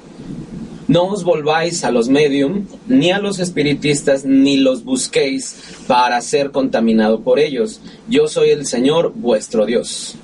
No 0.89 1.05
os 1.05 1.23
volváis 1.23 1.85
a 1.85 1.89
los 1.89 2.09
medium, 2.09 2.65
ni 2.85 3.11
a 3.11 3.19
los 3.19 3.39
espiritistas, 3.39 4.25
ni 4.25 4.57
los 4.57 4.83
busquéis 4.83 5.55
para 5.87 6.19
ser 6.19 6.51
contaminado 6.51 7.21
por 7.21 7.39
ellos. 7.39 7.79
Yo 8.09 8.27
soy 8.27 8.49
el 8.49 8.65
Señor 8.65 9.13
vuestro 9.15 9.65
Dios. 9.65 10.15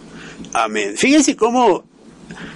Amén. 0.52 0.98
Fíjense 0.98 1.38
cómo 1.38 1.86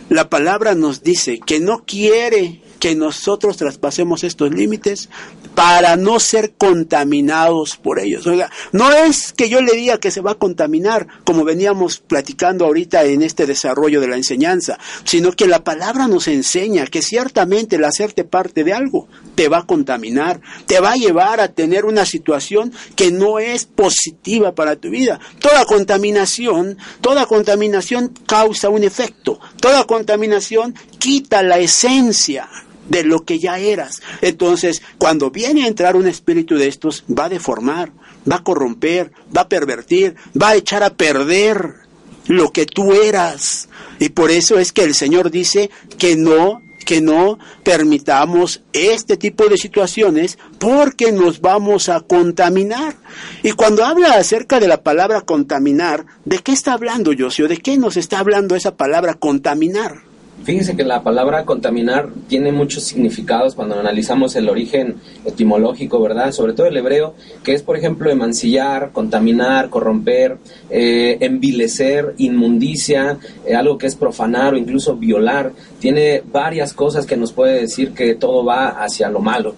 la 0.10 0.30
palabra 0.30 0.76
nos 0.76 1.04
dice 1.04 1.40
que 1.40 1.62
no 1.62 1.86
quiere 1.86 2.60
que 2.82 2.96
nosotros 2.96 3.56
traspasemos 3.56 4.26
estos 4.26 4.52
límites, 4.52 5.10
para 5.56 5.96
no 5.96 6.20
ser 6.20 6.54
contaminados 6.58 7.78
por 7.78 8.00
ellos. 8.00 8.28
Oiga, 8.28 8.52
no 8.74 8.92
es 8.92 9.34
que 9.34 9.50
yo 9.50 9.62
le 9.62 9.74
diga 9.74 9.98
que 9.98 10.12
se 10.12 10.22
va 10.22 10.32
a 10.32 10.36
contaminar, 10.36 11.08
como 11.24 11.44
veníamos 11.44 12.00
platicando 12.00 12.66
ahorita 12.66 13.04
en 13.06 13.22
este 13.22 13.46
desarrollo 13.46 14.02
de 14.02 14.10
la 14.10 14.18
enseñanza, 14.18 14.78
sino 15.06 15.32
que 15.32 15.48
la 15.48 15.64
palabra 15.64 16.08
nos 16.08 16.28
enseña 16.28 16.86
que 16.88 17.02
ciertamente 17.02 17.78
el 17.78 17.86
hacerte 17.86 18.26
parte 18.26 18.64
de 18.64 18.74
algo 18.74 19.08
te 19.36 19.48
va 19.48 19.60
a 19.60 19.66
contaminar, 19.66 20.42
te 20.66 20.80
va 20.80 20.92
a 20.92 20.98
llevar 20.98 21.40
a 21.40 21.48
tener 21.48 21.86
una 21.86 22.06
situación 22.06 22.74
que 22.96 23.12
no 23.12 23.40
es 23.40 23.66
positiva 23.66 24.54
para 24.54 24.76
tu 24.76 24.90
vida. 24.90 25.20
Toda 25.40 25.66
contaminación, 25.66 26.78
toda 27.02 27.26
contaminación 27.26 28.14
causa 28.28 28.70
un 28.70 28.84
efecto, 28.84 29.40
toda 29.62 29.86
contaminación 29.86 30.76
quita 31.00 31.42
la 31.44 31.60
esencia 31.60 32.50
de 32.90 33.04
lo 33.04 33.26
que 33.26 33.40
ya 33.40 33.58
eras. 33.60 34.02
Entonces, 34.22 34.82
cuando 34.98 35.32
viene 35.32 35.64
a 35.64 35.68
entrar 35.68 35.96
un 35.96 36.08
espíritu 36.08 36.56
de 36.56 36.68
estos, 36.68 37.04
va 37.08 37.26
a 37.26 37.30
deformar, 37.30 37.92
va 38.30 38.38
a 38.38 38.44
corromper, 38.44 39.12
va 39.36 39.42
a 39.42 39.50
pervertir, 39.50 40.16
va 40.40 40.50
a 40.50 40.56
echar 40.56 40.84
a 40.84 40.94
perder 40.94 41.86
lo 42.28 42.52
que 42.52 42.66
tú 42.66 42.94
eras. 42.94 43.70
Y 44.00 44.10
por 44.10 44.32
eso 44.32 44.60
es 44.60 44.72
que 44.72 44.84
el 44.84 44.96
Señor 44.96 45.32
dice 45.32 45.70
que 45.98 46.16
no 46.16 46.62
que 46.86 47.02
no 47.02 47.40
permitamos 47.64 48.62
este 48.72 49.18
tipo 49.18 49.48
de 49.48 49.58
situaciones 49.58 50.38
porque 50.60 51.12
nos 51.12 51.42
vamos 51.42 51.90
a 51.90 52.02
contaminar. 52.02 52.96
Y 53.44 53.54
cuando 53.54 53.84
habla 53.84 54.14
acerca 54.14 54.60
de 54.60 54.68
la 54.68 54.84
palabra 54.84 55.22
contaminar, 55.22 56.06
¿de 56.24 56.40
qué 56.40 56.52
está 56.52 56.74
hablando 56.74 57.12
Josio? 57.18 57.48
¿De 57.48 57.58
qué 57.58 57.78
nos 57.78 57.98
está 57.98 58.20
hablando 58.20 58.56
esa 58.56 58.78
palabra 58.78 59.16
contaminar? 59.16 60.04
Fíjense 60.44 60.76
que 60.76 60.84
la 60.84 61.02
palabra 61.02 61.44
contaminar 61.44 62.10
tiene 62.28 62.52
muchos 62.52 62.84
significados 62.84 63.56
cuando 63.56 63.80
analizamos 63.80 64.36
el 64.36 64.48
origen 64.48 64.98
etimológico, 65.26 66.00
¿verdad? 66.00 66.32
Sobre 66.32 66.54
todo 66.54 66.68
el 66.68 66.78
hebreo, 66.78 67.16
que 67.44 67.54
es, 67.54 67.64
por 67.64 67.78
ejemplo, 67.78 68.12
emancillar, 68.12 68.92
contaminar, 68.92 69.72
corromper, 69.72 70.38
eh, 70.70 71.18
envilecer, 71.22 72.14
inmundicia, 72.20 73.18
eh, 73.44 73.56
algo 73.56 73.80
que 73.80 73.88
es 73.88 73.96
profanar 73.96 74.54
o 74.54 74.58
incluso 74.58 74.96
violar. 74.96 75.52
Tiene 75.80 76.22
varias 76.32 76.74
cosas 76.74 77.08
que 77.08 77.18
nos 77.18 77.34
puede 77.34 77.62
decir 77.62 77.94
que 77.94 78.14
todo 78.14 78.46
va 78.46 78.84
hacia 78.84 79.10
lo 79.10 79.22
malo. 79.22 79.56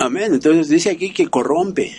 Amén. 0.00 0.34
Entonces 0.34 0.68
dice 0.68 0.90
aquí 0.90 1.12
que 1.12 1.28
corrompe. 1.28 1.92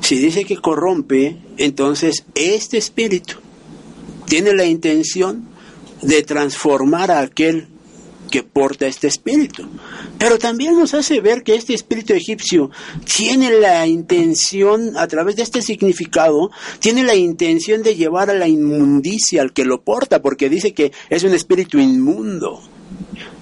Si 0.00 0.16
dice 0.16 0.44
que 0.44 0.58
corrompe, 0.58 1.38
entonces 1.56 2.26
este 2.34 2.76
espíritu 2.76 3.36
tiene 4.26 4.52
la 4.52 4.66
intención 4.66 5.48
de 6.02 6.22
transformar 6.22 7.10
a 7.10 7.20
aquel 7.20 7.68
que 8.30 8.42
porta 8.42 8.86
este 8.86 9.06
espíritu. 9.06 9.66
Pero 10.18 10.38
también 10.38 10.78
nos 10.78 10.94
hace 10.94 11.20
ver 11.20 11.42
que 11.42 11.54
este 11.54 11.74
espíritu 11.74 12.12
egipcio 12.12 12.70
tiene 13.04 13.58
la 13.58 13.86
intención, 13.86 14.96
a 14.96 15.06
través 15.06 15.36
de 15.36 15.42
este 15.42 15.62
significado, 15.62 16.50
tiene 16.78 17.02
la 17.02 17.14
intención 17.14 17.82
de 17.82 17.96
llevar 17.96 18.30
a 18.30 18.34
la 18.34 18.48
inmundicia 18.48 19.42
al 19.42 19.52
que 19.52 19.64
lo 19.64 19.82
porta, 19.82 20.20
porque 20.20 20.48
dice 20.48 20.74
que 20.74 20.92
es 21.08 21.24
un 21.24 21.32
espíritu 21.32 21.78
inmundo. 21.78 22.60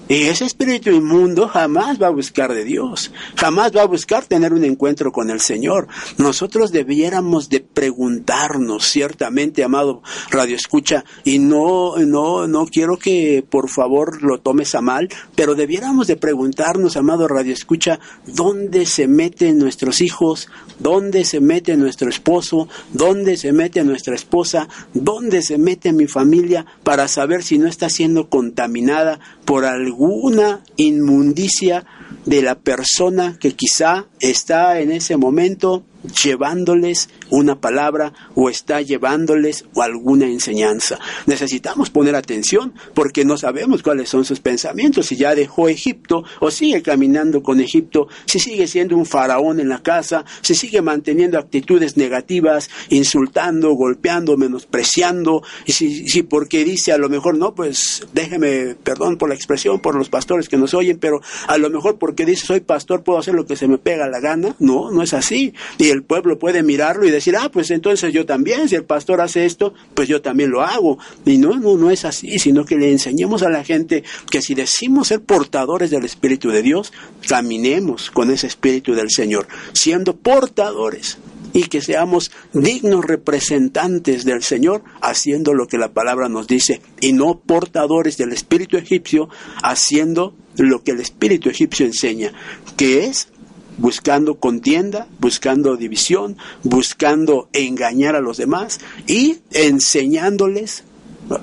Y 0.09 0.23
ese 0.23 0.45
espíritu 0.45 0.89
inmundo 0.89 1.49
jamás 1.49 2.01
va 2.01 2.07
a 2.07 2.11
buscar 2.11 2.53
de 2.53 2.63
Dios, 2.63 3.11
jamás 3.35 3.75
va 3.75 3.81
a 3.81 3.87
buscar 3.87 4.23
tener 4.23 4.53
un 4.53 4.63
encuentro 4.63 5.11
con 5.11 5.29
el 5.29 5.41
Señor. 5.41 5.89
Nosotros 6.17 6.71
debiéramos 6.71 7.49
de 7.49 7.59
preguntarnos, 7.59 8.85
ciertamente, 8.85 9.65
amado 9.65 10.01
Radio 10.29 10.55
Escucha, 10.55 11.03
y 11.25 11.39
no, 11.39 11.97
no, 11.97 12.47
no 12.47 12.67
quiero 12.67 12.97
que 12.97 13.43
por 13.47 13.69
favor 13.69 14.23
lo 14.23 14.39
tomes 14.39 14.75
a 14.75 14.81
mal, 14.81 15.09
pero 15.35 15.55
debiéramos 15.55 16.07
de 16.07 16.15
preguntarnos, 16.15 16.95
amado 16.95 17.27
Radio 17.27 17.51
Escucha, 17.51 17.99
dónde 18.25 18.85
se 18.85 19.07
meten 19.07 19.57
nuestros 19.57 19.99
hijos, 19.99 20.47
dónde 20.79 21.25
se 21.25 21.41
mete 21.41 21.75
nuestro 21.75 22.09
esposo, 22.09 22.69
dónde 22.93 23.35
se 23.35 23.51
mete 23.51 23.83
nuestra 23.83 24.15
esposa, 24.15 24.69
dónde 24.93 25.41
se 25.41 25.57
mete 25.57 25.91
mi 25.91 26.07
familia, 26.07 26.65
para 26.83 27.09
saber 27.09 27.43
si 27.43 27.57
no 27.57 27.67
está 27.67 27.89
siendo 27.89 28.29
contaminada 28.29 29.19
por 29.47 29.63
alguna 29.63 30.59
inmundicia 30.75 31.85
de 32.25 32.41
la 32.41 32.55
persona 32.55 33.37
que 33.39 33.55
quizá 33.55 34.07
está 34.19 34.81
en 34.81 34.91
ese 34.91 35.15
momento 35.15 35.85
llevándoles 36.23 37.09
una 37.29 37.59
palabra 37.59 38.13
o 38.35 38.49
está 38.49 38.81
llevándoles 38.81 39.65
alguna 39.75 40.27
enseñanza. 40.27 40.99
Necesitamos 41.25 41.89
poner 41.89 42.15
atención 42.15 42.73
porque 42.93 43.25
no 43.25 43.37
sabemos 43.37 43.83
cuáles 43.83 44.09
son 44.09 44.25
sus 44.25 44.39
pensamientos, 44.39 45.07
si 45.07 45.15
ya 45.15 45.35
dejó 45.35 45.69
Egipto 45.69 46.23
o 46.39 46.51
sigue 46.51 46.81
caminando 46.81 47.41
con 47.41 47.59
Egipto, 47.59 48.07
si 48.25 48.39
sigue 48.39 48.67
siendo 48.67 48.95
un 48.95 49.05
faraón 49.05 49.59
en 49.59 49.69
la 49.69 49.81
casa, 49.81 50.25
si 50.41 50.55
sigue 50.55 50.81
manteniendo 50.81 51.37
actitudes 51.37 51.97
negativas, 51.97 52.69
insultando, 52.89 53.73
golpeando, 53.73 54.37
menospreciando, 54.37 55.43
y 55.65 55.71
si, 55.71 56.07
si 56.07 56.23
porque 56.23 56.63
dice 56.63 56.91
a 56.91 56.97
lo 56.97 57.09
mejor 57.09 57.37
no, 57.37 57.55
pues 57.55 58.07
déjeme, 58.13 58.75
perdón 58.75 59.17
por 59.17 59.29
la 59.29 59.35
expresión, 59.35 59.79
por 59.79 59.95
los 59.95 60.09
pastores 60.09 60.49
que 60.49 60.57
nos 60.57 60.73
oyen, 60.73 60.97
pero 60.99 61.21
a 61.47 61.57
lo 61.57 61.69
mejor 61.69 61.97
porque 61.97 62.25
dice 62.25 62.45
soy 62.45 62.59
pastor 62.61 63.03
puedo 63.03 63.19
hacer 63.19 63.33
lo 63.33 63.45
que 63.45 63.55
se 63.55 63.67
me 63.67 63.77
pega 63.77 64.07
la 64.07 64.19
gana, 64.19 64.55
no, 64.59 64.91
no 64.91 65.01
es 65.01 65.13
así. 65.13 65.53
Y 65.77 65.89
el 65.89 65.96
pueblo 66.03 66.39
puede 66.39 66.63
mirarlo 66.63 67.05
y 67.05 67.11
decir, 67.11 67.35
ah, 67.37 67.49
pues 67.51 67.71
entonces 67.71 68.13
yo 68.13 68.25
también, 68.25 68.67
si 68.69 68.75
el 68.75 68.83
pastor 68.83 69.21
hace 69.21 69.45
esto, 69.45 69.73
pues 69.93 70.07
yo 70.07 70.21
también 70.21 70.51
lo 70.51 70.61
hago. 70.61 70.97
Y 71.25 71.37
no, 71.37 71.57
no, 71.57 71.77
no 71.77 71.91
es 71.91 72.05
así, 72.05 72.39
sino 72.39 72.65
que 72.65 72.77
le 72.77 72.91
enseñemos 72.91 73.43
a 73.43 73.49
la 73.49 73.63
gente 73.63 74.03
que 74.29 74.41
si 74.41 74.55
decimos 74.55 75.09
ser 75.09 75.21
portadores 75.21 75.89
del 75.89 76.05
Espíritu 76.05 76.49
de 76.49 76.61
Dios, 76.61 76.91
caminemos 77.27 78.11
con 78.11 78.31
ese 78.31 78.47
Espíritu 78.47 78.93
del 78.93 79.09
Señor, 79.09 79.47
siendo 79.73 80.15
portadores 80.15 81.17
y 81.53 81.63
que 81.63 81.81
seamos 81.81 82.31
dignos 82.53 83.05
representantes 83.05 84.25
del 84.25 84.43
Señor, 84.43 84.83
haciendo 85.01 85.53
lo 85.53 85.67
que 85.67 85.77
la 85.77 85.91
palabra 85.91 86.29
nos 86.29 86.47
dice, 86.47 86.81
y 87.01 87.13
no 87.13 87.39
portadores 87.39 88.17
del 88.17 88.31
espíritu 88.31 88.77
egipcio, 88.77 89.29
haciendo 89.63 90.35
lo 90.57 90.83
que 90.83 90.91
el 90.91 90.99
espíritu 90.99 91.49
egipcio 91.49 91.85
enseña, 91.85 92.31
que 92.75 93.05
es 93.05 93.29
buscando 93.77 94.35
contienda, 94.35 95.07
buscando 95.19 95.77
división, 95.77 96.37
buscando 96.63 97.49
engañar 97.53 98.15
a 98.15 98.21
los 98.21 98.37
demás 98.37 98.79
y 99.07 99.39
enseñándoles 99.51 100.83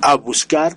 a 0.02 0.14
buscar 0.16 0.76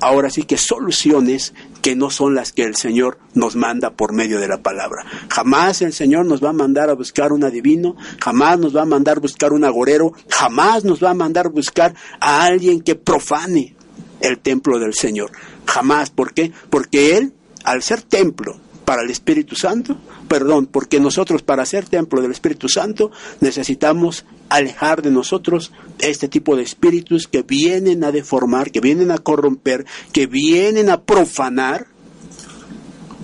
ahora 0.00 0.30
sí 0.30 0.44
que 0.44 0.56
soluciones 0.56 1.54
que 1.82 1.96
no 1.96 2.10
son 2.10 2.34
las 2.34 2.52
que 2.52 2.62
el 2.62 2.76
Señor 2.76 3.18
nos 3.34 3.56
manda 3.56 3.90
por 3.90 4.12
medio 4.12 4.40
de 4.40 4.48
la 4.48 4.62
palabra. 4.62 5.04
Jamás 5.28 5.82
el 5.82 5.92
Señor 5.92 6.26
nos 6.26 6.42
va 6.42 6.50
a 6.50 6.54
mandar 6.54 6.90
a 6.90 6.94
buscar 6.94 7.32
un 7.32 7.44
adivino, 7.44 7.96
jamás 8.20 8.58
nos 8.58 8.76
va 8.76 8.82
a 8.82 8.86
mandar 8.86 9.20
buscar 9.20 9.52
un 9.52 9.64
agorero, 9.64 10.12
jamás 10.28 10.84
nos 10.84 11.02
va 11.02 11.10
a 11.10 11.14
mandar 11.14 11.50
buscar 11.50 11.94
a 12.20 12.44
alguien 12.44 12.80
que 12.80 12.94
profane 12.94 13.74
el 14.20 14.38
templo 14.38 14.78
del 14.78 14.94
Señor. 14.94 15.30
Jamás. 15.66 16.10
¿Por 16.10 16.32
qué? 16.32 16.52
Porque 16.70 17.16
Él, 17.16 17.32
al 17.64 17.82
ser 17.82 18.02
templo 18.02 18.58
para 18.88 19.02
el 19.02 19.10
Espíritu 19.10 19.54
Santo, 19.54 19.98
perdón, 20.28 20.64
porque 20.64 20.98
nosotros 20.98 21.42
para 21.42 21.66
ser 21.66 21.84
templo 21.84 22.22
del 22.22 22.30
Espíritu 22.30 22.70
Santo 22.70 23.10
necesitamos 23.40 24.24
alejar 24.48 25.02
de 25.02 25.10
nosotros 25.10 25.72
este 25.98 26.26
tipo 26.26 26.56
de 26.56 26.62
espíritus 26.62 27.28
que 27.28 27.42
vienen 27.42 28.02
a 28.02 28.12
deformar, 28.12 28.70
que 28.70 28.80
vienen 28.80 29.10
a 29.10 29.18
corromper, 29.18 29.84
que 30.10 30.26
vienen 30.26 30.88
a 30.88 31.02
profanar 31.02 31.86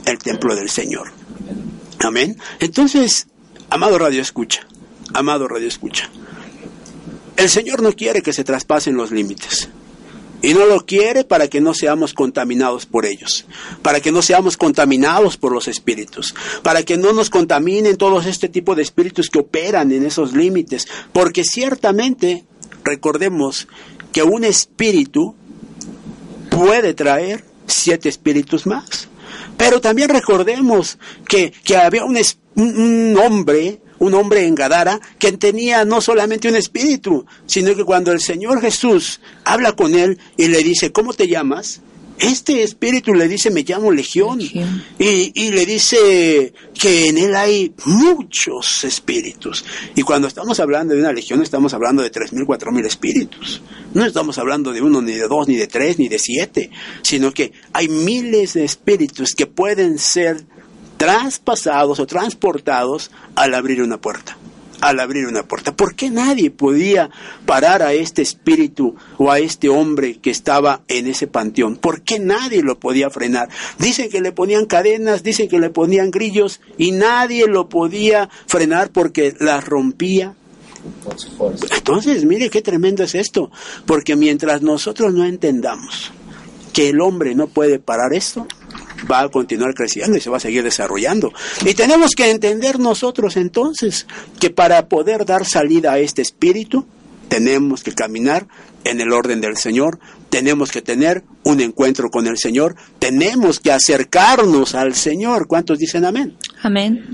el 0.04 0.18
templo 0.18 0.54
del 0.54 0.68
Señor. 0.68 1.10
Amén. 2.00 2.36
Entonces, 2.60 3.28
amado 3.70 3.96
Radio 3.96 4.20
Escucha, 4.20 4.66
amado 5.14 5.48
Radio 5.48 5.66
Escucha, 5.66 6.10
el 7.38 7.48
Señor 7.48 7.80
no 7.80 7.94
quiere 7.94 8.20
que 8.20 8.34
se 8.34 8.44
traspasen 8.44 8.96
los 8.96 9.12
límites. 9.12 9.70
Y 10.44 10.52
no 10.52 10.66
lo 10.66 10.84
quiere 10.84 11.24
para 11.24 11.48
que 11.48 11.62
no 11.62 11.72
seamos 11.72 12.12
contaminados 12.12 12.84
por 12.84 13.06
ellos, 13.06 13.46
para 13.80 14.00
que 14.00 14.12
no 14.12 14.20
seamos 14.20 14.58
contaminados 14.58 15.38
por 15.38 15.52
los 15.52 15.68
espíritus, 15.68 16.34
para 16.62 16.82
que 16.82 16.98
no 16.98 17.14
nos 17.14 17.30
contaminen 17.30 17.96
todos 17.96 18.26
este 18.26 18.50
tipo 18.50 18.74
de 18.74 18.82
espíritus 18.82 19.30
que 19.30 19.38
operan 19.38 19.90
en 19.90 20.04
esos 20.04 20.34
límites, 20.34 20.86
porque 21.14 21.44
ciertamente 21.44 22.44
recordemos 22.84 23.68
que 24.12 24.22
un 24.22 24.44
espíritu 24.44 25.34
puede 26.50 26.92
traer 26.92 27.42
siete 27.66 28.10
espíritus 28.10 28.66
más. 28.66 29.08
Pero 29.56 29.80
también 29.80 30.10
recordemos 30.10 30.98
que, 31.26 31.54
había 31.74 32.04
un, 32.04 32.18
un 32.56 33.16
hombre 33.16 33.80
un 34.04 34.14
hombre 34.14 34.46
en 34.46 34.54
Gadara 34.54 35.00
que 35.18 35.32
tenía 35.32 35.84
no 35.84 36.00
solamente 36.00 36.48
un 36.48 36.56
espíritu, 36.56 37.26
sino 37.46 37.74
que 37.74 37.84
cuando 37.84 38.12
el 38.12 38.20
Señor 38.20 38.60
Jesús 38.60 39.20
habla 39.44 39.72
con 39.72 39.94
él 39.94 40.18
y 40.36 40.48
le 40.48 40.62
dice, 40.62 40.92
¿cómo 40.92 41.12
te 41.12 41.28
llamas? 41.28 41.80
Este 42.18 42.62
espíritu 42.62 43.12
le 43.12 43.26
dice, 43.26 43.50
me 43.50 43.64
llamo 43.64 43.90
Legión. 43.90 44.40
Y, 44.40 44.62
y, 44.98 45.50
le 45.50 45.66
dice 45.66 46.52
que 46.72 47.08
en 47.08 47.18
él 47.18 47.34
hay 47.34 47.74
muchos 47.86 48.84
espíritus. 48.84 49.64
Y 49.96 50.02
cuando 50.02 50.28
estamos 50.28 50.60
hablando 50.60 50.94
de 50.94 51.00
una 51.00 51.12
legión, 51.12 51.42
estamos 51.42 51.74
hablando 51.74 52.02
de 52.02 52.10
tres 52.10 52.32
mil, 52.32 52.46
cuatro 52.46 52.70
mil 52.70 52.86
espíritus. 52.86 53.62
No 53.94 54.04
estamos 54.04 54.38
hablando 54.38 54.72
de 54.72 54.80
uno, 54.80 55.02
ni 55.02 55.12
de 55.12 55.26
dos, 55.26 55.48
ni 55.48 55.56
de 55.56 55.66
tres, 55.66 55.98
ni 55.98 56.08
de 56.08 56.20
siete, 56.20 56.70
sino 57.02 57.32
que 57.32 57.52
hay 57.72 57.88
miles 57.88 58.54
de 58.54 58.64
espíritus 58.64 59.34
que 59.34 59.46
pueden 59.46 59.98
ser 59.98 60.46
traspasados 61.04 62.00
o 62.00 62.06
transportados 62.06 63.10
al 63.34 63.52
abrir 63.52 63.82
una 63.82 63.98
puerta 63.98 64.38
al 64.80 65.00
abrir 65.00 65.26
una 65.26 65.44
puerta. 65.44 65.74
¿Por 65.74 65.94
qué 65.94 66.10
nadie 66.10 66.50
podía 66.50 67.08
parar 67.46 67.82
a 67.82 67.94
este 67.94 68.20
espíritu 68.20 68.96
o 69.16 69.30
a 69.30 69.38
este 69.38 69.70
hombre 69.70 70.18
que 70.18 70.28
estaba 70.28 70.82
en 70.88 71.06
ese 71.06 71.26
panteón? 71.26 71.76
¿Por 71.76 72.02
qué 72.02 72.18
nadie 72.18 72.62
lo 72.62 72.78
podía 72.78 73.08
frenar? 73.08 73.48
Dicen 73.78 74.10
que 74.10 74.20
le 74.20 74.32
ponían 74.32 74.66
cadenas, 74.66 75.22
dicen 75.22 75.48
que 75.48 75.58
le 75.58 75.70
ponían 75.70 76.10
grillos 76.10 76.60
y 76.76 76.92
nadie 76.92 77.46
lo 77.46 77.70
podía 77.70 78.28
frenar 78.46 78.90
porque 78.90 79.34
las 79.40 79.64
rompía. 79.64 80.34
Entonces, 81.74 82.26
mire 82.26 82.50
qué 82.50 82.60
tremendo 82.60 83.04
es 83.04 83.14
esto, 83.14 83.50
porque 83.86 84.16
mientras 84.16 84.60
nosotros 84.60 85.14
no 85.14 85.24
entendamos 85.24 86.12
que 86.74 86.90
el 86.90 87.00
hombre 87.00 87.34
no 87.34 87.46
puede 87.46 87.78
parar 87.78 88.12
esto, 88.12 88.46
va 89.10 89.20
a 89.20 89.28
continuar 89.28 89.74
creciendo 89.74 90.16
y 90.16 90.20
se 90.20 90.30
va 90.30 90.38
a 90.38 90.40
seguir 90.40 90.62
desarrollando. 90.62 91.32
Y 91.64 91.74
tenemos 91.74 92.12
que 92.16 92.30
entender 92.30 92.78
nosotros 92.78 93.36
entonces 93.36 94.06
que 94.40 94.50
para 94.50 94.88
poder 94.88 95.24
dar 95.24 95.44
salida 95.44 95.92
a 95.92 95.98
este 95.98 96.22
espíritu, 96.22 96.86
tenemos 97.34 97.82
que 97.82 97.92
caminar 97.92 98.46
en 98.84 99.00
el 99.00 99.12
orden 99.12 99.40
del 99.40 99.56
Señor, 99.56 99.98
tenemos 100.28 100.70
que 100.70 100.82
tener 100.82 101.24
un 101.42 101.60
encuentro 101.60 102.08
con 102.08 102.28
el 102.28 102.38
Señor, 102.38 102.76
tenemos 103.00 103.58
que 103.58 103.72
acercarnos 103.72 104.76
al 104.76 104.94
Señor. 104.94 105.48
¿Cuántos 105.48 105.80
dicen 105.80 106.04
amén? 106.04 106.36
Amén. 106.62 107.04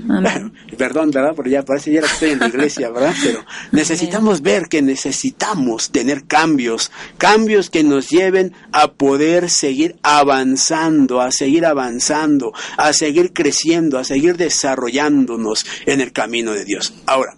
perdón, 0.77 1.09
¿verdad? 1.09 1.33
Porque 1.35 1.49
ya 1.49 1.63
parece 1.63 1.91
ya 1.91 2.01
que 2.01 2.05
estoy 2.05 2.29
en 2.29 2.39
la 2.39 2.49
iglesia, 2.49 2.91
¿verdad? 2.91 3.15
Pero 3.23 3.43
necesitamos 3.71 4.43
ver 4.43 4.67
que 4.67 4.83
necesitamos 4.83 5.89
tener 5.89 6.25
cambios, 6.25 6.91
cambios 7.17 7.71
que 7.71 7.83
nos 7.83 8.07
lleven 8.07 8.53
a 8.71 8.91
poder 8.91 9.49
seguir 9.49 9.95
avanzando, 10.03 11.19
a 11.19 11.31
seguir 11.31 11.65
avanzando, 11.65 12.53
a 12.77 12.93
seguir 12.93 13.33
creciendo, 13.33 13.97
a 13.97 14.03
seguir 14.03 14.37
desarrollándonos 14.37 15.65
en 15.87 15.99
el 15.99 16.11
camino 16.11 16.51
de 16.51 16.63
Dios. 16.63 16.93
Ahora, 17.07 17.37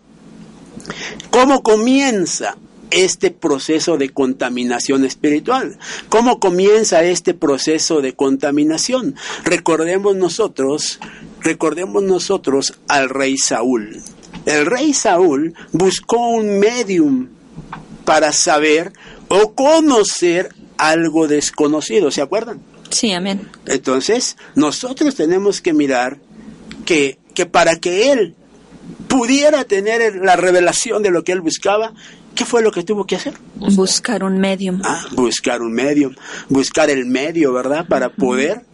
¿cómo 1.29 1.63
comienza 1.63 2.57
este 2.93 3.31
proceso 3.31 3.97
de 3.97 4.09
contaminación 4.09 5.03
espiritual. 5.05 5.77
¿Cómo 6.09 6.39
comienza 6.39 7.03
este 7.03 7.33
proceso 7.33 8.01
de 8.01 8.13
contaminación? 8.13 9.15
Recordemos 9.43 10.15
nosotros, 10.15 10.99
recordemos 11.41 12.03
nosotros 12.03 12.75
al 12.87 13.09
rey 13.09 13.37
Saúl. 13.37 14.01
El 14.45 14.65
rey 14.65 14.93
Saúl 14.93 15.55
buscó 15.71 16.29
un 16.29 16.59
medium 16.59 17.29
para 18.05 18.31
saber 18.31 18.93
o 19.27 19.53
conocer 19.53 20.49
algo 20.77 21.27
desconocido, 21.27 22.11
¿se 22.11 22.21
acuerdan? 22.21 22.61
Sí, 22.89 23.11
amén. 23.11 23.49
Entonces, 23.65 24.37
nosotros 24.55 25.15
tenemos 25.15 25.61
que 25.61 25.73
mirar 25.73 26.19
que, 26.85 27.17
que 27.33 27.45
para 27.45 27.77
que 27.77 28.11
él 28.11 28.35
pudiera 29.07 29.63
tener 29.63 30.15
la 30.17 30.35
revelación 30.35 31.01
de 31.01 31.11
lo 31.11 31.23
que 31.23 31.31
él 31.31 31.41
buscaba, 31.41 31.93
¿Qué 32.35 32.45
fue 32.45 32.63
lo 32.63 32.71
que 32.71 32.83
tuvo 32.83 33.05
que 33.05 33.15
hacer? 33.15 33.33
Buscar 33.55 34.23
un 34.23 34.39
medio. 34.39 34.79
Ah, 34.83 35.05
buscar 35.11 35.61
un 35.61 35.71
medio, 35.71 36.11
buscar 36.49 36.89
el 36.89 37.05
medio, 37.05 37.53
¿verdad? 37.53 37.87
Para 37.87 38.09
poder 38.09 38.65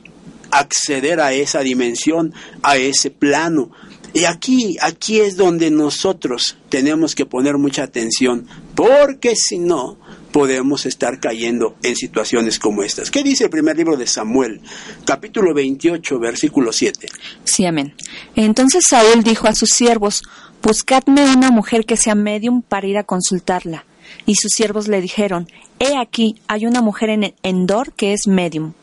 acceder 0.52 1.20
a 1.20 1.34
esa 1.34 1.60
dimensión, 1.60 2.34
a 2.64 2.78
ese 2.78 3.12
plano. 3.12 3.72
Y 4.14 4.26
aquí, 4.26 4.78
aquí 4.82 5.20
es 5.20 5.38
donde 5.38 5.70
nosotros 5.72 6.58
tenemos 6.70 7.16
que 7.16 7.26
poner 7.26 7.58
mucha 7.58 7.84
atención, 7.84 8.48
porque 8.76 9.36
si 9.36 9.60
no, 9.60 9.98
podemos 10.32 10.86
estar 10.86 11.20
cayendo 11.20 11.76
en 11.84 11.96
situaciones 11.96 12.60
como 12.60 12.84
estas. 12.84 13.12
¿Qué 13.12 13.24
dice 13.24 13.46
el 13.46 13.50
primer 13.50 13.78
libro 13.78 13.98
de 13.98 14.08
Samuel, 14.08 14.62
capítulo 15.06 15.54
28, 15.54 16.20
versículo 16.20 16.72
7? 16.72 17.08
Sí, 17.44 17.66
amén. 17.66 17.94
Entonces 18.36 18.84
Saúl 18.88 19.24
dijo 19.24 19.48
a 19.48 19.56
sus 19.56 19.70
siervos, 19.70 20.24
Buscadme 20.62 21.24
una 21.24 21.52
mujer 21.52 21.86
que 21.86 21.96
sea 21.96 22.16
medium 22.16 22.62
para 22.62 22.86
ir 22.88 22.98
a 22.98 23.04
consultarla. 23.04 23.86
Y 24.26 24.36
sus 24.36 24.52
siervos 24.52 24.88
le 24.88 25.02
dijeron, 25.02 25.48
He 25.80 25.98
aquí, 25.98 26.36
hay 26.48 26.66
una 26.66 26.82
mujer 26.82 27.10
en 27.10 27.34
Endor 27.44 27.94
que 27.94 28.14
es 28.14 28.28
medium. 28.28 28.74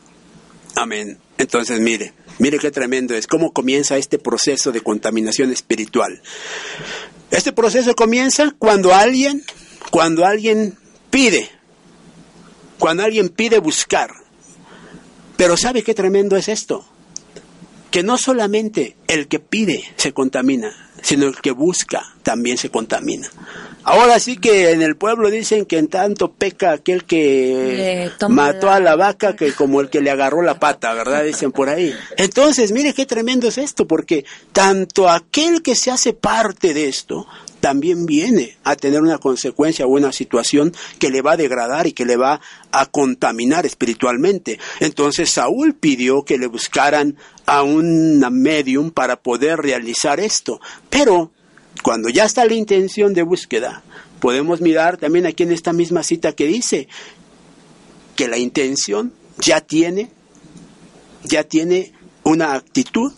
Amén. 0.75 1.17
Entonces, 1.37 1.79
mire, 1.79 2.13
mire 2.39 2.57
qué 2.57 2.71
tremendo 2.71 3.13
es, 3.13 3.27
cómo 3.27 3.51
comienza 3.51 3.97
este 3.97 4.17
proceso 4.17 4.71
de 4.71 4.81
contaminación 4.81 5.51
espiritual. 5.51 6.21
Este 7.29 7.51
proceso 7.51 7.93
comienza 7.95 8.55
cuando 8.57 8.93
alguien, 8.93 9.43
cuando 9.91 10.25
alguien 10.25 10.77
pide, 11.09 11.49
cuando 12.79 13.03
alguien 13.03 13.29
pide 13.29 13.59
buscar. 13.59 14.11
Pero 15.35 15.57
¿sabe 15.57 15.83
qué 15.83 15.93
tremendo 15.93 16.35
es 16.35 16.47
esto? 16.47 16.85
Que 17.91 18.03
no 18.03 18.17
solamente 18.17 18.95
el 19.07 19.27
que 19.27 19.39
pide 19.39 19.83
se 19.95 20.13
contamina, 20.13 20.71
sino 21.01 21.27
el 21.27 21.39
que 21.39 21.51
busca 21.51 22.03
también 22.23 22.57
se 22.57 22.69
contamina. 22.69 23.29
Ahora 23.83 24.19
sí 24.19 24.35
que 24.35 24.71
en 24.71 24.81
el 24.81 24.97
pueblo 24.97 25.29
dicen 25.29 25.65
que 25.65 25.77
en 25.77 25.87
tanto 25.87 26.33
peca 26.33 26.73
aquel 26.73 27.05
que 27.05 28.11
mató 28.27 28.69
a 28.69 28.81
la 28.81 28.97
vaca 28.97 29.33
que 29.33 29.53
como 29.53 29.79
el 29.79 29.89
que 29.89 30.01
le 30.01 30.11
agarró 30.11 30.41
la 30.41 30.59
pata, 30.59 30.93
¿verdad? 30.93 31.23
Dicen 31.23 31.53
por 31.53 31.69
ahí. 31.69 31.93
Entonces, 32.17 32.73
mire 32.73 32.93
qué 32.93 33.05
tremendo 33.05 33.47
es 33.47 33.57
esto, 33.57 33.87
porque 33.87 34.25
tanto 34.51 35.09
aquel 35.09 35.61
que 35.61 35.73
se 35.73 35.89
hace 35.89 36.11
parte 36.11 36.73
de 36.73 36.89
esto, 36.89 37.27
también 37.59 38.05
viene 38.05 38.57
a 38.63 38.75
tener 38.75 39.01
una 39.01 39.17
consecuencia 39.17 39.85
o 39.85 39.89
una 39.89 40.11
situación 40.11 40.73
que 40.99 41.09
le 41.09 41.21
va 41.21 41.33
a 41.33 41.37
degradar 41.37 41.87
y 41.87 41.93
que 41.93 42.05
le 42.05 42.17
va 42.17 42.39
a 42.71 42.85
contaminar 42.85 43.65
espiritualmente. 43.65 44.59
Entonces 44.79 45.29
Saúl 45.29 45.73
pidió 45.73 46.23
que 46.23 46.37
le 46.37 46.47
buscaran 46.47 47.17
a 47.45 47.63
un 47.63 48.19
medium 48.31 48.91
para 48.91 49.17
poder 49.17 49.59
realizar 49.59 50.19
esto. 50.19 50.59
Pero 50.89 51.31
cuando 51.83 52.09
ya 52.09 52.25
está 52.25 52.45
la 52.45 52.53
intención 52.53 53.13
de 53.13 53.23
búsqueda, 53.23 53.83
podemos 54.19 54.61
mirar 54.61 54.97
también 54.97 55.25
aquí 55.25 55.43
en 55.43 55.51
esta 55.51 55.73
misma 55.73 56.03
cita 56.03 56.33
que 56.33 56.47
dice 56.47 56.87
que 58.15 58.27
la 58.27 58.37
intención 58.37 59.13
ya 59.39 59.61
tiene, 59.61 60.11
ya 61.23 61.43
tiene 61.43 61.93
una 62.23 62.53
actitud 62.53 63.13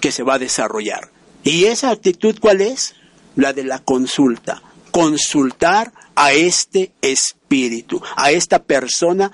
que 0.00 0.12
se 0.12 0.22
va 0.22 0.34
a 0.34 0.38
desarrollar. 0.38 1.10
¿Y 1.44 1.64
esa 1.64 1.90
actitud 1.90 2.38
cuál 2.40 2.60
es? 2.60 2.94
La 3.36 3.52
de 3.52 3.64
la 3.64 3.78
consulta. 3.80 4.62
Consultar 4.90 5.92
a 6.14 6.32
este 6.32 6.92
espíritu, 7.00 8.02
a 8.16 8.30
esta 8.30 8.62
persona. 8.62 9.30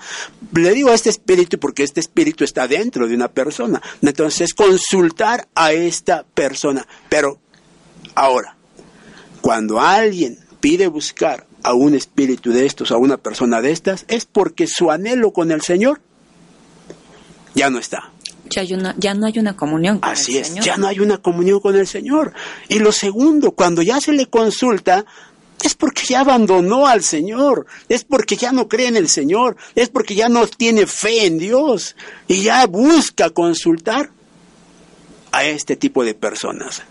Le 0.53 0.73
digo 0.73 0.89
a 0.89 0.93
este 0.93 1.09
espíritu 1.09 1.59
porque 1.59 1.83
este 1.83 1.99
espíritu 1.99 2.43
está 2.43 2.67
dentro 2.67 3.07
de 3.07 3.15
una 3.15 3.27
persona. 3.27 3.81
Entonces, 4.01 4.53
consultar 4.53 5.47
a 5.55 5.73
esta 5.73 6.23
persona. 6.23 6.87
Pero 7.09 7.39
ahora, 8.15 8.55
cuando 9.41 9.81
alguien 9.81 10.39
pide 10.59 10.87
buscar 10.87 11.45
a 11.63 11.73
un 11.73 11.95
espíritu 11.95 12.51
de 12.51 12.65
estos, 12.65 12.91
a 12.91 12.97
una 12.97 13.17
persona 13.17 13.61
de 13.61 13.71
estas, 13.71 14.05
es 14.07 14.25
porque 14.25 14.67
su 14.67 14.91
anhelo 14.91 15.31
con 15.31 15.51
el 15.51 15.61
Señor 15.61 15.99
ya 17.53 17.69
no 17.69 17.79
está. 17.79 18.11
Ya, 18.63 18.95
ya 18.97 19.13
no 19.13 19.25
hay 19.27 19.39
una 19.39 19.55
comunión 19.55 19.99
con 19.99 20.09
Así 20.09 20.37
es, 20.37 20.55
ya 20.55 20.77
no 20.77 20.87
hay 20.87 20.99
una 20.99 21.17
comunión 21.17 21.59
con 21.59 21.75
el 21.75 21.87
Señor. 21.87 22.33
Y 22.69 22.79
lo 22.79 22.91
segundo, 22.91 23.51
cuando 23.51 23.81
ya 23.81 23.99
se 24.01 24.13
le 24.13 24.27
consulta, 24.27 25.05
es 25.63 25.73
porque 25.73 26.03
ya 26.07 26.21
abandonó 26.21 26.87
al 26.87 27.03
Señor, 27.03 27.65
es 27.89 28.03
porque 28.03 28.35
ya 28.35 28.51
no 28.51 28.67
cree 28.67 28.87
en 28.87 28.97
el 28.97 29.09
Señor, 29.09 29.57
es 29.75 29.89
porque 29.89 30.15
ya 30.15 30.29
no 30.29 30.45
tiene 30.47 30.85
fe 30.85 31.25
en 31.25 31.37
Dios 31.37 31.95
y 32.27 32.43
ya 32.43 32.65
busca 32.67 33.29
consultar 33.31 34.11
a 35.31 35.45
este 35.45 35.75
tipo 35.75 36.03
de 36.03 36.13
personas. 36.13 36.83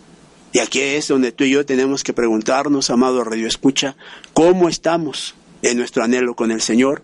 Y 0.52 0.58
aquí 0.58 0.80
es 0.80 1.08
donde 1.08 1.32
tú 1.32 1.44
y 1.44 1.50
yo 1.50 1.66
tenemos 1.66 2.02
que 2.02 2.12
preguntarnos, 2.12 2.90
amado 2.90 3.22
Radio 3.24 3.46
Escucha, 3.46 3.96
¿cómo 4.32 4.68
estamos 4.68 5.34
en 5.62 5.78
nuestro 5.78 6.02
anhelo 6.02 6.34
con 6.34 6.50
el 6.50 6.60
Señor? 6.60 7.02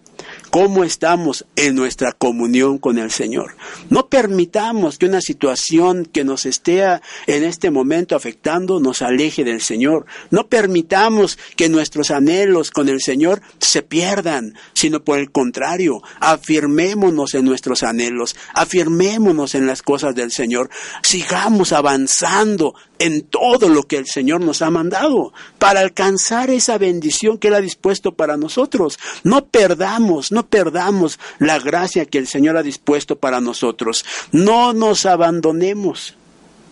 Cómo 0.50 0.84
estamos 0.84 1.44
en 1.56 1.74
nuestra 1.74 2.12
comunión 2.12 2.78
con 2.78 2.98
el 2.98 3.10
Señor. 3.10 3.56
No 3.90 4.08
permitamos 4.08 4.98
que 4.98 5.06
una 5.06 5.20
situación 5.20 6.04
que 6.04 6.24
nos 6.24 6.46
esté 6.46 6.82
en 7.26 7.44
este 7.44 7.70
momento 7.70 8.16
afectando 8.16 8.80
nos 8.80 9.02
aleje 9.02 9.44
del 9.44 9.60
Señor. 9.60 10.06
No 10.30 10.48
permitamos 10.48 11.38
que 11.56 11.68
nuestros 11.68 12.10
anhelos 12.10 12.70
con 12.70 12.88
el 12.88 13.00
Señor 13.00 13.42
se 13.58 13.82
pierdan, 13.82 14.54
sino 14.72 15.02
por 15.04 15.18
el 15.18 15.30
contrario, 15.30 16.02
afirmémonos 16.20 17.34
en 17.34 17.44
nuestros 17.44 17.82
anhelos, 17.82 18.36
afirmémonos 18.54 19.54
en 19.54 19.66
las 19.66 19.82
cosas 19.82 20.14
del 20.14 20.30
Señor, 20.30 20.70
sigamos 21.02 21.72
avanzando 21.72 22.74
en 22.98 23.22
todo 23.22 23.68
lo 23.68 23.82
que 23.82 23.96
el 23.96 24.06
Señor 24.06 24.42
nos 24.42 24.62
ha 24.62 24.70
mandado 24.70 25.32
para 25.58 25.80
alcanzar 25.80 26.50
esa 26.50 26.78
bendición 26.78 27.38
que 27.38 27.48
Él 27.48 27.54
ha 27.54 27.60
dispuesto 27.60 28.12
para 28.12 28.36
nosotros. 28.36 28.98
No 29.24 29.46
perdamos 29.46 30.11
no 30.30 30.46
perdamos 30.46 31.18
la 31.38 31.58
gracia 31.58 32.06
que 32.06 32.18
el 32.18 32.26
Señor 32.26 32.56
ha 32.56 32.62
dispuesto 32.62 33.16
para 33.16 33.40
nosotros. 33.40 34.04
No 34.30 34.72
nos 34.72 35.06
abandonemos. 35.06 36.16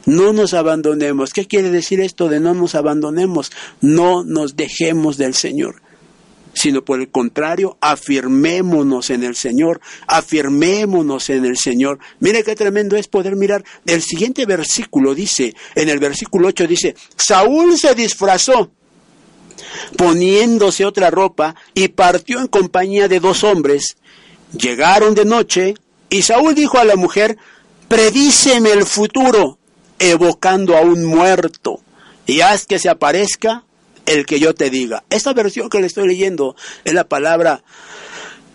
No 0.06 0.32
nos 0.32 0.54
abandonemos. 0.54 1.32
¿Qué 1.32 1.46
quiere 1.46 1.70
decir 1.70 2.00
esto 2.00 2.28
de 2.28 2.40
no 2.40 2.54
nos 2.54 2.74
abandonemos? 2.74 3.52
No 3.80 4.24
nos 4.24 4.56
dejemos 4.56 5.16
del 5.16 5.34
Señor 5.34 5.76
sino 6.52 6.84
por 6.84 7.00
el 7.00 7.10
contrario, 7.10 7.76
afirmémonos 7.80 9.10
en 9.10 9.22
el 9.22 9.36
Señor, 9.36 9.80
afirmémonos 10.06 11.30
en 11.30 11.44
el 11.44 11.56
Señor. 11.56 11.98
Mire 12.18 12.42
qué 12.42 12.54
tremendo 12.54 12.96
es 12.96 13.08
poder 13.08 13.36
mirar. 13.36 13.64
El 13.86 14.02
siguiente 14.02 14.46
versículo 14.46 15.14
dice, 15.14 15.54
en 15.74 15.88
el 15.88 15.98
versículo 15.98 16.48
8 16.48 16.66
dice, 16.66 16.94
Saúl 17.16 17.78
se 17.78 17.94
disfrazó 17.94 18.72
poniéndose 19.96 20.84
otra 20.84 21.10
ropa, 21.10 21.54
y 21.74 21.88
partió 21.88 22.40
en 22.40 22.46
compañía 22.46 23.08
de 23.08 23.20
dos 23.20 23.44
hombres. 23.44 23.96
Llegaron 24.58 25.14
de 25.14 25.24
noche, 25.24 25.74
y 26.08 26.22
Saúl 26.22 26.54
dijo 26.54 26.78
a 26.78 26.84
la 26.84 26.96
mujer, 26.96 27.36
predíceme 27.88 28.72
el 28.72 28.84
futuro, 28.84 29.58
evocando 29.98 30.76
a 30.76 30.80
un 30.80 31.04
muerto, 31.04 31.80
y 32.26 32.40
haz 32.40 32.66
que 32.66 32.78
se 32.78 32.88
aparezca 32.88 33.64
el 34.06 34.26
que 34.26 34.40
yo 34.40 34.54
te 34.54 34.70
diga. 34.70 35.04
Esta 35.10 35.32
versión 35.32 35.68
que 35.70 35.80
le 35.80 35.86
estoy 35.86 36.08
leyendo 36.08 36.56
es 36.84 36.94
la 36.94 37.04
palabra, 37.04 37.62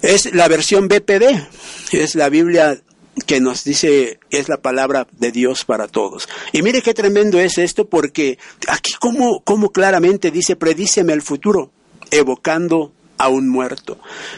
es 0.01 0.33
la 0.33 0.47
versión 0.47 0.87
BPD, 0.87 1.47
es 1.91 2.15
la 2.15 2.29
Biblia 2.29 2.81
que 3.25 3.39
nos 3.39 3.63
dice 3.63 4.19
es 4.29 4.49
la 4.49 4.57
palabra 4.57 5.07
de 5.17 5.31
Dios 5.31 5.65
para 5.65 5.87
todos. 5.87 6.27
Y 6.51 6.61
mire 6.61 6.81
qué 6.81 6.93
tremendo 6.93 7.39
es 7.39 7.57
esto, 7.57 7.87
porque 7.87 8.37
aquí 8.67 8.93
como, 8.99 9.71
claramente 9.71 10.31
dice, 10.31 10.55
predíceme 10.55 11.13
el 11.13 11.21
futuro, 11.21 11.71
evocando 12.11 12.91
a 13.17 13.29
un 13.29 13.49
muerto. 13.49 13.97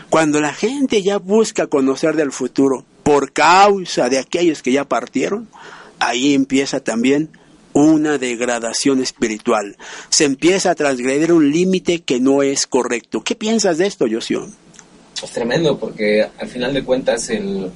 Cuando 0.09 0.39
la 0.39 0.53
gente 0.53 1.01
ya 1.01 1.17
busca 1.17 1.67
conocer 1.67 2.15
del 2.15 2.31
futuro 2.31 2.85
por 3.03 3.31
causa 3.33 4.09
de 4.09 4.19
aquellos 4.19 4.61
que 4.61 4.71
ya 4.71 4.85
partieron, 4.85 5.49
ahí 5.99 6.33
empieza 6.33 6.79
también 6.79 7.29
una 7.73 8.17
degradación 8.17 9.01
espiritual. 9.01 9.77
Se 10.09 10.25
empieza 10.25 10.71
a 10.71 10.75
transgredir 10.75 11.31
un 11.31 11.51
límite 11.51 12.01
que 12.01 12.19
no 12.19 12.43
es 12.43 12.67
correcto. 12.67 13.23
¿Qué 13.23 13.35
piensas 13.35 13.77
de 13.77 13.87
esto, 13.87 14.05
Josión? 14.09 14.53
Es 15.21 15.31
tremendo 15.31 15.79
porque 15.79 16.27
al 16.37 16.47
final 16.47 16.73
de 16.73 16.83
cuentas 16.83 17.29
el, 17.29 17.71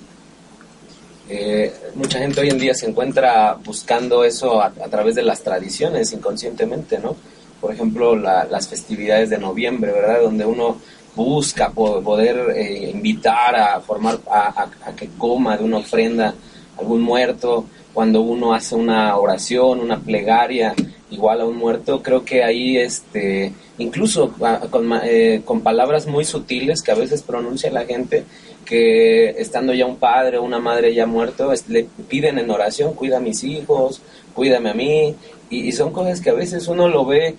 eh, 1.33 1.73
mucha 1.95 2.19
gente 2.19 2.41
hoy 2.41 2.49
en 2.49 2.59
día 2.59 2.73
se 2.73 2.89
encuentra 2.89 3.57
buscando 3.63 4.25
eso 4.25 4.61
a, 4.61 4.69
través 4.69 5.15
de 5.15 5.23
las 5.23 5.41
tradiciones 5.41 6.11
inconscientemente, 6.11 6.99
¿no? 6.99 7.15
Por 7.61 7.73
ejemplo, 7.73 8.17
las 8.17 8.67
festividades 8.67 9.29
de 9.29 9.37
noviembre, 9.37 9.93
¿verdad? 9.93 10.23
Donde 10.23 10.43
uno 10.43 10.81
busca 11.15 11.69
poder 11.69 12.51
eh, 12.57 12.89
invitar 12.93 13.55
a 13.55 13.79
formar, 13.79 14.19
a, 14.29 14.67
que 14.93 15.07
coma 15.17 15.55
de 15.55 15.63
una 15.63 15.77
ofrenda 15.77 16.33
algún 16.77 17.01
muerto, 17.01 17.65
cuando 17.93 18.21
uno 18.21 18.53
hace 18.53 18.75
una 18.75 19.15
oración, 19.15 19.79
una 19.79 19.99
plegaria 19.99 20.73
igual 21.11 21.39
a 21.39 21.45
un 21.45 21.55
muerto, 21.55 22.01
creo 22.01 22.25
que 22.25 22.43
ahí, 22.43 22.77
este, 22.77 23.53
incluso 23.77 24.33
con, 24.69 24.91
eh, 25.03 25.43
con 25.45 25.61
palabras 25.61 26.07
muy 26.07 26.25
sutiles 26.25 26.81
que 26.81 26.91
a 26.91 26.95
veces 26.95 27.21
pronuncia 27.21 27.71
la 27.71 27.85
gente, 27.85 28.25
que 28.65 29.29
estando 29.31 29.73
ya 29.73 29.85
un 29.85 29.97
padre 29.97 30.37
o 30.37 30.43
una 30.43 30.59
madre 30.59 30.93
ya 30.93 31.05
muerto, 31.05 31.51
le 31.67 31.87
piden 32.07 32.39
en 32.39 32.49
oración, 32.49 32.93
cuida 32.93 33.17
a 33.17 33.21
mis 33.21 33.43
hijos, 33.43 34.01
cuídame 34.33 34.69
a 34.69 34.73
mí, 34.73 35.15
y, 35.49 35.71
son 35.73 35.91
cosas 35.91 36.21
que 36.21 36.29
a 36.29 36.33
veces 36.33 36.67
uno 36.69 36.87
lo 36.87 37.05
ve, 37.05 37.35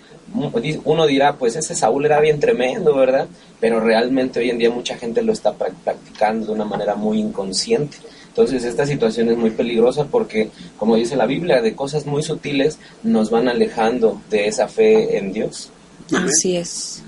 uno 0.85 1.07
dirá, 1.07 1.37
pues 1.37 1.57
ese 1.57 1.75
Saúl 1.75 2.05
era 2.05 2.21
bien 2.21 2.41
tremendo, 2.41 2.95
¿verdad? 2.95 3.27
Pero 3.59 3.81
realmente 3.81 4.41
hoy 4.41 4.51
en 4.51 4.59
día 4.59 4.71
mucha 4.71 4.99
gente 4.99 5.23
lo 5.23 5.33
está 5.33 5.55
practicando 5.55 6.47
de 6.47 6.53
una 6.53 6.67
manera 6.67 6.95
muy 6.95 7.19
inconsciente. 7.19 7.97
Entonces 8.29 8.65
esta 8.65 8.87
situación 8.87 9.31
es 9.31 9.37
muy 9.39 9.51
peligrosa 9.51 10.05
porque, 10.05 10.51
como 10.79 10.97
dice 10.97 11.17
la 11.17 11.27
Biblia, 11.27 11.63
de 11.63 11.75
cosas 11.75 12.07
muy 12.07 12.23
sutiles 12.23 12.79
nos 13.03 13.31
van 13.31 13.49
alejando 13.49 14.21
de 14.31 14.47
esa 14.47 14.69
fe 14.69 15.17
en 15.17 15.33
Dios. 15.33 15.71
Así 16.13 16.57
es. 16.57 17.03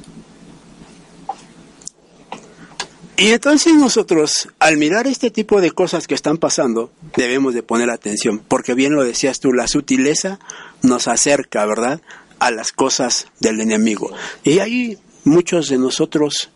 Y 3.17 3.29
entonces 3.29 3.75
nosotros, 3.75 4.49
al 4.59 4.77
mirar 4.77 5.07
este 5.07 5.31
tipo 5.31 5.61
de 5.61 5.71
cosas 5.71 6.09
que 6.09 6.15
están 6.15 6.37
pasando, 6.37 6.91
debemos 7.17 7.55
de 7.55 7.63
poner 7.63 7.91
atención, 7.91 8.43
porque 8.49 8.75
bien 8.75 8.95
lo 8.95 9.05
decías 9.05 9.39
tú, 9.39 9.53
la 9.53 9.69
sutileza 9.69 10.41
nos 10.83 11.07
acerca, 11.07 11.65
¿verdad?, 11.65 12.01
a 12.41 12.51
las 12.51 12.73
cosas 12.73 13.29
del 13.39 13.61
enemigo. 13.61 14.13
Y 14.43 14.59
ahí 14.59 14.99
muchos 15.23 15.69
de 15.69 15.79
nosotros 15.79 16.51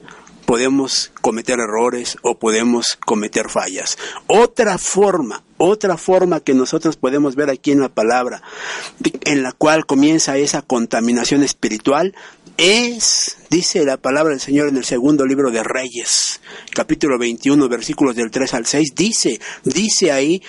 podemos 0.49 1.13
cometer 1.21 1.61
errores 1.61 2.17
o 2.23 2.39
podemos 2.39 2.97
cometer 3.05 3.51
fallas. 3.51 3.99
Otra 4.29 4.79
forma, 4.79 5.45
otra 5.59 5.99
forma 5.99 6.41
que 6.41 6.55
nosotros 6.55 6.97
podemos 6.97 7.37
ver 7.37 7.51
aquí 7.51 7.71
en 7.71 7.81
la 7.81 7.91
palabra, 7.91 8.41
en 9.27 9.43
la 9.43 9.53
cual 9.53 9.85
comienza 9.85 10.39
esa 10.39 10.63
contaminación 10.63 11.43
espiritual, 11.43 12.15
es, 12.57 13.37
dice 13.51 13.85
la 13.85 13.99
palabra 13.99 14.31
del 14.31 14.41
Señor 14.41 14.71
en 14.71 14.79
el 14.79 14.87
segundo 14.87 15.27
libro 15.27 15.51
de 15.51 15.63
Reyes, 15.63 16.41
capítulo 16.75 17.19
21, 17.19 17.69
versículos 17.69 18.17
del 18.17 18.31
3 18.31 18.55
al 18.55 18.65
6, 18.65 18.95
dice, 18.95 19.39
dice 19.65 20.13
ahí, 20.13 20.43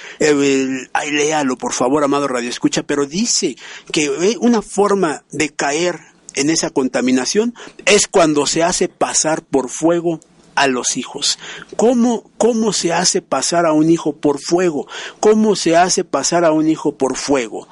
ahí 0.93 1.11
léalo 1.11 1.57
por 1.57 1.73
favor, 1.73 2.05
amado 2.05 2.29
Radio 2.29 2.49
Escucha, 2.49 2.83
pero 2.83 3.05
dice 3.05 3.57
que 3.91 4.37
una 4.39 4.61
forma 4.61 5.25
de 5.29 5.49
caer 5.49 5.99
en 6.35 6.49
esa 6.49 6.69
contaminación 6.69 7.53
es 7.85 8.07
cuando 8.07 8.45
se 8.45 8.63
hace 8.63 8.87
pasar 8.87 9.41
por 9.43 9.69
fuego 9.69 10.19
a 10.55 10.67
los 10.67 10.97
hijos. 10.97 11.39
¿Cómo, 11.77 12.29
¿Cómo 12.37 12.73
se 12.73 12.91
hace 12.91 13.21
pasar 13.21 13.65
a 13.65 13.73
un 13.73 13.89
hijo 13.89 14.13
por 14.13 14.39
fuego? 14.39 14.87
¿Cómo 15.19 15.55
se 15.55 15.77
hace 15.77 16.03
pasar 16.03 16.43
a 16.43 16.51
un 16.51 16.67
hijo 16.67 16.95
por 16.95 17.15
fuego? 17.15 17.67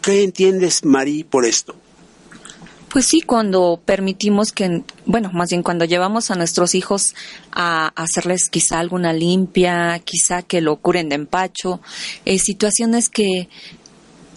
¿Qué 0.00 0.22
entiendes, 0.24 0.84
Marí, 0.84 1.24
por 1.24 1.44
esto? 1.44 1.74
Pues 2.90 3.06
sí, 3.06 3.20
cuando 3.20 3.80
permitimos 3.84 4.50
que, 4.50 4.82
bueno, 5.06 5.30
más 5.32 5.50
bien 5.50 5.62
cuando 5.62 5.84
llevamos 5.84 6.32
a 6.32 6.34
nuestros 6.34 6.74
hijos 6.74 7.14
a, 7.52 7.92
hacerles 7.94 8.48
quizá 8.48 8.80
alguna 8.80 9.12
limpia, 9.12 10.00
quizá 10.00 10.42
que 10.42 10.60
lo 10.60 10.76
curen 10.76 11.08
de 11.08 11.14
empacho, 11.14 11.80
eh, 12.24 12.40
situaciones 12.40 13.08
que, 13.08 13.48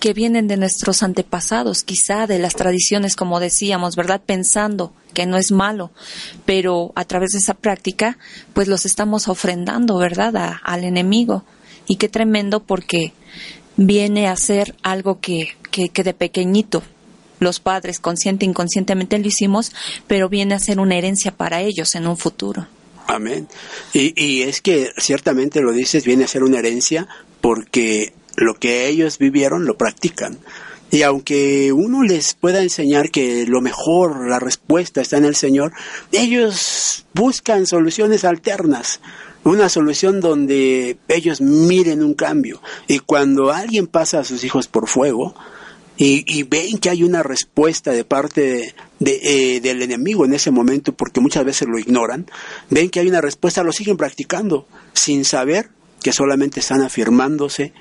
que 0.04 0.12
vienen 0.12 0.50
de 0.50 0.58
nuestros 0.58 1.02
antepasados, 1.02 1.84
quizá 1.84 2.28
de 2.28 2.38
las 2.38 2.56
tradiciones, 2.56 3.16
como 3.16 3.40
decíamos, 3.40 3.96
¿verdad? 3.96 4.20
Pensando 4.20 4.92
que 5.14 5.26
no 5.26 5.38
es 5.38 5.54
malo, 5.54 5.92
pero 6.44 6.92
a 6.96 7.06
través 7.06 7.32
de 7.32 7.38
esa 7.38 7.54
práctica, 7.54 8.18
pues 8.54 8.68
los 8.68 8.86
estamos 8.86 9.30
ofrendando, 9.30 9.98
¿verdad? 9.98 10.58
al 10.62 10.84
enemigo. 10.84 11.46
Y 11.88 11.96
qué 11.96 12.10
tremendo 12.10 12.62
porque 12.62 13.14
viene 13.78 14.28
a 14.28 14.36
ser 14.36 14.76
algo 14.84 15.22
que, 15.22 15.56
que, 15.72 15.88
que 15.88 16.04
de 16.04 16.14
pequeñito 16.14 16.84
los 17.40 17.62
padres 17.62 18.02
consciente 18.02 18.44
e 18.44 18.50
inconscientemente 18.50 19.18
lo 19.18 19.28
hicimos, 19.28 19.72
pero 20.08 20.28
viene 20.28 20.54
a 20.56 20.60
ser 20.60 20.82
una 20.82 20.98
herencia 20.98 21.32
para 21.32 21.62
ellos 21.62 21.96
en 21.96 22.08
un 22.08 22.18
futuro. 22.18 22.68
Amén. 23.08 23.48
Y, 23.94 24.22
y 24.22 24.42
es 24.42 24.60
que 24.60 24.90
ciertamente 24.98 25.62
lo 25.62 25.72
dices, 25.72 26.04
viene 26.04 26.26
a 26.26 26.28
ser 26.28 26.44
una 26.44 26.60
herencia 26.60 27.08
porque 27.40 28.12
lo 28.36 28.56
que 28.56 28.88
ellos 28.88 29.18
vivieron 29.18 29.66
lo 29.66 29.78
practican. 29.78 30.38
Y 30.92 31.02
aunque 31.02 31.72
uno 31.72 32.04
les 32.04 32.36
pueda 32.36 32.62
enseñar 32.62 33.10
que 33.10 33.46
lo 33.48 33.62
mejor, 33.62 34.30
la 34.30 34.40
respuesta 34.40 35.02
está 35.02 35.18
en 35.18 35.26
el 35.26 35.36
Señor, 35.36 35.74
ellos 36.12 37.06
buscan 37.14 37.66
soluciones 37.66 38.24
alternas 38.26 39.00
una 39.44 39.70
solución 39.70 40.22
donde 40.22 40.98
ellos 41.08 41.42
miren 41.42 42.04
un 42.04 42.14
cambio. 42.14 42.62
Y 42.88 43.00
cuando 43.00 43.52
alguien 43.52 43.88
pasa 43.88 44.20
a 44.20 44.24
sus 44.24 44.44
hijos 44.44 44.68
por 44.68 44.88
fuego, 44.88 45.36
y, 45.96 46.44
ven 46.44 46.80
que 46.80 46.90
hay 46.90 47.04
una 47.04 47.22
respuesta 47.22 47.92
de 47.92 48.04
parte 48.04 48.74
de, 49.00 49.20
eh, 49.56 49.62
del 49.62 49.82
enemigo 49.82 50.26
en 50.26 50.34
ese 50.34 50.50
momento, 50.50 50.94
porque 50.94 51.22
muchas 51.22 51.46
veces 51.46 51.68
lo 51.68 51.78
ignoran, 51.78 52.26
ven 52.70 52.90
que 52.90 53.00
hay 53.00 53.08
una 53.08 53.22
respuesta, 53.22 53.64
lo 53.64 53.72
siguen 53.72 53.96
practicando 53.96 54.68
sin 54.94 55.24
saber 55.24 55.70
que 56.02 56.12
solamente 56.12 56.60
están 56.60 56.82
afirmándose 56.82 57.74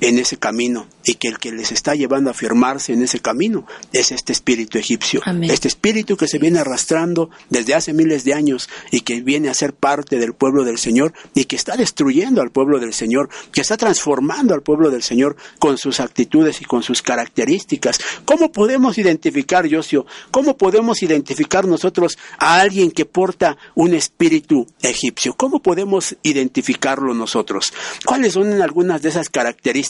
en 0.00 0.18
ese 0.18 0.36
camino 0.38 0.86
y 1.04 1.14
que 1.14 1.28
el 1.28 1.38
que 1.38 1.52
les 1.52 1.72
está 1.72 1.94
llevando 1.94 2.30
a 2.30 2.34
firmarse 2.34 2.92
en 2.92 3.02
ese 3.02 3.20
camino 3.20 3.66
es 3.92 4.12
este 4.12 4.32
espíritu 4.32 4.78
egipcio, 4.78 5.22
este 5.42 5.68
espíritu 5.68 6.16
que 6.16 6.28
se 6.28 6.38
viene 6.38 6.58
arrastrando 6.58 7.30
desde 7.48 7.74
hace 7.74 7.92
miles 7.92 8.24
de 8.24 8.34
años 8.34 8.68
y 8.90 9.00
que 9.00 9.20
viene 9.20 9.48
a 9.48 9.54
ser 9.54 9.72
parte 9.72 10.18
del 10.18 10.34
pueblo 10.34 10.64
del 10.64 10.78
Señor 10.78 11.12
y 11.34 11.44
que 11.44 11.56
está 11.56 11.76
destruyendo 11.76 12.42
al 12.42 12.50
pueblo 12.50 12.78
del 12.78 12.94
Señor, 12.94 13.28
que 13.52 13.60
está 13.60 13.76
transformando 13.76 14.54
al 14.54 14.62
pueblo 14.62 14.90
del 14.90 15.02
Señor 15.02 15.36
con 15.58 15.78
sus 15.78 16.00
actitudes 16.00 16.60
y 16.60 16.64
con 16.64 16.82
sus 16.82 17.02
características. 17.02 17.98
¿Cómo 18.24 18.52
podemos 18.52 18.98
identificar, 18.98 19.70
Josio? 19.70 20.06
¿Cómo 20.30 20.56
podemos 20.56 21.02
identificar 21.02 21.66
nosotros 21.66 22.18
a 22.38 22.60
alguien 22.60 22.90
que 22.90 23.06
porta 23.06 23.56
un 23.74 23.94
espíritu 23.94 24.66
egipcio? 24.82 25.34
¿Cómo 25.34 25.60
podemos 25.60 26.16
identificarlo 26.22 27.14
nosotros? 27.14 27.72
¿Cuáles 28.04 28.34
son 28.34 28.60
algunas 28.62 29.02
de 29.02 29.08
esas 29.08 29.28
características 29.28 29.89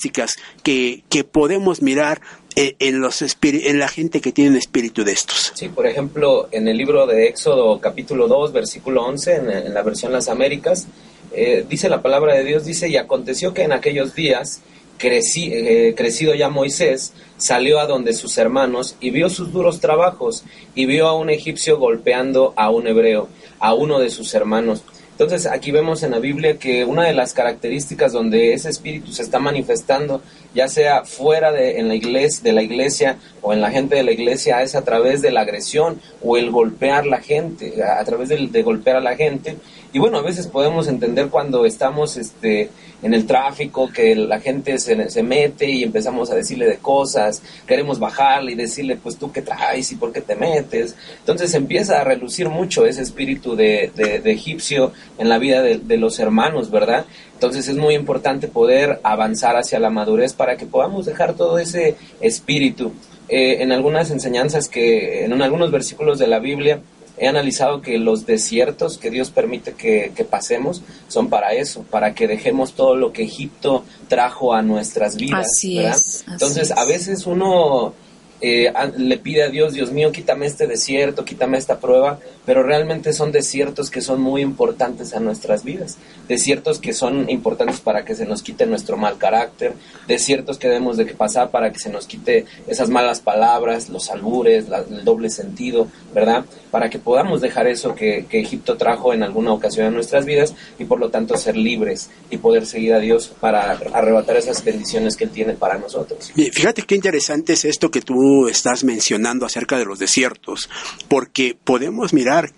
que, 0.63 1.03
podemos 1.31 1.83
mirar 1.83 2.21
en, 2.57 2.77
en 2.79 3.79
la 3.79 3.89
gente 3.89 4.21
que 4.21 4.33
tiene 4.33 4.51
un 4.51 4.57
espíritu 4.57 5.05
de 5.05 5.13
estos. 5.13 5.53
Sí, 5.55 5.69
por 5.69 5.87
ejemplo, 5.87 6.49
en 6.51 6.69
el 6.69 6.77
libro 6.77 7.07
de 7.07 7.27
Éxodo 7.27 7.81
capítulo 7.81 8.29
2, 8.29 8.53
versículo 8.53 9.05
11, 9.05 9.35
en, 9.37 9.75
la 9.75 9.83
versión 9.83 10.13
Las 10.13 10.29
Américas, 10.29 10.87
eh, 11.33 11.65
dice 11.69 11.89
la 11.89 12.03
palabra 12.03 12.35
de 12.35 12.45
Dios, 12.45 12.65
dice, 12.65 12.89
y 12.89 12.97
aconteció 12.97 13.55
que 13.55 13.63
en 13.63 13.73
aquellos 13.73 14.15
días, 14.15 14.63
eh, 15.03 15.95
crecido 15.97 16.35
ya 16.35 16.49
Moisés, 16.49 17.13
salió 17.37 17.81
a 17.81 17.87
donde 17.87 18.13
sus 18.13 18.37
hermanos 18.39 18.97
y 19.01 19.11
vio 19.11 19.31
sus 19.31 19.53
duros 19.53 19.81
trabajos 19.81 20.45
y 20.75 20.87
vio 20.87 21.09
a 21.09 21.17
un 21.17 21.31
egipcio 21.31 21.79
golpeando 21.79 22.53
a 22.57 22.71
un 22.71 22.87
hebreo, 22.87 23.29
a 23.59 23.75
uno 23.75 23.99
de 23.99 24.11
sus 24.11 24.35
hermanos. 24.35 24.83
Entonces 25.21 25.53
aquí 25.53 25.71
vemos 25.71 26.03
en 26.03 26.13
la 26.13 26.19
Biblia 26.19 26.57
que 26.57 26.83
una 26.83 27.05
de 27.05 27.13
las 27.13 27.35
características 27.35 28.11
donde 28.11 28.55
ese 28.55 28.71
espíritu 28.71 29.13
se 29.13 29.21
está 29.21 29.39
manifestando, 29.39 30.23
ya 30.55 30.67
sea 30.67 31.05
fuera 31.05 31.53
de, 31.53 31.79
en 31.79 31.89
la 31.89 31.95
iglesia, 31.95 32.43
de 32.43 32.55
la 32.55 32.63
iglesia 32.63 33.19
o 33.43 33.53
en 33.53 33.61
la 33.61 33.71
gente 33.71 33.97
de 33.97 34.03
la 34.03 34.13
iglesia, 34.13 34.63
es 34.63 34.75
a 34.75 34.83
través 34.83 35.21
de 35.21 35.31
la 35.31 35.43
agresión 35.43 36.01
o 36.23 36.39
el 36.39 36.51
golpear 36.51 37.05
la 37.05 37.21
gente, 37.21 37.85
a, 37.85 38.03
través 38.07 38.31
de, 38.31 38.49
de 38.51 38.63
golpear 38.63 38.97
a 38.97 39.01
la 39.01 39.15
gente. 39.15 39.59
Y 39.93 39.99
bueno, 39.99 40.19
a 40.19 40.23
veces 40.23 40.47
podemos 40.47 40.87
entender 40.87 41.29
cuando 41.29 41.67
estamos 41.67 42.17
este, 42.17 42.71
en 43.03 43.13
el 43.13 43.27
tráfico, 43.27 43.91
que 43.93 44.15
la 44.15 44.39
gente 44.39 44.79
se, 44.79 45.11
se, 45.11 45.23
mete 45.25 45.69
y 45.69 45.83
empezamos 45.83 46.31
a 46.31 46.37
decirle 46.37 46.67
de 46.67 46.79
cosas, 46.79 47.43
queremos 47.67 47.99
bajarle 47.99 48.53
y 48.53 48.55
decirle, 48.55 48.97
pues 48.97 49.17
tú 49.17 49.33
qué 49.33 49.43
traes 49.43 49.91
y 49.91 49.97
por 49.97 50.13
qué 50.13 50.21
te 50.21 50.37
metes. 50.37 50.95
Entonces 51.19 51.55
empieza 51.55 52.01
a 52.01 52.05
relucir 52.05 52.49
mucho 52.49 52.87
ese 52.87 53.03
espíritu 53.03 53.57
de, 53.57 53.91
de, 53.97 54.31
egipcio 54.31 54.93
en 55.19 55.29
la 55.29 55.39
vida 55.39 55.61
de, 55.63 55.97
los 55.97 56.21
hermanos, 56.21 56.71
¿verdad? 56.71 57.05
Entonces 57.35 57.67
es 57.67 57.77
muy 57.77 57.95
importante 57.95 58.47
poder 58.47 59.01
avanzar 59.03 59.57
hacia 59.57 59.81
la 59.81 59.91
madurez 59.91 60.35
para 60.35 60.57
que 60.57 60.67
podamos 60.67 61.07
dejar 61.07 61.35
todo 61.35 61.59
ese 61.59 61.97
espíritu. 62.21 62.93
Eh, 63.29 63.63
en 63.63 63.71
algunas 63.71 64.11
enseñanzas 64.11 64.69
que, 64.69 65.25
en 65.25 65.41
algunos 65.41 65.71
versículos 65.71 66.19
de 66.19 66.27
la 66.27 66.41
Biblia, 66.41 66.81
he 67.21 67.29
analizado 67.29 67.83
que 67.83 67.99
los 67.99 68.25
desiertos 68.25 68.97
que 68.97 69.11
Dios 69.11 69.31
permite 69.31 69.75
que, 69.75 70.27
pasemos 70.29 70.83
son 71.09 71.29
para 71.29 71.53
eso, 71.53 71.83
para 71.83 72.15
que 72.15 72.27
dejemos 72.27 72.73
todo 72.73 72.97
lo 72.97 73.13
que 73.13 73.25
Egipto 73.25 73.85
trajo 74.09 74.55
a 74.55 74.63
nuestras 74.63 75.17
vidas. 75.17 75.47
Así 75.47 75.79
es. 75.79 76.25
Entonces, 76.27 76.71
a 76.71 76.85
veces 76.87 77.27
uno 77.27 77.93
eh, 78.41 78.73
le 78.97 79.19
pide 79.19 79.43
a 79.43 79.49
Dios, 79.49 79.73
Dios 79.75 79.93
mío, 79.93 80.13
quítame 80.13 80.47
este 80.47 80.67
desierto, 80.67 81.25
quítame 81.25 81.59
esta 81.59 81.79
prueba, 81.79 82.19
pero 82.47 82.63
realmente 82.63 83.13
son 83.13 83.33
desiertos 83.33 83.91
que 83.91 84.01
son 84.01 84.21
muy 84.21 84.41
importantes 84.41 85.15
a 85.15 85.21
nuestras 85.21 85.63
vidas, 85.63 85.99
desiertos 86.29 86.79
que 86.79 86.93
son 86.93 87.29
importantes 87.29 87.81
para 87.81 88.05
que 88.05 88.15
se 88.15 88.25
nos 88.25 88.43
quite 88.43 88.67
nuestro 88.67 88.97
mal 88.97 89.19
carácter, 89.19 89.75
desiertos 90.09 90.59
que 90.59 90.69
debemos 90.69 90.97
de 90.97 91.07
pasar 91.07 91.51
para 91.51 91.71
que 91.73 91.79
se 91.79 91.91
nos 91.91 92.07
quite 92.07 92.47
esas 92.67 92.89
malas 92.89 93.21
palabras, 93.21 93.89
los 93.89 94.11
albures, 94.11 94.67
el 94.91 95.05
doble 95.05 95.29
sentido, 95.29 95.89
¿verdad? 96.15 96.45
Para 96.71 96.89
que 96.89 96.99
podamos 96.99 97.41
dejar 97.41 97.67
eso 97.67 97.95
que, 97.95 98.27
que 98.29 98.41
Egipto 98.41 98.77
trajo 98.77 99.13
en 99.13 99.23
alguna 99.23 99.53
ocasión 99.53 99.87
en 99.87 99.95
nuestras 99.95 100.25
vidas 100.25 100.55
y 100.79 100.85
por 100.85 100.99
lo 100.99 101.11
tanto 101.11 101.37
ser 101.37 101.57
libres 101.57 102.11
y 102.31 102.39
poder 102.39 102.67
seguir 102.67 102.95
a 102.95 103.01
Dios 103.01 103.33
para 103.41 103.73
arrebatar 103.73 104.37
esas 104.37 104.65
bendiciones 104.65 105.17
que 105.17 105.25
Él 105.25 105.31
tiene 105.31 105.55
para 105.55 105.79
nosotros. 105.79 106.33
Fíjate 106.35 106.83
qué 106.83 106.95
interesante 106.95 107.53
es 107.53 107.65
esto 107.65 107.91
que 107.91 108.01
tú 108.01 108.30
estás 108.49 108.85
mencionando 108.85 109.47
acerca 109.47 109.79
de 109.79 109.85
los 109.85 109.99
desiertos, 109.99 110.69
porque 111.09 111.57
podemos 111.63 112.13
mirar 112.13 112.53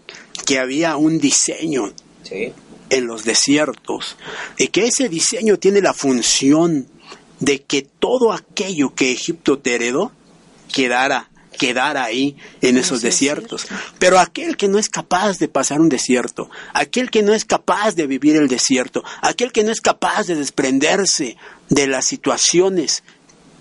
que 0.46 0.58
había 0.58 0.96
un 0.96 1.18
diseño 1.18 1.92
en 2.90 3.06
los 3.06 3.24
desiertos 3.24 4.16
y 4.58 4.68
que 4.68 4.86
ese 4.86 5.08
diseño 5.08 5.58
tiene 5.58 5.80
la 5.80 5.94
función 5.94 6.86
de 7.40 7.62
que 7.62 7.82
todo 7.82 8.32
aquello 8.32 8.94
que 8.94 9.12
Egipto 9.12 9.58
te 9.58 9.74
heredó 9.74 10.12
quedara 10.72 11.28
quedar 11.58 11.96
ahí 11.96 12.36
en 12.60 12.76
esos 12.76 13.02
desiertos. 13.02 13.66
Pero 13.98 14.18
aquel 14.18 14.56
que 14.56 14.68
no 14.68 14.78
es 14.78 14.88
capaz 14.88 15.38
de 15.38 15.48
pasar 15.48 15.80
un 15.80 15.88
desierto, 15.88 16.50
aquel 16.72 17.10
que 17.10 17.22
no 17.22 17.34
es 17.34 17.44
capaz 17.44 17.94
de 17.94 18.06
vivir 18.06 18.36
el 18.36 18.48
desierto, 18.48 19.04
aquel 19.20 19.52
que 19.52 19.62
no 19.62 19.70
es 19.70 19.80
capaz 19.80 20.26
de 20.26 20.34
desprenderse 20.34 21.36
de 21.68 21.86
las 21.86 22.06
situaciones 22.06 23.04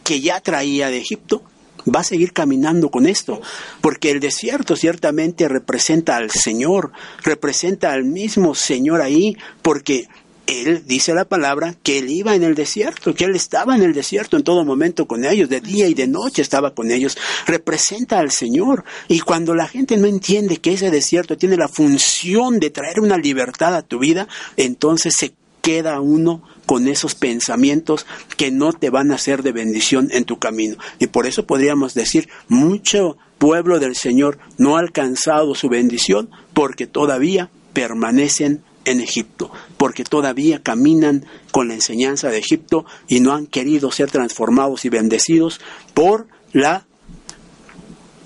que 0.03 0.21
ya 0.21 0.39
traía 0.39 0.89
de 0.89 0.97
Egipto, 0.97 1.43
va 1.87 2.01
a 2.01 2.03
seguir 2.03 2.33
caminando 2.33 2.89
con 2.89 3.05
esto, 3.05 3.41
porque 3.81 4.11
el 4.11 4.19
desierto 4.19 4.75
ciertamente 4.75 5.47
representa 5.47 6.17
al 6.17 6.31
Señor, 6.31 6.91
representa 7.23 7.93
al 7.93 8.03
mismo 8.03 8.55
Señor 8.55 9.01
ahí, 9.01 9.37
porque 9.61 10.07
él 10.47 10.83
dice 10.85 11.13
la 11.13 11.25
palabra 11.25 11.75
que 11.81 11.99
él 11.99 12.09
iba 12.09 12.35
en 12.35 12.43
el 12.43 12.55
desierto, 12.55 13.13
que 13.13 13.25
él 13.25 13.35
estaba 13.35 13.75
en 13.75 13.83
el 13.83 13.93
desierto 13.93 14.37
en 14.37 14.43
todo 14.43 14.65
momento 14.65 15.07
con 15.07 15.23
ellos, 15.23 15.49
de 15.49 15.61
día 15.61 15.87
y 15.87 15.93
de 15.93 16.07
noche 16.07 16.41
estaba 16.41 16.73
con 16.73 16.91
ellos, 16.91 17.17
representa 17.45 18.19
al 18.19 18.31
Señor. 18.31 18.83
Y 19.07 19.21
cuando 19.21 19.55
la 19.55 19.67
gente 19.67 19.97
no 19.97 20.07
entiende 20.07 20.57
que 20.57 20.73
ese 20.73 20.91
desierto 20.91 21.37
tiene 21.37 21.57
la 21.57 21.67
función 21.67 22.59
de 22.59 22.69
traer 22.69 22.99
una 22.99 23.17
libertad 23.17 23.75
a 23.75 23.81
tu 23.81 23.99
vida, 23.99 24.27
entonces 24.57 25.13
se 25.17 25.33
queda 25.61 25.99
uno 26.01 26.41
con 26.65 26.87
esos 26.87 27.15
pensamientos 27.15 28.05
que 28.37 28.51
no 28.51 28.73
te 28.73 28.89
van 28.89 29.11
a 29.11 29.15
hacer 29.15 29.43
de 29.43 29.51
bendición 29.51 30.09
en 30.11 30.25
tu 30.25 30.39
camino. 30.39 30.77
Y 30.99 31.07
por 31.07 31.27
eso 31.27 31.45
podríamos 31.45 31.93
decir, 31.93 32.29
mucho 32.47 33.17
pueblo 33.37 33.79
del 33.79 33.95
Señor 33.95 34.37
no 34.57 34.77
ha 34.77 34.79
alcanzado 34.79 35.55
su 35.55 35.69
bendición 35.69 36.29
porque 36.53 36.87
todavía 36.87 37.49
permanecen 37.73 38.63
en 38.85 38.99
Egipto, 38.99 39.51
porque 39.77 40.03
todavía 40.03 40.61
caminan 40.61 41.25
con 41.51 41.67
la 41.67 41.75
enseñanza 41.75 42.29
de 42.29 42.39
Egipto 42.39 42.85
y 43.07 43.19
no 43.19 43.33
han 43.33 43.47
querido 43.47 43.91
ser 43.91 44.09
transformados 44.11 44.85
y 44.85 44.89
bendecidos 44.89 45.59
por 45.93 46.27
la 46.51 46.85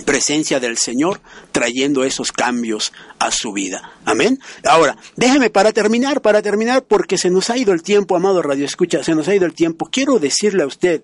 presencia 0.03 0.59
del 0.59 0.77
Señor 0.77 1.21
trayendo 1.51 2.03
esos 2.03 2.31
cambios 2.31 2.91
a 3.19 3.31
su 3.31 3.53
vida. 3.53 3.91
Amén. 4.03 4.39
Ahora, 4.63 4.97
déjeme 5.15 5.49
para 5.49 5.71
terminar, 5.71 6.21
para 6.21 6.41
terminar, 6.41 6.83
porque 6.83 7.17
se 7.17 7.29
nos 7.29 7.49
ha 7.49 7.57
ido 7.57 7.73
el 7.73 7.83
tiempo, 7.83 8.15
amado 8.15 8.41
Radio 8.41 8.65
Escucha, 8.65 9.03
se 9.03 9.15
nos 9.15 9.27
ha 9.27 9.35
ido 9.35 9.45
el 9.45 9.53
tiempo. 9.53 9.89
Quiero 9.91 10.19
decirle 10.19 10.63
a 10.63 10.67
usted, 10.67 11.01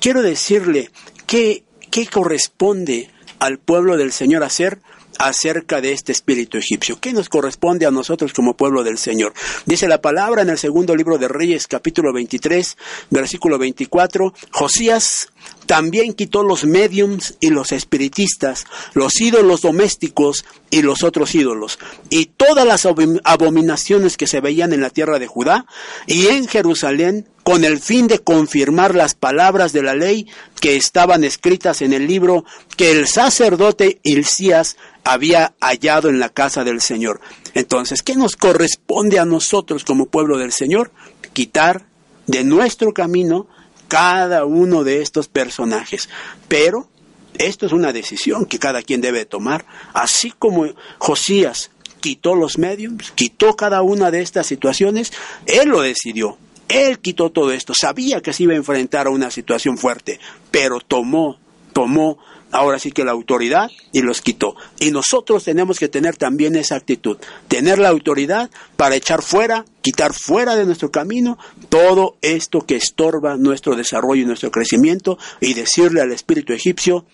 quiero 0.00 0.22
decirle 0.22 0.90
que, 1.26 1.64
qué 1.90 2.06
corresponde 2.06 3.10
al 3.38 3.58
pueblo 3.58 3.96
del 3.96 4.12
Señor 4.12 4.44
hacer 4.44 4.80
acerca 5.18 5.80
de 5.80 5.92
este 5.92 6.12
espíritu 6.12 6.58
egipcio. 6.58 6.98
¿Qué 7.00 7.12
nos 7.12 7.28
corresponde 7.28 7.86
a 7.86 7.90
nosotros 7.90 8.32
como 8.32 8.56
pueblo 8.56 8.82
del 8.82 8.98
Señor? 8.98 9.32
Dice 9.66 9.88
la 9.88 10.00
palabra 10.00 10.42
en 10.42 10.50
el 10.50 10.58
segundo 10.58 10.96
libro 10.96 11.18
de 11.18 11.28
Reyes, 11.28 11.66
capítulo 11.66 12.12
23, 12.12 12.76
versículo 13.10 13.58
24, 13.58 14.32
Josías 14.50 15.31
también 15.66 16.12
quitó 16.12 16.42
los 16.42 16.64
mediums 16.64 17.36
y 17.40 17.50
los 17.50 17.72
espiritistas, 17.72 18.66
los 18.94 19.20
ídolos 19.20 19.62
domésticos 19.62 20.44
y 20.70 20.82
los 20.82 21.02
otros 21.02 21.34
ídolos, 21.34 21.78
y 22.10 22.26
todas 22.26 22.66
las 22.66 22.86
abominaciones 23.24 24.16
que 24.16 24.26
se 24.26 24.40
veían 24.40 24.72
en 24.72 24.80
la 24.80 24.90
tierra 24.90 25.18
de 25.18 25.26
Judá 25.26 25.66
y 26.06 26.26
en 26.26 26.46
Jerusalén, 26.46 27.28
con 27.42 27.64
el 27.64 27.80
fin 27.80 28.06
de 28.06 28.20
confirmar 28.20 28.94
las 28.94 29.14
palabras 29.14 29.72
de 29.72 29.82
la 29.82 29.94
ley 29.94 30.28
que 30.60 30.76
estaban 30.76 31.24
escritas 31.24 31.82
en 31.82 31.92
el 31.92 32.06
libro 32.06 32.44
que 32.76 32.92
el 32.92 33.08
sacerdote 33.08 33.98
Hilcías 34.02 34.76
había 35.04 35.54
hallado 35.60 36.08
en 36.08 36.20
la 36.20 36.28
casa 36.28 36.64
del 36.64 36.80
Señor. 36.80 37.20
Entonces, 37.54 38.02
¿qué 38.02 38.14
nos 38.14 38.36
corresponde 38.36 39.18
a 39.18 39.24
nosotros 39.24 39.84
como 39.84 40.06
pueblo 40.06 40.38
del 40.38 40.52
Señor? 40.52 40.92
Quitar 41.32 41.86
de 42.26 42.44
nuestro 42.44 42.92
camino 42.92 43.48
cada 43.92 44.46
uno 44.46 44.84
de 44.84 45.02
estos 45.02 45.28
personajes. 45.28 46.08
Pero 46.48 46.88
esto 47.36 47.66
es 47.66 47.72
una 47.72 47.92
decisión 47.92 48.46
que 48.46 48.58
cada 48.58 48.80
quien 48.80 49.02
debe 49.02 49.26
tomar, 49.26 49.66
así 49.92 50.32
como 50.38 50.66
Josías 50.96 51.70
quitó 52.00 52.34
los 52.34 52.56
medios, 52.56 53.12
quitó 53.14 53.54
cada 53.54 53.82
una 53.82 54.10
de 54.10 54.22
estas 54.22 54.46
situaciones, 54.46 55.12
él 55.44 55.68
lo 55.68 55.82
decidió. 55.82 56.38
Él 56.68 57.00
quitó 57.00 57.30
todo 57.30 57.52
esto, 57.52 57.74
sabía 57.74 58.22
que 58.22 58.32
se 58.32 58.44
iba 58.44 58.54
a 58.54 58.56
enfrentar 58.56 59.08
a 59.08 59.10
una 59.10 59.30
situación 59.30 59.76
fuerte, 59.76 60.18
pero 60.50 60.80
tomó, 60.80 61.38
tomó 61.74 62.16
ahora 62.52 62.78
sí 62.78 62.92
que 62.92 63.04
la 63.04 63.10
autoridad 63.10 63.70
y 63.90 64.02
los 64.02 64.20
quitó. 64.20 64.54
Y 64.78 64.92
nosotros 64.92 65.44
tenemos 65.44 65.78
que 65.78 65.88
tener 65.88 66.16
también 66.16 66.54
esa 66.54 66.76
actitud, 66.76 67.16
tener 67.48 67.78
la 67.78 67.88
autoridad 67.88 68.50
para 68.76 68.94
echar 68.94 69.22
fuera, 69.22 69.64
quitar 69.80 70.12
fuera 70.12 70.54
de 70.54 70.64
nuestro 70.64 70.90
camino 70.90 71.38
todo 71.68 72.16
esto 72.20 72.60
que 72.60 72.76
estorba 72.76 73.36
nuestro 73.36 73.74
desarrollo 73.74 74.22
y 74.22 74.26
nuestro 74.26 74.50
crecimiento 74.50 75.18
y 75.40 75.54
decirle 75.54 76.00
al 76.00 76.12
espíritu 76.12 76.52
egipcio, 76.52 77.04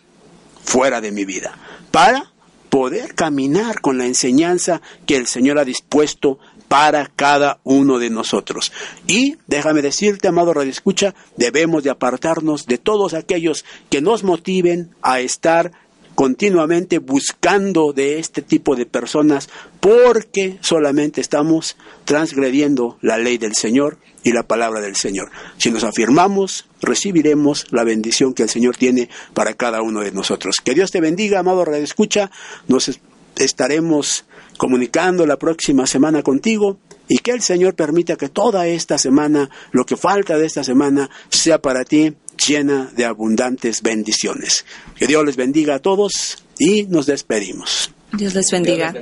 fuera 0.65 1.01
de 1.01 1.13
mi 1.13 1.25
vida, 1.25 1.57
para 1.91 2.31
poder 2.69 3.15
caminar 3.15 3.81
con 3.81 3.97
la 3.97 4.05
enseñanza 4.05 4.83
que 5.07 5.17
el 5.17 5.27
Señor 5.27 5.59
ha 5.59 5.65
dispuesto 5.65 6.39
para 6.69 7.11
cada 7.17 7.59
uno 7.65 7.99
de 7.99 8.11
nosotros. 8.11 8.73
Y 9.07 9.37
déjame 9.47 9.83
decirte, 9.83 10.29
amado 10.29 10.55
Radio 10.55 10.71
Escucha, 10.71 11.15
debemos 11.37 11.83
de 11.83 11.91
apartarnos 11.91 12.67
de 12.67 12.79
todos 12.79 13.15
aquellos 13.15 13.65
que 13.91 14.01
nos 14.01 14.23
motiven 14.23 14.91
a 15.03 15.21
estar 15.21 15.73
continuamente 16.15 16.99
buscando 16.99 17.93
de 17.93 18.19
este 18.19 18.43
tipo 18.43 18.75
de 18.75 18.87
personas 18.87 19.49
porque 19.79 20.59
solamente 20.63 21.21
estamos 21.21 21.77
transgrediendo 22.05 22.99
la 23.03 23.19
ley 23.19 23.39
del 23.39 23.55
Señor 23.55 23.99
y 24.25 24.33
la 24.33 24.43
palabra 24.43 24.81
del 24.81 24.97
Señor. 24.97 25.31
Si 25.59 25.71
nos 25.71 25.85
afirmamos, 25.85 26.67
recibiremos 26.83 27.67
la 27.71 27.85
bendición 27.85 28.35
que 28.35 28.43
el 28.43 28.49
Señor 28.49 28.77
tiene 28.77 29.09
para 29.33 29.55
cada 29.55 29.81
uno 29.81 30.01
de 30.01 30.11
nosotros. 30.11 30.57
Que 30.65 30.75
Dios 30.75 30.91
te 30.91 31.01
bendiga, 31.01 31.39
amado 31.39 31.65
Radio 31.65 31.85
Escucha. 31.85 32.33
Nos 32.67 32.99
estaremos 33.39 34.25
comunicando 34.57 35.27
la 35.27 35.39
próxima 35.39 35.87
semana 35.87 36.23
contigo 36.23 36.79
y 37.09 37.19
que 37.19 37.31
el 37.31 37.43
Señor 37.43 37.75
permita 37.75 38.17
que 38.17 38.29
toda 38.29 38.67
esta 38.67 38.99
semana, 38.99 39.49
lo 39.73 39.87
que 39.87 39.97
falta 39.97 40.37
de 40.37 40.47
esta 40.47 40.63
semana, 40.63 41.09
sea 41.31 41.61
para 41.61 41.85
ti 41.85 42.15
llena 42.47 42.91
de 42.95 43.05
abundantes 43.05 43.83
bendiciones. 43.83 44.65
Que 44.95 45.07
Dios 45.07 45.25
les 45.25 45.37
bendiga 45.37 45.77
a 45.77 45.79
todos 45.79 46.45
y 46.59 46.85
nos 46.85 47.07
despedimos. 47.07 47.93
Dios 48.13 48.35
les 48.35 48.51
bendiga. 48.51 48.95